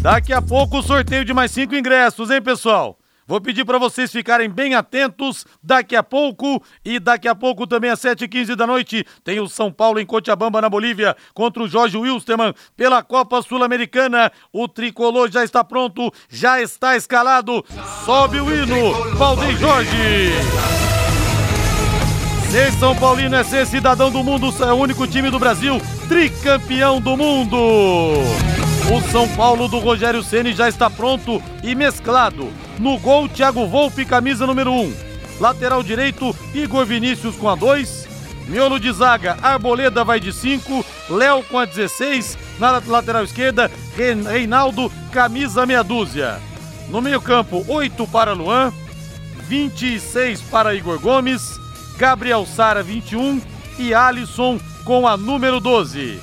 Daqui 0.00 0.32
a 0.32 0.42
pouco 0.42 0.78
o 0.78 0.82
sorteio 0.82 1.24
de 1.24 1.32
mais 1.32 1.52
cinco 1.52 1.76
ingressos, 1.76 2.32
hein, 2.32 2.42
pessoal? 2.42 2.98
Vou 3.28 3.42
pedir 3.42 3.66
para 3.66 3.76
vocês 3.76 4.10
ficarem 4.10 4.48
bem 4.48 4.74
atentos 4.74 5.44
daqui 5.62 5.94
a 5.94 6.02
pouco. 6.02 6.62
E 6.82 6.98
daqui 6.98 7.28
a 7.28 7.34
pouco 7.34 7.66
também 7.66 7.90
às 7.90 8.00
7h15 8.00 8.56
da 8.56 8.66
noite 8.66 9.04
tem 9.22 9.38
o 9.38 9.46
São 9.46 9.70
Paulo 9.70 10.00
em 10.00 10.06
Cochabamba, 10.06 10.62
na 10.62 10.70
Bolívia, 10.70 11.14
contra 11.34 11.62
o 11.62 11.68
Jorge 11.68 11.98
Wilstermann 11.98 12.54
pela 12.74 13.02
Copa 13.02 13.42
Sul-Americana. 13.42 14.32
O 14.50 14.66
tricolor 14.66 15.30
já 15.30 15.44
está 15.44 15.62
pronto, 15.62 16.10
já 16.30 16.62
está 16.62 16.96
escalado. 16.96 17.62
Sobe 18.06 18.40
o 18.40 18.50
hino, 18.50 19.14
Valdeir 19.16 19.58
Jorge. 19.58 20.97
Ser 22.50 22.72
São 22.72 22.96
Paulino 22.96 23.36
é 23.36 23.44
ser 23.44 23.66
cidadão 23.66 24.10
do 24.10 24.24
mundo, 24.24 24.54
é 24.60 24.72
o 24.72 24.76
único 24.76 25.06
time 25.06 25.30
do 25.30 25.38
Brasil 25.38 25.80
tricampeão 26.08 26.98
do 27.00 27.14
mundo. 27.14 27.56
O 27.58 29.10
São 29.12 29.28
Paulo 29.28 29.68
do 29.68 29.78
Rogério 29.78 30.22
Ceni 30.22 30.54
já 30.54 30.66
está 30.66 30.88
pronto 30.88 31.42
e 31.62 31.74
mesclado. 31.74 32.50
No 32.78 32.98
gol, 32.98 33.28
Thiago 33.28 33.66
Volpe, 33.66 34.06
camisa 34.06 34.46
número 34.46 34.72
1. 34.72 34.94
Lateral 35.38 35.82
direito, 35.82 36.34
Igor 36.54 36.86
Vinícius 36.86 37.36
com 37.36 37.50
a 37.50 37.54
2. 37.54 38.08
Miolo 38.48 38.80
de 38.80 38.90
zaga, 38.90 39.36
Arboleda 39.42 40.02
vai 40.02 40.18
de 40.18 40.32
5. 40.32 40.82
Léo 41.10 41.42
com 41.44 41.58
a 41.58 41.66
16. 41.66 42.38
Na 42.58 42.80
lateral 42.86 43.24
esquerda, 43.24 43.70
Reinaldo, 43.94 44.90
camisa 45.12 45.66
meia 45.66 45.84
dúzia. 45.84 46.40
No 46.88 47.02
meio-campo, 47.02 47.62
8 47.68 48.06
para 48.06 48.32
Luan. 48.32 48.72
26 49.46 50.40
para 50.42 50.74
Igor 50.74 50.98
Gomes. 50.98 51.67
Gabriel 51.98 52.46
Sara, 52.46 52.82
21. 52.82 53.42
E 53.78 53.92
Alisson 53.92 54.58
com 54.84 55.06
a 55.06 55.16
número 55.16 55.60
12. 55.60 56.20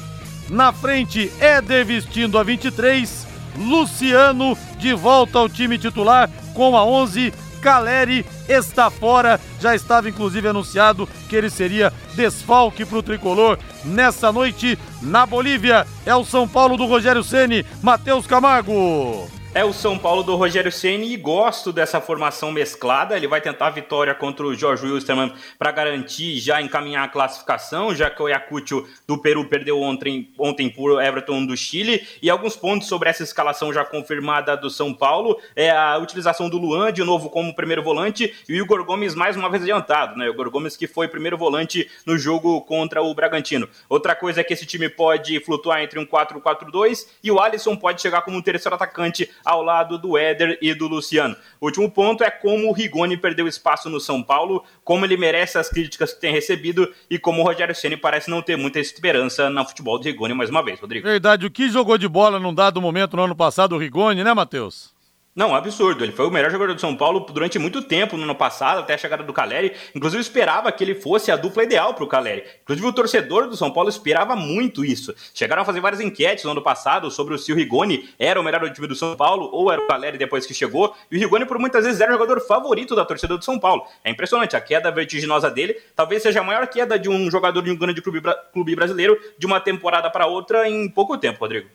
Na 0.50 0.72
frente, 0.72 1.32
Éder 1.40 1.86
vestindo 1.86 2.38
a 2.40 2.44
23. 2.44 3.28
Luciano 3.58 4.58
de 4.78 4.94
volta 4.94 5.40
ao 5.40 5.48
time 5.48 5.78
titular 5.78 6.30
com 6.54 6.76
a 6.76 6.84
11. 6.84 7.34
Caleri 7.62 8.26
está 8.48 8.90
fora. 8.90 9.40
Já 9.60 9.76
estava 9.76 10.10
inclusive 10.10 10.48
anunciado 10.48 11.08
que 11.30 11.36
ele 11.36 11.50
seria 11.50 11.92
desfalque 12.14 12.86
para 12.86 12.98
o 12.98 13.04
tricolor 13.04 13.58
nessa 13.84 14.32
noite 14.32 14.78
na 15.02 15.26
Bolívia. 15.26 15.86
É 16.06 16.16
o 16.16 16.26
São 16.26 16.48
Paulo 16.48 16.78
do 16.78 16.86
Rogério 16.86 17.24
Ceni. 17.24 17.66
Matheus 17.82 18.26
Camargo 18.28 19.30
é 19.56 19.64
o 19.64 19.72
São 19.72 19.98
Paulo 19.98 20.22
do 20.22 20.36
Rogério 20.36 20.70
Ceni 20.70 21.14
e 21.14 21.16
gosto 21.16 21.72
dessa 21.72 22.02
formação 22.02 22.52
mesclada. 22.52 23.16
Ele 23.16 23.26
vai 23.26 23.40
tentar 23.40 23.68
a 23.68 23.70
vitória 23.70 24.14
contra 24.14 24.46
o 24.46 24.54
Jorge 24.54 24.86
Wilstermann 24.86 25.34
para 25.58 25.72
garantir 25.72 26.38
já 26.40 26.62
encaminhar 26.62 27.06
a 27.06 27.08
classificação, 27.08 27.96
já 27.96 28.10
que 28.10 28.22
o 28.22 28.26
Ayacucho 28.26 28.86
do 29.08 29.18
Peru 29.18 29.48
perdeu 29.48 29.80
ontem, 29.82 30.30
ontem 30.38 30.70
por 30.70 31.02
Everton 31.02 31.46
do 31.46 31.56
Chile. 31.56 32.06
E 32.22 32.30
alguns 32.30 32.58
pontos 32.58 32.90
sobre 32.90 33.10
essa 33.10 33.24
escalação 33.24 33.72
já 33.72 33.86
confirmada 33.86 34.58
do 34.58 34.70
São 34.70 34.94
Paulo 34.94 35.40
é 35.56 35.72
a 35.72 35.98
utilização 36.00 36.50
do 36.50 36.58
Luan 36.58 36.92
de 36.92 37.06
novo 37.06 37.30
como 37.30 37.56
primeiro 37.56 37.82
volante 37.82 38.35
e 38.48 38.54
o 38.54 38.64
Igor 38.64 38.84
Gomes 38.84 39.16
mais 39.16 39.36
uma 39.36 39.50
vez 39.50 39.64
adiantado, 39.64 40.18
né? 40.18 40.28
O 40.28 40.34
Igor 40.34 40.50
Gomes 40.50 40.76
que 40.76 40.88
foi 40.88 41.08
primeiro 41.08 41.38
volante 41.38 41.90
no 42.06 42.18
jogo 42.18 42.62
contra 42.62 43.02
o 43.02 43.14
Bragantino. 43.14 43.68
Outra 43.90 44.16
coisa 44.16 44.42
é 44.42 44.44
que 44.44 44.54
esse 44.54 44.66
time 44.66 44.90
pode 44.90 45.40
flutuar 45.40 45.82
entre 45.82 46.00
um 46.00 46.06
4-4-2 46.06 47.08
e 47.24 47.32
o 47.32 47.40
Alisson 47.40 47.76
pode 47.76 48.02
chegar 48.02 48.22
como 48.22 48.38
um 48.38 48.42
terceiro 48.42 48.76
atacante 48.76 49.30
ao 49.44 49.62
lado 49.62 49.98
do 49.98 50.18
Éder 50.18 50.58
e 50.62 50.74
do 50.74 50.88
Luciano. 50.88 51.36
O 51.60 51.66
último 51.66 51.90
ponto 51.90 52.24
é 52.24 52.32
como 52.32 52.70
o 52.70 52.72
Rigoni 52.72 53.18
perdeu 53.18 53.48
espaço 53.48 53.90
no 53.90 54.00
São 54.00 54.22
Paulo, 54.22 54.64
como 54.84 55.06
ele 55.06 55.18
merece 55.18 55.58
as 55.58 55.70
críticas 55.70 56.14
que 56.14 56.22
tem 56.22 56.32
recebido 56.32 56.92
e 57.10 57.20
como 57.20 57.42
o 57.42 57.46
Rogério 57.46 57.76
Ceni 57.76 57.98
parece 57.98 58.30
não 58.30 58.42
ter 58.42 58.56
muita 58.56 58.80
esperança 58.80 59.50
no 59.50 59.66
futebol 59.66 60.00
do 60.00 60.06
Rigoni 60.06 60.34
mais 60.34 60.50
uma 60.50 60.64
vez, 60.64 60.80
Rodrigo. 60.80 61.08
Verdade, 61.08 61.46
o 61.46 61.52
que 61.52 61.70
jogou 61.70 61.98
de 61.98 62.08
bola 62.08 62.40
num 62.40 62.54
dado 62.54 62.82
momento 62.82 63.16
no 63.16 63.24
ano 63.24 63.36
passado 63.36 63.76
o 63.76 63.78
Rigoni, 63.78 64.24
né, 64.24 64.34
Matheus? 64.34 64.95
Não, 65.36 65.54
absurdo. 65.54 66.02
Ele 66.02 66.14
foi 66.14 66.26
o 66.26 66.32
melhor 66.32 66.50
jogador 66.50 66.74
do 66.74 66.80
São 66.80 66.96
Paulo 66.96 67.20
durante 67.20 67.60
muito 67.60 67.82
tempo 67.82 68.16
no 68.16 68.24
ano 68.24 68.34
passado, 68.34 68.80
até 68.80 68.94
a 68.94 68.98
chegada 68.98 69.22
do 69.22 69.34
Caleri. 69.34 69.74
Inclusive, 69.94 70.22
esperava 70.22 70.72
que 70.72 70.82
ele 70.82 70.96
fosse 70.96 71.30
a 71.30 71.36
dupla 71.36 71.66
ideal 71.66 71.94
para 71.94 72.06
o 72.06 72.08
Caleri. 72.08 72.46
Inclusive, 72.62 72.88
o 72.88 72.94
torcedor 72.94 73.50
do 73.50 73.58
São 73.58 73.70
Paulo 73.70 73.90
esperava 73.90 74.34
muito 74.34 74.86
isso. 74.86 75.14
Chegaram 75.34 75.64
a 75.64 75.66
fazer 75.66 75.82
várias 75.82 76.00
enquetes 76.00 76.46
no 76.46 76.52
ano 76.52 76.62
passado 76.62 77.12
sobre 77.12 77.38
se 77.38 77.52
o 77.52 77.56
Rigoni 77.56 78.10
era 78.18 78.40
o 78.40 78.44
melhor 78.46 78.72
time 78.72 78.88
do 78.88 78.96
São 78.96 79.14
Paulo 79.18 79.50
ou 79.52 79.70
era 79.70 79.82
o 79.82 79.88
Caleri 79.88 80.18
depois 80.18 80.46
que 80.46 80.54
chegou. 80.54 80.96
E 81.12 81.18
o 81.18 81.20
Rigoni, 81.20 81.46
por 81.46 81.60
muitas 81.60 81.84
vezes, 81.84 82.00
era 82.00 82.12
o 82.12 82.14
jogador 82.14 82.40
favorito 82.40 82.96
da 82.96 83.04
torcida 83.04 83.38
do 83.38 83.44
São 83.44 83.60
Paulo. 83.60 83.86
É 84.06 84.10
impressionante. 84.10 84.56
A 84.56 84.62
queda 84.62 84.90
vertiginosa 84.90 85.52
dele 85.52 85.76
talvez 85.98 86.24
seja 86.24 86.40
a 86.40 86.44
maior 86.44 86.66
queda 86.68 86.98
de 86.98 87.10
um 87.10 87.30
jogador 87.30 87.62
de 87.62 87.72
um 87.72 87.76
grande 87.76 88.02
clube, 88.02 88.22
clube 88.54 88.74
brasileiro 88.74 89.20
de 89.38 89.46
uma 89.46 89.60
temporada 89.60 90.10
para 90.10 90.28
outra 90.28 90.70
em 90.70 90.88
pouco 90.88 91.18
tempo, 91.18 91.42
Rodrigo. 91.42 91.68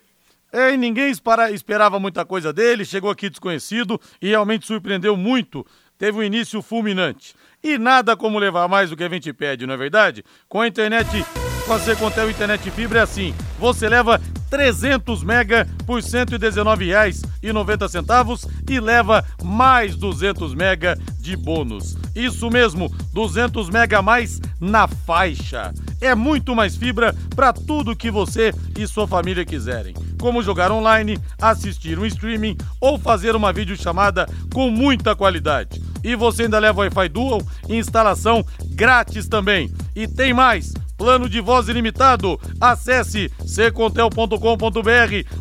É, 0.53 0.73
e 0.73 0.77
ninguém 0.77 1.11
espera, 1.11 1.51
esperava 1.51 2.01
muita 2.01 2.25
coisa 2.25 2.53
dele, 2.53 2.85
chegou 2.85 3.11
aqui 3.11 3.31
desconhecido 3.31 4.01
e 4.21 4.29
realmente 4.29 4.67
surpreendeu 4.67 5.17
muito. 5.17 5.65
Teve 5.99 6.19
um 6.19 6.23
início 6.23 6.63
fulminante. 6.63 7.35
E 7.63 7.77
nada 7.77 8.17
como 8.17 8.39
levar 8.39 8.67
mais 8.69 8.89
do 8.91 8.97
que 8.97 9.05
a 9.05 9.09
gente 9.09 9.33
pede, 9.33 9.67
não 9.67 9.75
é 9.75 9.77
verdade? 9.77 10.25
Com 10.49 10.63
a 10.63 10.67
internet, 10.67 11.25
com 11.67 11.75
a 11.75 12.31
Internet 12.31 12.71
Fibra 12.71 13.01
é 13.01 13.03
assim. 13.03 13.35
Você 13.59 13.87
leva 13.89 14.19
300 14.51 15.23
mega 15.23 15.69
por 15.87 16.01
R$ 16.01 16.09
119,90 16.09 18.49
e 18.69 18.81
leva 18.81 19.25
mais 19.45 19.95
200 19.95 20.55
mega 20.55 20.99
de 21.21 21.37
bônus. 21.37 21.97
Isso 22.17 22.51
mesmo, 22.51 22.91
200 23.13 23.71
mega 23.71 23.99
a 23.99 24.03
mais 24.03 24.41
na 24.59 24.89
faixa. 24.89 25.73
É 26.01 26.13
muito 26.15 26.57
mais 26.57 26.75
fibra 26.75 27.15
para 27.37 27.53
tudo 27.53 27.95
que 27.95 28.11
você 28.11 28.55
e 28.77 28.87
sua 28.87 29.07
família 29.07 29.45
quiserem. 29.45 29.95
Como 30.21 30.43
jogar 30.43 30.71
online, 30.71 31.19
assistir 31.41 31.99
um 31.99 32.05
streaming 32.05 32.57
ou 32.79 32.99
fazer 32.99 33.35
uma 33.35 33.53
videochamada 33.53 34.29
com 34.53 34.71
muita 34.71 35.17
qualidade. 35.17 35.83
E 36.05 36.15
você 36.15 36.43
ainda 36.43 36.59
leva 36.59 36.81
Wi-Fi 36.81 37.09
Dual 37.09 37.43
e 37.69 37.77
instalação 37.77 38.45
grátis 38.75 39.27
também. 39.27 39.73
E 39.97 40.07
tem 40.07 40.35
mais! 40.35 40.75
Plano 41.01 41.31
de 41.31 41.41
voz 41.41 41.67
ilimitado. 41.67 42.39
Acesse 42.61 43.33
secontel.com.br 43.47 44.37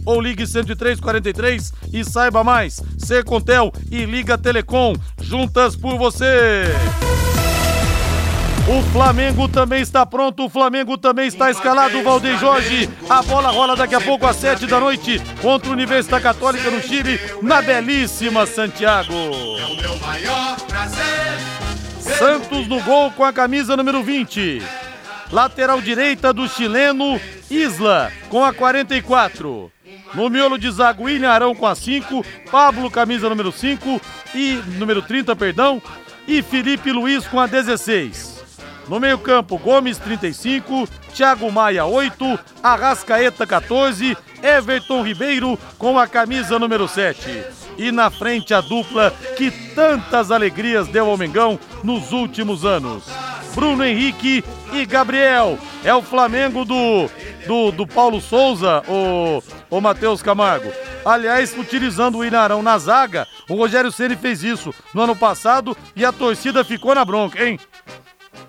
ou 0.05 0.21
ligue 0.21 0.45
10343 0.45 1.73
e 1.91 2.05
saiba 2.05 2.45
mais. 2.45 2.81
Secontel 2.97 3.73
e 3.91 4.05
Liga 4.05 4.37
Telecom, 4.37 4.95
juntas 5.21 5.75
por 5.75 5.97
você. 5.97 6.63
O 8.69 8.83
Flamengo 8.91 9.49
também 9.49 9.81
está 9.81 10.05
pronto, 10.05 10.45
o 10.45 10.49
Flamengo 10.49 10.95
também 10.95 11.27
está 11.27 11.49
escalado, 11.49 12.03
Valdeir 12.03 12.37
Jorge. 12.37 12.87
A 13.09 13.23
bola 13.23 13.49
rola 13.49 13.75
daqui 13.75 13.95
a 13.95 13.99
pouco 13.99 14.27
às 14.27 14.35
sete 14.35 14.67
da 14.67 14.79
noite 14.79 15.19
contra 15.41 15.71
a 15.71 15.73
Universidade 15.73 16.21
Católica 16.21 16.69
no 16.69 16.79
Chile, 16.79 17.19
na 17.41 17.63
belíssima 17.63 18.45
Santiago. 18.45 19.11
É 19.11 19.65
o 19.65 19.75
meu 19.75 19.97
maior 19.97 20.55
prazer. 20.67 21.39
Santos 21.99 22.67
no 22.67 22.79
gol 22.83 23.09
com 23.09 23.23
a 23.23 23.33
camisa 23.33 23.75
número 23.75 24.03
20. 24.03 24.61
Lateral 25.31 25.81
direita 25.81 26.31
do 26.31 26.47
chileno 26.47 27.19
Isla 27.49 28.11
com 28.29 28.45
a 28.45 28.53
44. 28.53 29.71
No 30.13 30.29
miolo 30.29 30.59
de 30.59 30.69
zago, 30.69 31.05
William 31.05 31.31
Arão 31.31 31.55
com 31.55 31.65
a 31.65 31.73
5, 31.73 32.23
Pablo 32.51 32.91
camisa 32.91 33.27
número 33.27 33.51
5 33.51 33.99
e 34.35 34.61
número 34.77 35.01
30, 35.01 35.35
perdão, 35.35 35.81
e 36.27 36.43
Felipe 36.43 36.91
Luiz 36.91 37.25
com 37.25 37.39
a 37.39 37.47
16. 37.47 38.38
No 38.89 38.99
meio-campo, 38.99 39.55
Gomes 39.59 39.99
35, 39.99 40.89
Thiago 41.13 41.51
Maia 41.51 41.85
8, 41.85 42.39
Arrascaeta 42.63 43.45
14, 43.45 44.17
Everton 44.41 45.03
Ribeiro 45.03 45.59
com 45.77 45.99
a 45.99 46.07
camisa 46.07 46.57
número 46.57 46.87
7. 46.87 47.43
E 47.77 47.91
na 47.91 48.09
frente 48.09 48.51
a 48.51 48.61
dupla 48.61 49.13
que 49.37 49.51
tantas 49.75 50.31
alegrias 50.31 50.87
deu 50.87 51.07
ao 51.07 51.17
Mengão 51.17 51.59
nos 51.83 52.11
últimos 52.11 52.65
anos. 52.65 53.03
Bruno 53.53 53.85
Henrique 53.85 54.43
e 54.73 54.83
Gabriel. 54.87 55.59
É 55.83 55.93
o 55.93 56.01
Flamengo 56.01 56.65
do, 56.65 57.07
do, 57.45 57.71
do 57.71 57.85
Paulo 57.85 58.19
Souza, 58.19 58.81
o, 58.87 59.43
o 59.69 59.79
Matheus 59.79 60.23
Camargo. 60.23 60.71
Aliás, 61.05 61.55
utilizando 61.55 62.17
o 62.17 62.25
Inarão 62.25 62.63
na 62.63 62.77
zaga, 62.79 63.27
o 63.47 63.55
Rogério 63.55 63.91
Ceni 63.91 64.15
fez 64.15 64.43
isso 64.43 64.73
no 64.95 65.03
ano 65.03 65.15
passado 65.15 65.77
e 65.95 66.03
a 66.03 66.11
torcida 66.11 66.63
ficou 66.63 66.95
na 66.95 67.05
bronca, 67.05 67.43
hein? 67.43 67.59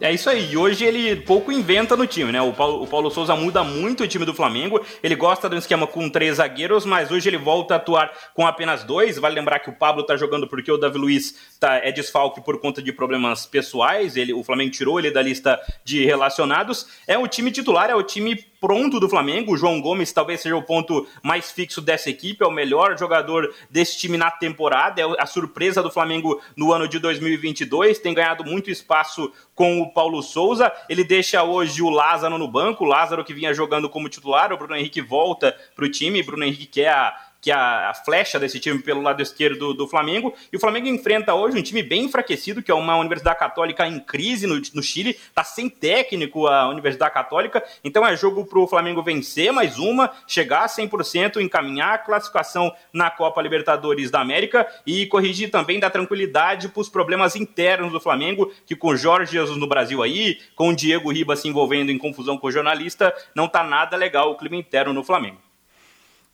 É 0.01 0.11
isso 0.11 0.30
aí. 0.30 0.53
E 0.53 0.57
hoje 0.57 0.84
ele 0.84 1.16
pouco 1.16 1.53
inventa 1.53 1.94
no 1.94 2.07
time, 2.07 2.32
né? 2.32 2.40
O 2.40 2.55
Paulo, 2.55 2.82
o 2.82 2.86
Paulo, 2.86 3.11
Souza 3.11 3.36
muda 3.36 3.62
muito 3.62 4.03
o 4.03 4.09
time 4.09 4.24
do 4.24 4.32
Flamengo. 4.32 4.80
Ele 5.03 5.14
gosta 5.14 5.48
um 5.55 5.59
esquema 5.59 5.86
com 5.86 6.09
três 6.09 6.36
zagueiros, 6.36 6.86
mas 6.86 7.11
hoje 7.11 7.28
ele 7.28 7.36
volta 7.36 7.74
a 7.74 7.76
atuar 7.76 8.11
com 8.34 8.46
apenas 8.46 8.82
dois. 8.82 9.18
Vale 9.18 9.34
lembrar 9.34 9.59
que 9.59 9.68
o 9.68 9.74
Pablo 9.74 10.03
tá 10.03 10.16
jogando 10.16 10.48
porque 10.48 10.72
o 10.72 10.78
Davi 10.78 10.96
Luiz 10.96 11.55
tá, 11.61 11.76
é 11.76 11.92
desfalque 11.92 12.40
por 12.40 12.59
conta 12.61 12.80
de 12.80 12.92
problemas 12.92 13.44
pessoais. 13.44 14.16
Ele, 14.16 14.32
o 14.32 14.42
Flamengo 14.42 14.70
tirou 14.70 14.98
ele 14.98 15.11
da 15.11 15.20
lista 15.20 15.61
de 15.84 16.03
relacionados. 16.05 16.86
É 17.07 17.18
o 17.18 17.28
time 17.28 17.51
titular, 17.51 17.90
é 17.90 17.94
o 17.94 18.03
time 18.03 18.49
pronto 18.61 19.00
do 19.00 19.08
Flamengo. 19.08 19.52
O 19.52 19.56
João 19.56 19.80
Gomes 19.80 20.12
talvez 20.12 20.40
seja 20.40 20.56
o 20.56 20.62
ponto 20.62 21.06
mais 21.22 21.50
fixo 21.50 21.80
dessa 21.80 22.11
equipe, 22.11 22.44
é 22.44 22.46
o 22.46 22.50
melhor 22.50 22.96
jogador 22.98 23.52
desse 23.70 23.98
time 23.98 24.18
na 24.18 24.30
temporada, 24.30 25.00
é 25.00 25.04
a 25.18 25.26
surpresa 25.26 25.82
do 25.82 25.90
Flamengo 25.90 26.40
no 26.54 26.72
ano 26.72 26.86
de 26.86 26.98
2022. 26.98 27.98
Tem 27.98 28.12
ganhado 28.12 28.44
muito 28.44 28.70
espaço 28.70 29.32
com 29.54 29.80
o 29.80 29.92
Paulo 29.92 30.22
Souza. 30.22 30.70
Ele 30.88 31.02
deixa 31.02 31.42
hoje 31.42 31.82
o 31.82 31.88
Lázaro 31.88 32.36
no 32.36 32.46
banco, 32.46 32.84
o 32.84 32.88
Lázaro 32.88 33.24
que 33.24 33.34
vinha 33.34 33.54
jogando 33.54 33.88
como 33.88 34.08
titular. 34.08 34.52
O 34.52 34.58
Bruno 34.58 34.76
Henrique 34.76 35.00
volta 35.00 35.56
para 35.74 35.84
o 35.84 35.90
time. 35.90 36.22
Bruno 36.22 36.44
Henrique 36.44 36.66
que 36.66 36.82
é 36.82 36.90
a 36.90 37.30
que 37.41 37.51
é 37.51 37.55
a, 37.55 37.93
flecha 38.05 38.38
desse 38.38 38.61
time 38.61 38.80
pelo 38.80 39.01
lado 39.01 39.22
esquerdo 39.22 39.72
do, 39.72 39.88
Flamengo. 39.88 40.34
E 40.53 40.57
o 40.57 40.61
Flamengo 40.61 40.88
enfrenta 40.88 41.34
hoje 41.34 41.59
um 41.59 41.62
time 41.62 41.82
bem 41.82 42.05
enfraquecido, 42.05 42.62
que 42.62 42.70
é 42.70 42.74
uma 42.74 42.97
Universidade 42.97 43.38
Católica 43.38 43.86
em 43.86 43.99
crise 43.99 44.47
no, 44.47 44.61
no 44.74 44.82
Chile. 44.82 45.16
Tá 45.34 45.43
sem 45.43 45.68
técnico 45.68 46.47
a 46.47 46.68
Universidade 46.68 47.14
Católica. 47.14 47.62
Então 47.82 48.07
é 48.07 48.16
jogo 48.16 48.45
pro 48.45 48.66
Flamengo 48.66 49.03
vencer 49.03 49.53
mais 49.53 49.78
uma, 49.78 50.11
chegar 50.26 50.64
a 50.64 50.68
100%, 50.68 51.41
encaminhar 51.41 51.95
a 51.95 51.99
classificação 51.99 52.72
na 52.93 53.11
Copa 53.11 53.41
Libertadores 53.41 54.11
da 54.11 54.20
América 54.20 54.66
e 54.86 55.07
corrigir 55.07 55.51
também 55.51 55.80
da 55.80 55.91
tranquilidade 55.91 56.68
para 56.68 56.80
os 56.80 56.88
problemas 56.88 57.36
internos 57.36 57.93
do 57.93 58.01
Flamengo, 58.01 58.53
que 58.66 58.76
com 58.76 58.97
Jorge 58.97 59.32
Jesus 59.32 59.59
no 59.59 59.66
Brasil 59.66 60.03
aí, 60.03 60.38
com 60.55 60.68
o 60.68 60.76
Diego 60.76 61.11
Ribas 61.11 61.41
se 61.41 61.49
envolvendo 61.49 61.91
em 61.91 61.99
confusão 61.99 62.36
com 62.36 62.49
o 62.49 62.53
jornalista, 62.53 63.14
não 63.34 63.49
tá 63.49 63.62
nada 63.62 63.97
legal 63.97 64.30
o 64.30 64.36
clima 64.36 64.57
interno 64.57 64.93
no 64.93 65.05
Flamengo. 65.05 65.49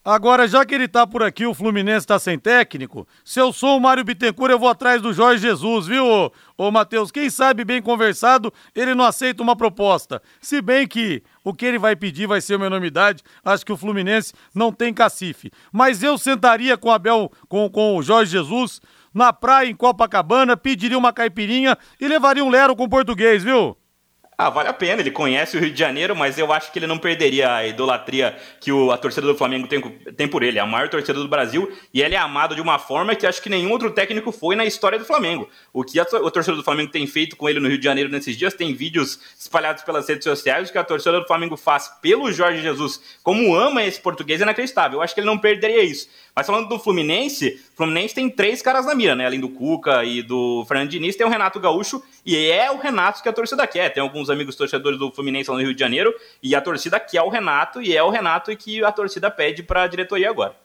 Agora, 0.09 0.47
já 0.47 0.65
que 0.65 0.73
ele 0.73 0.87
tá 0.87 1.05
por 1.05 1.21
aqui, 1.21 1.45
o 1.45 1.53
Fluminense 1.53 2.07
tá 2.07 2.17
sem 2.17 2.39
técnico. 2.39 3.05
Se 3.25 3.41
eu 3.41 3.51
sou 3.51 3.75
o 3.75 3.81
Mário 3.81 4.05
Bittencourt, 4.05 4.49
eu 4.49 4.57
vou 4.57 4.69
atrás 4.69 5.01
do 5.01 5.11
Jorge 5.11 5.41
Jesus, 5.41 5.85
viu, 5.85 6.05
ô, 6.05 6.31
ô 6.57 6.71
Matheus? 6.71 7.11
Quem 7.11 7.29
sabe 7.29 7.65
bem 7.65 7.81
conversado, 7.81 8.53
ele 8.73 8.95
não 8.95 9.03
aceita 9.03 9.43
uma 9.43 9.53
proposta. 9.53 10.21
Se 10.39 10.61
bem 10.61 10.87
que 10.87 11.21
o 11.43 11.53
que 11.53 11.65
ele 11.65 11.77
vai 11.77 11.93
pedir 11.93 12.25
vai 12.25 12.39
ser 12.39 12.55
uma 12.55 12.67
enormidade. 12.67 13.21
Acho 13.43 13.65
que 13.65 13.73
o 13.73 13.75
Fluminense 13.75 14.33
não 14.55 14.71
tem 14.71 14.93
cacife. 14.93 15.51
Mas 15.73 16.01
eu 16.01 16.17
sentaria 16.17 16.77
com, 16.77 16.89
Abel, 16.89 17.29
com, 17.49 17.69
com 17.69 17.97
o 17.97 18.01
Jorge 18.01 18.31
Jesus 18.31 18.79
na 19.13 19.33
praia 19.33 19.69
em 19.69 19.75
Copacabana, 19.75 20.55
pediria 20.55 20.97
uma 20.97 21.11
caipirinha 21.11 21.77
e 21.99 22.07
levaria 22.07 22.45
um 22.45 22.49
lero 22.49 22.77
com 22.77 22.87
português, 22.87 23.43
viu? 23.43 23.75
Ah, 24.39 24.51
vale 24.51 24.69
a 24.69 24.73
pena, 24.73 25.01
ele 25.01 25.09
conhece 25.09 25.57
o 25.57 25.59
Rio 25.59 25.71
de 25.71 25.79
Janeiro, 25.79 26.15
mas 26.15 26.37
eu 26.37 26.53
acho 26.53 26.71
que 26.71 26.77
ele 26.77 26.85
não 26.85 26.99
perderia 26.99 27.55
a 27.55 27.65
idolatria 27.65 28.37
que 28.61 28.71
o, 28.71 28.91
a 28.91 28.97
torcida 28.97 29.25
do 29.25 29.33
Flamengo 29.33 29.67
tem, 29.67 29.81
tem 30.15 30.27
por 30.27 30.43
ele. 30.43 30.59
É 30.59 30.61
a 30.61 30.65
maior 30.65 30.87
torcida 30.89 31.19
do 31.19 31.27
Brasil 31.27 31.75
e 31.91 32.03
ele 32.03 32.13
é 32.13 32.19
amado 32.19 32.53
de 32.53 32.61
uma 32.61 32.77
forma 32.77 33.15
que 33.15 33.25
acho 33.25 33.41
que 33.41 33.49
nenhum 33.49 33.71
outro 33.71 33.89
técnico 33.89 34.31
foi 34.31 34.55
na 34.55 34.63
história 34.63 34.99
do 34.99 35.05
Flamengo. 35.05 35.49
O 35.73 35.83
que 35.83 35.99
a, 35.99 36.03
a 36.03 36.29
torcida 36.29 36.55
do 36.55 36.63
Flamengo 36.63 36.91
tem 36.91 37.07
feito 37.07 37.35
com 37.35 37.49
ele 37.49 37.59
no 37.59 37.67
Rio 37.67 37.79
de 37.79 37.83
Janeiro 37.83 38.11
nesses 38.11 38.37
dias, 38.37 38.53
tem 38.53 38.75
vídeos 38.75 39.19
espalhados 39.39 39.81
pelas 39.81 40.07
redes 40.07 40.23
sociais 40.23 40.69
que 40.69 40.77
a 40.77 40.83
torcida 40.83 41.19
do 41.19 41.25
Flamengo 41.25 41.57
faz 41.57 41.87
pelo 41.99 42.31
Jorge 42.31 42.61
Jesus, 42.61 43.01
como 43.23 43.55
ama 43.55 43.83
esse 43.83 43.99
português, 43.99 44.39
é 44.39 44.43
inacreditável. 44.43 44.99
Eu 44.99 45.01
acho 45.01 45.15
que 45.15 45.19
ele 45.19 45.25
não 45.25 45.39
perderia 45.39 45.83
isso. 45.83 46.09
Mas 46.37 46.45
falando 46.45 46.69
do 46.69 46.77
Fluminense, 46.77 47.59
o 47.73 47.77
Fluminense 47.77 48.13
tem 48.13 48.29
três 48.29 48.61
caras 48.61 48.85
na 48.85 48.93
mira, 48.93 49.15
né? 49.15 49.25
Além 49.25 49.39
do 49.39 49.49
Cuca 49.49 50.03
e 50.03 50.21
do 50.21 50.63
Fernando 50.67 50.87
Diniz, 50.87 51.15
tem 51.15 51.25
o 51.25 51.29
Renato 51.31 51.59
Gaúcho, 51.59 51.99
e 52.23 52.37
é 52.51 52.69
o 52.69 52.77
Renato 52.77 53.23
que 53.23 53.27
a 53.27 53.33
torcida 53.33 53.65
quer. 53.65 53.89
Tem 53.89 54.03
alguns 54.03 54.29
amigos 54.29 54.55
torcedores 54.55 54.99
do 54.99 55.11
Fluminense 55.11 55.49
lá 55.49 55.57
no 55.57 55.63
Rio 55.63 55.73
de 55.73 55.79
Janeiro, 55.79 56.13
e 56.43 56.55
a 56.55 56.61
torcida 56.61 56.99
quer 56.99 57.23
o 57.23 57.29
Renato, 57.29 57.81
e 57.81 57.97
é 57.97 58.03
o 58.03 58.11
Renato 58.11 58.55
que 58.55 58.83
a 58.83 58.91
torcida 58.91 59.31
pede 59.31 59.63
para 59.63 59.81
a 59.81 59.87
diretoria 59.87 60.29
agora. 60.29 60.55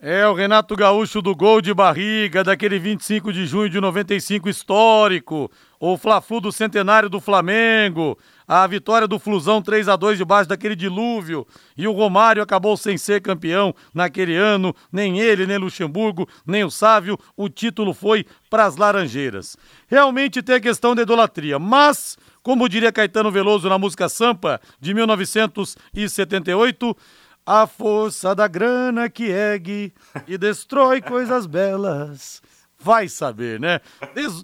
É, 0.00 0.26
o 0.26 0.34
Renato 0.34 0.74
Gaúcho 0.74 1.22
do 1.22 1.34
gol 1.34 1.60
de 1.60 1.72
barriga, 1.72 2.42
daquele 2.42 2.80
25 2.80 3.32
de 3.32 3.46
junho 3.46 3.70
de 3.70 3.80
95 3.80 4.48
histórico. 4.48 5.48
O 5.78 5.96
Fla-Flu 5.96 6.40
do 6.40 6.50
centenário 6.50 7.08
do 7.08 7.20
Flamengo. 7.20 8.18
A 8.48 8.66
vitória 8.66 9.06
do 9.06 9.18
Flusão 9.18 9.60
3 9.60 9.88
a 9.88 9.96
2 9.96 10.16
debaixo 10.16 10.48
daquele 10.48 10.74
dilúvio. 10.74 11.46
E 11.76 11.86
o 11.86 11.92
Romário 11.92 12.42
acabou 12.42 12.78
sem 12.78 12.96
ser 12.96 13.20
campeão 13.20 13.74
naquele 13.92 14.34
ano. 14.34 14.74
Nem 14.90 15.20
ele, 15.20 15.46
nem 15.46 15.58
Luxemburgo, 15.58 16.26
nem 16.46 16.64
o 16.64 16.70
Sávio. 16.70 17.18
O 17.36 17.50
título 17.50 17.92
foi 17.92 18.24
para 18.48 18.64
as 18.64 18.76
Laranjeiras. 18.76 19.54
Realmente 19.86 20.42
tem 20.42 20.54
a 20.54 20.60
questão 20.60 20.94
da 20.94 21.02
idolatria, 21.02 21.58
mas 21.58 22.16
como 22.42 22.68
diria 22.68 22.90
Caetano 22.90 23.30
Veloso 23.30 23.68
na 23.68 23.78
música 23.78 24.08
Sampa 24.08 24.58
de 24.80 24.94
1978, 24.94 26.96
a 27.44 27.66
força 27.66 28.34
da 28.34 28.48
grana 28.48 29.10
que 29.10 29.24
ergue 29.24 29.92
e 30.26 30.38
destrói 30.38 31.02
coisas 31.02 31.44
belas. 31.46 32.40
Vai 32.80 33.08
saber, 33.08 33.58
né? 33.58 33.80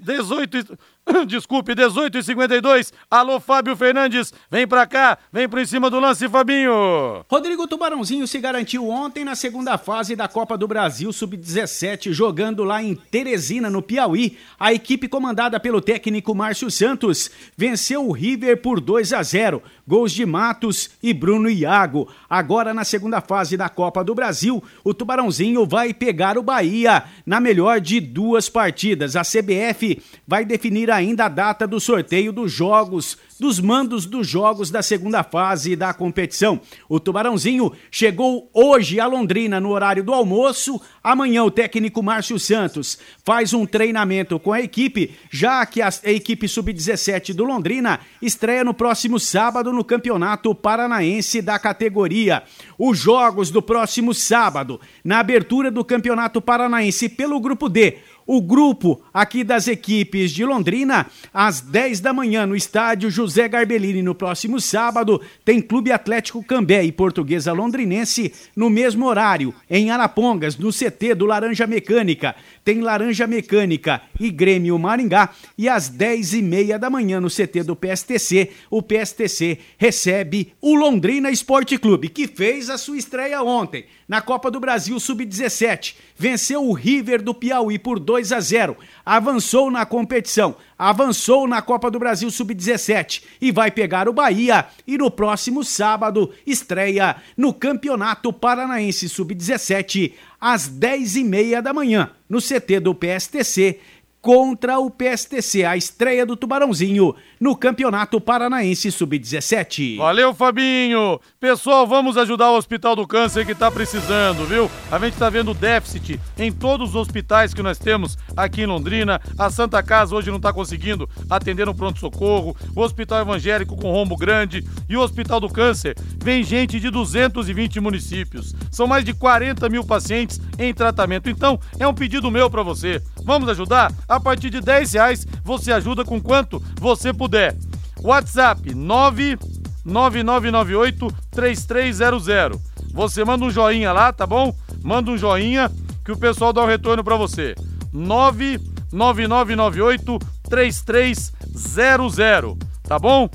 18. 0.03 0.77
Desculpe, 1.27 1.75
18 1.75 2.19
e 2.19 2.23
52. 2.23 2.93
Alô, 3.11 3.39
Fábio 3.39 3.77
Fernandes, 3.77 4.33
vem 4.51 4.67
pra 4.67 4.87
cá, 4.87 5.19
vem 5.33 5.49
por 5.49 5.65
cima 5.67 5.91
do 5.91 6.01
lance, 6.01 6.29
Fabinho. 6.29 7.25
Rodrigo 7.29 7.67
Tubarãozinho 7.67 8.27
se 8.27 8.39
garantiu 8.39 8.89
ontem 8.89 9.25
na 9.25 9.35
segunda 9.35 9.77
fase 9.77 10.17
da 10.17 10.27
Copa 10.29 10.57
do 10.57 10.67
Brasil 10.67 11.13
Sub-17, 11.13 12.13
jogando 12.13 12.65
lá 12.65 12.83
em 12.83 12.95
Teresina, 12.95 13.69
no 13.69 13.83
Piauí. 13.83 14.39
A 14.59 14.73
equipe 14.73 15.07
comandada 15.07 15.61
pelo 15.61 15.81
técnico 15.81 16.35
Márcio 16.35 16.71
Santos 16.71 17.31
venceu 17.57 18.09
o 18.09 18.13
River 18.13 18.63
por 18.63 18.81
2 18.81 19.13
a 19.13 19.23
0. 19.23 19.63
Gols 19.87 20.13
de 20.13 20.25
Matos 20.25 20.91
e 21.03 21.13
Bruno 21.13 21.51
Iago. 21.51 22.09
Agora 22.29 22.73
na 22.73 22.85
segunda 22.85 23.21
fase 23.21 23.57
da 23.57 23.69
Copa 23.69 24.03
do 24.03 24.15
Brasil, 24.15 24.63
o 24.83 24.95
Tubarãozinho 24.95 25.67
vai 25.67 25.93
pegar 25.93 26.39
o 26.39 26.43
Bahia 26.43 27.05
na 27.27 27.41
melhor 27.41 27.81
de 27.81 28.01
duas 28.01 28.49
partidas. 28.49 29.17
A 29.17 29.23
CBF 29.23 30.03
vai 30.27 30.45
definir 30.45 30.91
ainda 30.95 31.27
a 31.27 31.29
data 31.29 31.67
do 31.67 31.81
sorteio 31.81 32.33
dos 32.33 32.53
jogos, 32.53 33.19
dos 33.39 33.61
mandos 33.61 34.07
dos 34.07 34.27
jogos 34.27 34.71
da 34.71 34.83
segunda 34.83 35.23
fase 35.23 35.77
da 35.77 35.93
competição. 35.93 36.61
O 36.89 37.01
Tubarãozinho 37.01 37.73
chegou 37.91 38.49
hoje 38.53 39.01
a 39.01 39.07
Londrina 39.07 39.61
no 39.61 39.71
horário 39.71 40.05
do 40.05 40.15
almoço. 40.15 40.81
Amanhã 41.03 41.45
o 41.45 41.51
técnico 41.51 42.03
Márcio 42.03 42.39
Santos 42.39 42.99
faz 43.25 43.53
um 43.53 43.67
treinamento 43.67 44.39
com 44.39 44.53
a 44.53 44.61
equipe, 44.61 45.15
já 45.31 45.65
que 45.67 45.83
a 45.83 45.91
equipe 46.05 46.49
sub-17 46.49 47.35
do 47.35 47.45
Londrina 47.45 48.01
estreia 48.23 48.65
no 48.65 48.73
próximo 48.73 49.19
sábado 49.19 49.73
no 49.73 49.85
Campeonato 49.85 50.55
Paranaense 50.55 51.43
da 51.43 51.59
categoria. 51.59 52.43
Os 52.79 52.99
jogos 52.99 53.51
do 53.51 53.61
próximo 53.61 54.15
sábado, 54.15 54.81
na 55.05 55.19
abertura 55.19 55.71
do 55.71 55.85
Campeonato 55.85 56.41
Paranaense 56.41 57.09
pelo 57.09 57.41
grupo 57.41 57.69
D, 57.69 57.99
o 58.27 58.41
grupo 58.41 59.03
aqui 59.13 59.45
das 59.45 59.69
equipes 59.69 60.31
de 60.31 60.45
Londrina, 60.45 61.07
às 61.33 61.61
10 61.61 62.01
da 62.01 62.13
manhã, 62.13 62.47
no 62.47 62.57
estádio 62.57 63.11
José 63.11 63.49
Garbellini, 63.49 64.03
no 64.03 64.15
próximo 64.15 64.61
sábado, 64.61 65.21
tem 65.45 65.61
Clube 65.61 65.93
Atlético 65.93 66.43
Cambé 66.43 66.85
e 66.85 66.93
Portuguesa 66.93 67.53
Londrinense 67.53 68.33
no 68.57 68.71
mesmo 68.71 69.07
horário, 69.07 69.55
em 69.69 69.91
Arapongas, 69.91 70.57
no 70.57 70.71
CT 70.71 71.15
do 71.15 71.27
Laranja 71.27 71.67
Mecânica. 71.67 72.35
Tem 72.65 72.81
Laranja 72.81 73.27
Mecânica 73.27 74.01
e 74.19 74.31
Grêmio 74.31 74.79
Maringá. 74.79 75.31
E 75.57 75.69
às 75.69 75.89
10 75.89 76.35
e 76.35 76.43
meia 76.43 76.79
da 76.79 76.89
manhã, 76.89 77.21
no 77.21 77.29
CT 77.29 77.63
do 77.65 77.77
PSTC, 77.77 78.51
o 78.71 78.83
PSTC 78.83 79.59
recebe 79.77 80.53
o 80.61 80.75
Londrina 80.75 81.31
Esporte 81.31 81.79
Clube, 81.79 82.09
que 82.09 82.27
fez 82.27 82.71
a 82.71 82.79
sua 82.79 82.97
estreia 82.97 83.43
ontem 83.43 83.85
na 84.09 84.21
Copa 84.21 84.51
do 84.51 84.61
Brasil 84.61 84.99
Sub-17. 84.99 85.97
Venceu 86.17 86.65
o 86.65 86.73
River 86.73 87.23
do 87.23 87.35
Piauí 87.35 87.79
por 87.79 87.99
2 87.99 88.33
a 88.33 88.41
0. 88.41 88.77
Avançou 89.05 89.71
na 89.71 89.85
competição, 89.87 90.57
avançou 90.79 91.47
na 91.47 91.63
Copa 91.63 91.91
do 91.91 91.99
Brasil 91.99 92.31
Sub-17 92.31 93.23
e 93.41 93.51
vai 93.51 93.71
pegar 93.71 94.09
o 94.09 94.13
Bahia 94.13 94.67
e 94.87 94.97
no 94.99 95.11
próximo 95.11 95.65
sábado 95.65 96.31
estreia 96.47 97.17
no 97.37 97.53
Campeonato 97.53 98.33
Paranaense 98.33 99.09
Sub-17 99.09 100.13
às 100.41 100.69
10 100.69 101.17
e 101.17 101.25
meia 101.25 101.63
da 101.63 101.73
manhã 101.73 102.11
no 102.29 102.39
CT 102.39 102.81
do 102.81 102.95
PSTC 102.95 103.81
contra 104.25 104.79
o 104.79 104.91
PSTC, 104.91 105.67
a 105.67 105.77
estreia 105.77 106.25
do 106.25 106.35
Tubarãozinho 106.35 107.15
no 107.39 107.55
Campeonato 107.55 108.19
Paranaense 108.19 108.91
Sub-17. 108.91 109.99
Valeu, 109.99 110.33
Fabinho! 110.33 111.21
Pessoal, 111.39 111.87
vamos 111.87 112.17
ajudar 112.17 112.51
o 112.51 112.57
Hospital 112.57 112.97
do 112.97 113.07
Câncer 113.07 113.45
que 113.45 113.53
está 113.53 113.71
precisando, 113.71 114.47
viu? 114.47 114.71
A 114.91 114.99
gente 114.99 115.13
está 115.13 115.29
vendo 115.29 115.53
déficit 115.53 116.19
em 116.39 116.51
todos 116.51 116.91
os 116.91 116.97
hospitais 116.97 117.53
que 117.53 117.63
nós 117.63 117.77
temos 117.77 118.17
aqui 118.35 118.63
em 118.63 118.67
Londrina. 118.67 119.21
A 119.39 119.51
Santa 119.51 119.83
Casa 119.83 120.17
hoje 120.17 120.31
não 120.31 120.39
está 120.39 120.55
conseguindo 120.55 121.07
atender 121.29 121.67
no 121.67 121.75
pronto-socorro. 121.75 122.57
O 122.75 122.81
Hospital 122.81 123.21
Evangélico 123.21 123.77
com 123.77 123.93
rombo 123.93 124.17
grande. 124.17 124.65
E 124.89 124.97
o 124.97 125.03
Hospital 125.03 125.39
do 125.39 125.51
Câncer 125.51 125.95
vem 126.23 126.43
gente 126.43 126.81
de 126.81 126.89
220 126.89 127.79
municípios. 127.79 128.55
São 128.71 128.87
mais 128.87 129.05
de 129.05 129.13
40 129.13 129.69
mil 129.69 129.85
pacientes 129.85 130.41
em 130.59 130.73
tratamento. 130.73 131.29
Então, 131.29 131.61
é 131.79 131.87
um 131.87 131.93
pedido 131.93 132.31
meu 132.31 132.49
para 132.49 132.63
você. 132.63 133.03
Vamos 133.23 133.51
ajudar? 133.51 133.93
A 134.15 134.21
partir 134.21 134.49
de 134.49 134.61
10 134.61 134.93
reais 134.93 135.27
você 135.43 135.73
ajuda 135.73 136.05
com 136.05 136.21
quanto 136.21 136.63
você 136.81 137.13
puder. 137.13 137.57
WhatsApp 138.01 138.73
99998 138.73 141.13
3300. 141.33 142.61
Você 142.93 143.25
manda 143.25 143.45
um 143.45 143.51
joinha 143.51 143.93
lá, 143.93 144.13
tá 144.13 144.25
bom? 144.25 144.55
Manda 144.85 145.11
um 145.11 145.19
joinha 145.19 145.69
que 146.05 146.13
o 146.13 146.17
pessoal 146.17 146.53
dá 146.53 146.63
um 146.63 146.67
retorno 146.67 147.03
para 147.03 147.17
você. 147.17 147.57
99998 147.93 150.21
3300, 150.49 152.57
tá 152.85 153.01
bom? 153.01 153.29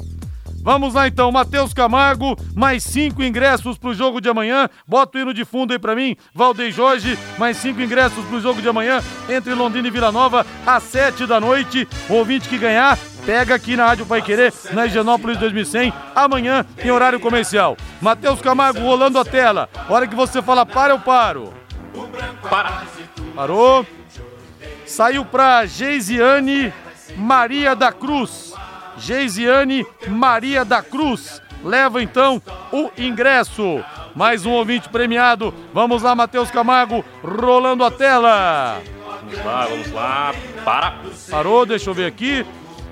Vamos 0.61 0.93
lá 0.93 1.07
então, 1.07 1.31
Matheus 1.31 1.73
Camargo, 1.73 2.35
mais 2.55 2.83
cinco 2.83 3.23
ingressos 3.23 3.77
pro 3.77 3.93
jogo 3.93 4.19
de 4.19 4.29
amanhã. 4.29 4.69
Bota 4.87 5.17
o 5.17 5.21
hino 5.21 5.33
de 5.33 5.45
fundo 5.45 5.71
aí 5.71 5.79
pra 5.79 5.95
mim. 5.95 6.15
Valdez 6.33 6.75
Jorge, 6.75 7.17
mais 7.37 7.57
cinco 7.57 7.81
ingressos 7.81 8.23
pro 8.25 8.41
jogo 8.41 8.61
de 8.61 8.67
amanhã 8.67 9.01
entre 9.29 9.53
Londrina 9.53 9.87
e 9.87 9.91
Vila 9.91 10.11
Nova, 10.11 10.45
às 10.65 10.83
sete 10.83 11.25
da 11.25 11.39
noite. 11.39 11.87
O 12.09 12.15
ouvinte 12.15 12.49
que 12.49 12.57
ganhar, 12.57 12.97
pega 13.25 13.55
aqui 13.55 13.75
na 13.75 13.85
Rádio 13.85 14.05
Pai 14.05 14.21
Querer, 14.21 14.53
na 14.73 14.85
Higienópolis 14.85 15.37
2100, 15.37 15.93
amanhã 16.15 16.65
em 16.83 16.91
horário 16.91 17.19
comercial. 17.19 17.77
Matheus 18.01 18.41
Camargo 18.41 18.79
rolando 18.81 19.17
a 19.17 19.25
tela. 19.25 19.69
Hora 19.89 20.07
que 20.07 20.15
você 20.15 20.41
fala 20.41 20.65
para, 20.65 20.93
eu 20.93 20.99
paro. 20.99 21.53
Para. 22.49 22.83
Parou. 23.35 23.85
Saiu 24.85 25.23
pra 25.23 25.65
Geisiane 25.65 26.73
Maria 27.15 27.75
da 27.75 27.91
Cruz. 27.91 28.48
Geisiane 28.99 29.85
Maria 30.07 30.63
da 30.63 30.81
Cruz. 30.81 31.41
Leva 31.63 32.01
então 32.01 32.41
o 32.71 32.89
ingresso. 32.97 33.83
Mais 34.15 34.45
um 34.45 34.51
ouvinte 34.51 34.89
premiado. 34.89 35.53
Vamos 35.73 36.03
lá, 36.03 36.15
Matheus 36.15 36.51
Camargo, 36.51 37.03
rolando 37.23 37.83
a 37.83 37.91
tela. 37.91 38.81
Vamos 39.21 39.45
lá, 39.45 39.65
vamos 39.65 39.91
lá. 39.91 40.33
Para. 40.63 40.99
Parou, 41.29 41.65
deixa 41.65 41.89
eu 41.89 41.93
ver 41.93 42.05
aqui. 42.05 42.45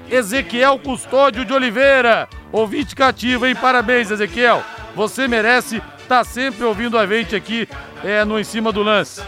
Ezequiel 0.10 0.80
Custódio 0.80 1.44
de 1.44 1.54
Oliveira. 1.54 2.28
Ouvinte 2.52 2.96
cativo, 2.96 3.46
hein? 3.46 3.56
Parabéns, 3.56 4.10
Ezequiel. 4.10 4.64
Você 4.96 5.28
merece 5.28 5.78
estar 5.78 6.20
tá 6.20 6.24
sempre 6.24 6.64
ouvindo 6.64 6.98
a 6.98 7.06
gente 7.06 7.36
aqui 7.36 7.68
é, 8.04 8.24
no 8.24 8.40
Em 8.40 8.44
Cima 8.44 8.72
do 8.72 8.82
Lance. 8.82 9.22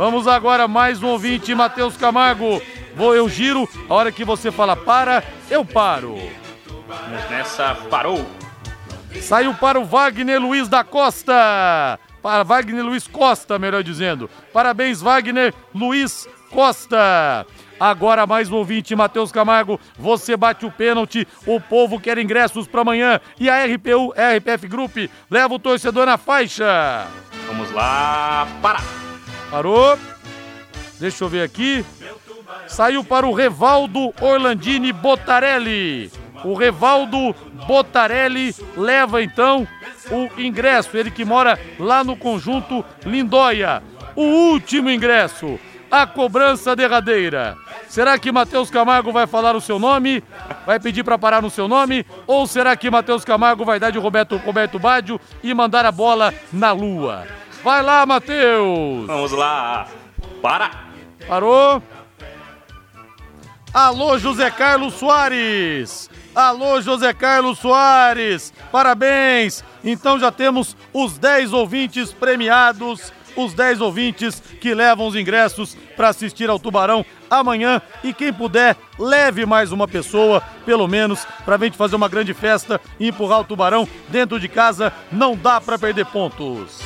Vamos 0.00 0.26
agora, 0.26 0.66
mais 0.66 1.02
um 1.02 1.08
ouvinte, 1.08 1.54
Matheus 1.54 1.94
Camargo. 1.94 2.62
Vou, 2.96 3.14
eu 3.14 3.28
giro, 3.28 3.68
a 3.86 3.92
hora 3.92 4.10
que 4.10 4.24
você 4.24 4.50
fala 4.50 4.74
para, 4.74 5.22
eu 5.50 5.62
paro. 5.62 6.16
Vamos 6.88 7.28
nessa, 7.28 7.74
parou. 7.90 8.24
Saiu 9.20 9.52
para 9.52 9.78
o 9.78 9.84
Wagner 9.84 10.40
Luiz 10.40 10.68
da 10.68 10.82
Costa. 10.82 12.00
Para 12.22 12.42
Wagner 12.44 12.82
Luiz 12.82 13.06
Costa, 13.06 13.58
melhor 13.58 13.82
dizendo. 13.82 14.30
Parabéns, 14.54 15.02
Wagner 15.02 15.52
Luiz 15.74 16.26
Costa. 16.50 17.46
Agora 17.78 18.26
mais 18.26 18.50
um 18.50 18.56
ouvinte, 18.56 18.96
Matheus 18.96 19.30
Camargo. 19.30 19.78
Você 19.98 20.34
bate 20.34 20.64
o 20.64 20.72
pênalti. 20.72 21.28
O 21.44 21.60
povo 21.60 22.00
quer 22.00 22.16
ingressos 22.16 22.66
para 22.66 22.80
amanhã. 22.80 23.20
E 23.38 23.50
a 23.50 23.66
RPU, 23.66 24.14
RPF 24.16 24.66
Group, 24.66 24.96
leva 25.30 25.52
o 25.52 25.58
torcedor 25.58 26.06
na 26.06 26.16
faixa. 26.16 27.06
Vamos 27.46 27.70
lá, 27.72 28.48
para. 28.62 28.99
Parou. 29.50 29.98
Deixa 30.98 31.24
eu 31.24 31.28
ver 31.28 31.42
aqui. 31.42 31.84
Saiu 32.68 33.02
para 33.02 33.26
o 33.26 33.34
Revaldo 33.34 34.12
Orlandini 34.20 34.92
Botarelli. 34.92 36.10
O 36.44 36.54
Revaldo 36.54 37.34
Botarelli 37.66 38.54
leva 38.76 39.22
então 39.22 39.66
o 40.10 40.40
ingresso. 40.40 40.96
Ele 40.96 41.10
que 41.10 41.24
mora 41.24 41.58
lá 41.78 42.04
no 42.04 42.16
conjunto 42.16 42.84
Lindóia. 43.04 43.82
O 44.14 44.22
último 44.22 44.90
ingresso. 44.90 45.58
A 45.90 46.06
cobrança 46.06 46.76
derradeira. 46.76 47.56
Será 47.88 48.16
que 48.16 48.30
Matheus 48.30 48.70
Camargo 48.70 49.10
vai 49.10 49.26
falar 49.26 49.56
o 49.56 49.60
seu 49.60 49.80
nome? 49.80 50.22
Vai 50.64 50.78
pedir 50.78 51.02
para 51.02 51.18
parar 51.18 51.42
no 51.42 51.50
seu 51.50 51.66
nome? 51.66 52.06
Ou 52.28 52.46
será 52.46 52.76
que 52.76 52.88
Matheus 52.88 53.24
Camargo 53.24 53.64
vai 53.64 53.80
dar 53.80 53.90
de 53.90 53.98
Roberto, 53.98 54.36
Roberto 54.36 54.78
Baggio 54.78 55.20
e 55.42 55.52
mandar 55.52 55.84
a 55.84 55.90
bola 55.90 56.32
na 56.52 56.70
lua? 56.70 57.26
Vai 57.62 57.82
lá, 57.82 58.06
Matheus. 58.06 59.06
Vamos 59.06 59.32
lá. 59.32 59.86
Para. 60.40 60.70
Parou. 61.28 61.82
Alô, 63.72 64.18
José 64.18 64.50
Carlos 64.50 64.94
Soares. 64.94 66.10
Alô, 66.34 66.80
José 66.80 67.12
Carlos 67.12 67.58
Soares. 67.58 68.52
Parabéns. 68.72 69.62
Então 69.84 70.18
já 70.18 70.32
temos 70.32 70.76
os 70.92 71.18
10 71.18 71.52
ouvintes 71.52 72.12
premiados 72.12 73.12
os 73.36 73.54
10 73.54 73.80
ouvintes 73.80 74.42
que 74.60 74.74
levam 74.74 75.06
os 75.06 75.16
ingressos 75.16 75.76
para 75.96 76.08
assistir 76.08 76.48
ao 76.48 76.58
Tubarão 76.58 77.04
amanhã. 77.30 77.80
E 78.02 78.12
quem 78.12 78.32
puder, 78.32 78.76
leve 78.98 79.46
mais 79.46 79.72
uma 79.72 79.86
pessoa, 79.86 80.42
pelo 80.64 80.88
menos, 80.88 81.24
para 81.44 81.56
a 81.56 81.58
gente 81.58 81.76
fazer 81.76 81.96
uma 81.96 82.08
grande 82.08 82.34
festa 82.34 82.80
e 82.98 83.08
empurrar 83.08 83.40
o 83.40 83.44
Tubarão 83.44 83.88
dentro 84.08 84.40
de 84.40 84.48
casa. 84.48 84.92
Não 85.12 85.36
dá 85.36 85.60
para 85.60 85.78
perder 85.78 86.06
pontos. 86.06 86.80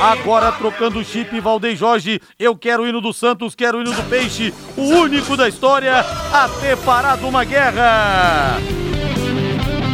Agora 0.00 0.50
trocando 0.52 0.98
o 0.98 1.04
chip, 1.04 1.38
Valdem 1.40 1.76
Jorge. 1.76 2.20
Eu 2.38 2.56
quero 2.56 2.82
o 2.82 2.86
hino 2.86 3.00
do 3.00 3.12
Santos, 3.12 3.54
quero 3.54 3.78
o 3.78 3.80
hino 3.82 3.92
do 3.92 4.02
Peixe, 4.04 4.54
o 4.76 4.82
único 4.82 5.36
da 5.36 5.48
história 5.48 6.00
a 6.00 6.48
ter 6.60 6.76
parado 6.78 7.28
uma 7.28 7.44
guerra. 7.44 8.81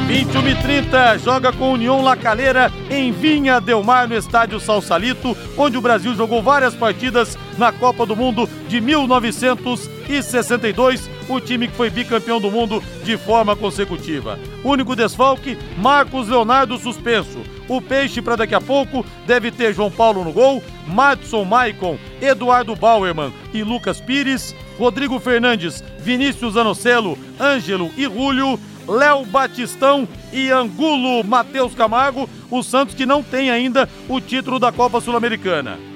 21 0.08 0.48
e 0.48 0.54
30 0.54 1.18
joga 1.18 1.52
com 1.52 1.74
União 1.74 2.00
La 2.00 2.16
Calera 2.16 2.72
em 2.88 3.12
Vinha 3.12 3.60
Del 3.60 3.84
Mar 3.84 4.08
no 4.08 4.16
estádio 4.16 4.58
Salsalito, 4.58 5.36
onde 5.54 5.76
o 5.76 5.82
Brasil 5.82 6.14
jogou 6.14 6.42
várias 6.42 6.74
partidas 6.74 7.36
na 7.58 7.70
Copa 7.72 8.06
do 8.06 8.16
Mundo 8.16 8.48
de 8.68 8.80
1962, 8.80 11.10
o 11.28 11.38
time 11.38 11.68
que 11.68 11.76
foi 11.76 11.90
bicampeão 11.90 12.40
do 12.40 12.50
mundo 12.50 12.82
de 13.04 13.18
forma 13.18 13.54
consecutiva. 13.54 14.38
Único 14.64 14.96
desfalque, 14.96 15.58
Marcos 15.76 16.26
Leonardo 16.26 16.78
suspenso. 16.78 17.40
O 17.68 17.82
Peixe 17.82 18.22
para 18.22 18.36
daqui 18.36 18.54
a 18.54 18.62
pouco 18.62 19.04
deve 19.26 19.50
ter 19.50 19.74
João 19.74 19.90
Paulo 19.90 20.24
no 20.24 20.32
gol, 20.32 20.64
Madison 20.86 21.44
Maicon, 21.44 21.98
Eduardo 22.22 22.74
Bauerman 22.74 23.30
e 23.52 23.62
Lucas 23.62 24.00
Pires, 24.00 24.56
Rodrigo 24.78 25.20
Fernandes, 25.20 25.84
Vinícius 25.98 26.56
Anocelo, 26.56 27.18
Ângelo 27.38 27.90
e 27.94 28.06
Rúlio, 28.06 28.58
Léo 28.88 29.24
Batistão 29.26 30.08
e 30.32 30.50
Angulo 30.50 31.22
Matheus 31.22 31.74
Camargo, 31.74 32.28
o 32.50 32.62
Santos 32.62 32.94
que 32.94 33.04
não 33.04 33.22
tem 33.22 33.50
ainda 33.50 33.88
o 34.08 34.20
título 34.20 34.58
da 34.58 34.72
Copa 34.72 35.00
Sul-Americana. 35.00 35.87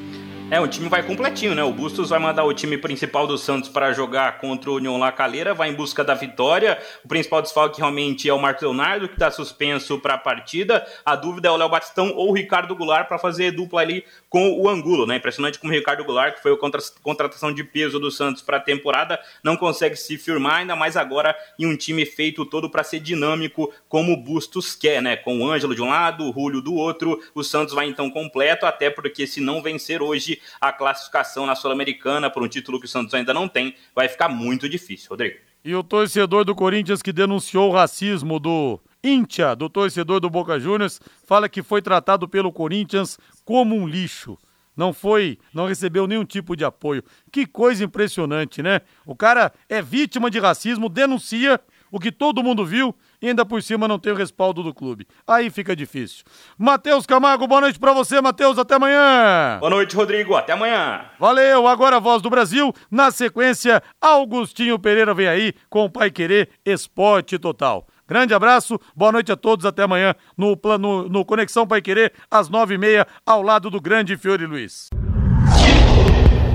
É, 0.53 0.61
o 0.61 0.69
time 0.69 0.87
vai 0.87 1.03
completinho, 1.03 1.55
né? 1.55 1.65
O 1.65 1.73
Bustos 1.73 2.11
vai 2.11 2.19
mandar 2.19 2.45
o 2.45 2.53
time 2.53 2.77
principal 2.77 3.27
do 3.27 3.39
Santos 3.39 3.71
para 3.71 3.91
jogar 3.95 4.37
contra 4.37 4.71
o 4.71 4.75
União 4.75 4.99
La 4.99 5.11
Calera, 5.11 5.55
vai 5.55 5.71
em 5.71 5.73
busca 5.73 6.05
da 6.05 6.13
vitória. 6.13 6.79
O 7.03 7.09
principal 7.09 7.41
desfalque 7.41 7.79
realmente 7.79 8.29
é 8.29 8.35
o 8.35 8.39
Marcos 8.39 8.63
Leonardo, 8.63 9.09
que 9.09 9.15
está 9.15 9.31
suspenso 9.31 9.99
para 9.99 10.13
a 10.13 10.19
partida. 10.19 10.87
A 11.07 11.17
dúvida 11.17 11.49
é 11.49 11.51
o 11.51 11.57
Léo 11.57 11.71
Batistão 11.71 12.13
ou 12.15 12.29
o 12.29 12.35
Ricardo 12.35 12.77
Goulart 12.77 13.09
para 13.09 13.19
fazer 13.19 13.53
dupla 13.53 13.81
ali 13.81 14.05
com 14.29 14.61
o 14.61 14.69
Angulo, 14.69 15.07
né? 15.07 15.17
Impressionante 15.17 15.59
como 15.59 15.73
o 15.73 15.75
Ricardo 15.75 16.05
Goulart, 16.05 16.35
que 16.35 16.43
foi 16.43 16.53
a 16.53 16.59
contratação 17.03 17.51
de 17.51 17.65
peso 17.65 17.99
do 17.99 18.11
Santos 18.11 18.43
para 18.43 18.59
a 18.59 18.61
temporada, 18.61 19.19
não 19.43 19.57
consegue 19.57 19.97
se 19.97 20.19
firmar, 20.19 20.57
ainda 20.57 20.77
mais 20.77 20.99
agora 20.99 21.35
em 21.59 21.65
um 21.65 21.75
time 21.75 22.05
feito 22.05 22.45
todo 22.45 22.69
para 22.69 22.85
ser 22.85 23.01
dinâmico, 23.01 23.73
como 23.89 24.13
o 24.13 24.19
Bustos 24.19 24.75
quer, 24.75 25.01
né? 25.01 25.17
Com 25.17 25.41
o 25.41 25.51
Ângelo 25.51 25.75
de 25.75 25.81
um 25.81 25.89
lado, 25.89 26.27
o 26.27 26.31
Rúlio 26.31 26.61
do 26.61 26.75
outro. 26.75 27.19
O 27.35 27.43
Santos 27.43 27.73
vai 27.73 27.87
então 27.87 28.11
completo, 28.11 28.67
até 28.67 28.91
porque 28.91 29.27
se 29.27 29.41
não 29.41 29.63
vencer 29.63 30.03
hoje, 30.03 30.42
a 30.61 30.73
classificação 30.73 31.47
na 31.47 31.55
Sul-Americana 31.55 32.31
por 32.31 32.43
um 32.43 32.49
título 32.49 32.79
que 32.79 32.87
o 32.87 32.89
Santos 32.89 33.15
ainda 33.15 33.33
não 33.33 33.49
tem, 33.49 33.75
vai 33.95 34.09
ficar 34.09 34.29
muito 34.29 34.69
difícil, 34.69 35.11
Rodrigo. 35.11 35.39
E 35.65 35.75
o 35.75 35.83
torcedor 35.83 36.45
do 36.45 36.55
Corinthians 36.55 37.03
que 37.03 37.13
denunciou 37.13 37.71
o 37.71 37.73
racismo 37.73 38.41
do 38.41 38.81
Íntia, 39.03 39.55
do 39.55 39.69
torcedor 39.69 40.21
do 40.21 40.29
Boca 40.29 40.59
Juniors, 40.59 41.01
fala 41.25 41.49
que 41.49 41.63
foi 41.63 41.81
tratado 41.81 42.29
pelo 42.29 42.53
Corinthians 42.53 43.19
como 43.45 43.77
um 43.77 43.87
lixo. 43.87 44.37
Não 44.77 44.93
foi, 44.93 45.39
não 45.53 45.67
recebeu 45.67 46.07
nenhum 46.07 46.25
tipo 46.25 46.57
de 46.57 46.65
apoio. 46.65 47.05
Que 47.31 47.47
coisa 47.47 47.85
impressionante, 47.85 48.63
né? 48.63 48.81
O 49.05 49.15
cara 49.15 49.53
é 49.69 49.83
vítima 49.83 50.31
de 50.31 50.39
racismo, 50.39 50.89
denuncia 50.89 51.61
o 51.91 52.01
que 52.01 52.11
todo 52.11 52.43
mundo 52.43 52.65
viu 52.65 52.95
e 53.23 53.29
ainda 53.29 53.47
por 53.47 53.63
cima 53.63 53.87
não 53.87 53.99
tem 53.99 54.13
o 54.13 54.17
respaldo 54.17 54.63
do 54.63 54.75
clube. 54.75 55.07
Aí 55.27 55.49
fica 55.49 55.77
difícil. 55.77 56.25
Matheus 56.59 57.07
Camargo, 57.07 57.47
boa 57.47 57.61
noite 57.61 57.79
para 57.79 57.93
você, 57.93 58.21
Matheus, 58.21 58.59
até 58.59 58.75
amanhã. 58.75 59.59
Boa 59.61 59.71
noite, 59.71 59.95
Rodrigo, 59.95 60.35
até 60.35 60.53
amanhã. 60.53 61.03
Valeu, 61.19 61.67
agora 61.67 61.97
a 61.97 62.01
voz 62.01 62.21
do 62.21 62.29
Brasil, 62.29 62.75
na 62.91 63.11
sequência, 63.11 63.83
Augustinho 64.01 64.79
Pereira 64.79 65.15
vem 65.15 65.29
aí 65.29 65.55
com 65.71 65.85
o 65.85 65.91
Pai 65.91 66.11
Querer 66.11 66.51
Esporte 66.67 67.39
Total. 67.39 67.87
Grande 68.09 68.35
abraço, 68.35 68.79
boa 68.95 69.13
noite 69.13 69.33
a 69.33 69.37
todos, 69.37 69.65
até 69.65 69.85
amanhã 69.85 70.15
no, 70.37 70.57
plano, 70.57 71.09
no 71.09 71.25
Conexão 71.25 71.67
Pai 71.67 71.81
Querer, 71.81 72.13
às 72.31 72.49
nove 72.49 72.75
e 72.75 72.79
meia, 72.79 73.07
ao 73.25 73.41
lado 73.41 73.71
do 73.71 73.81
grande 73.81 74.17
Fiore 74.17 74.45
Luiz. 74.45 74.89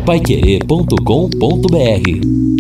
Paiquerê.com.br 0.06 2.57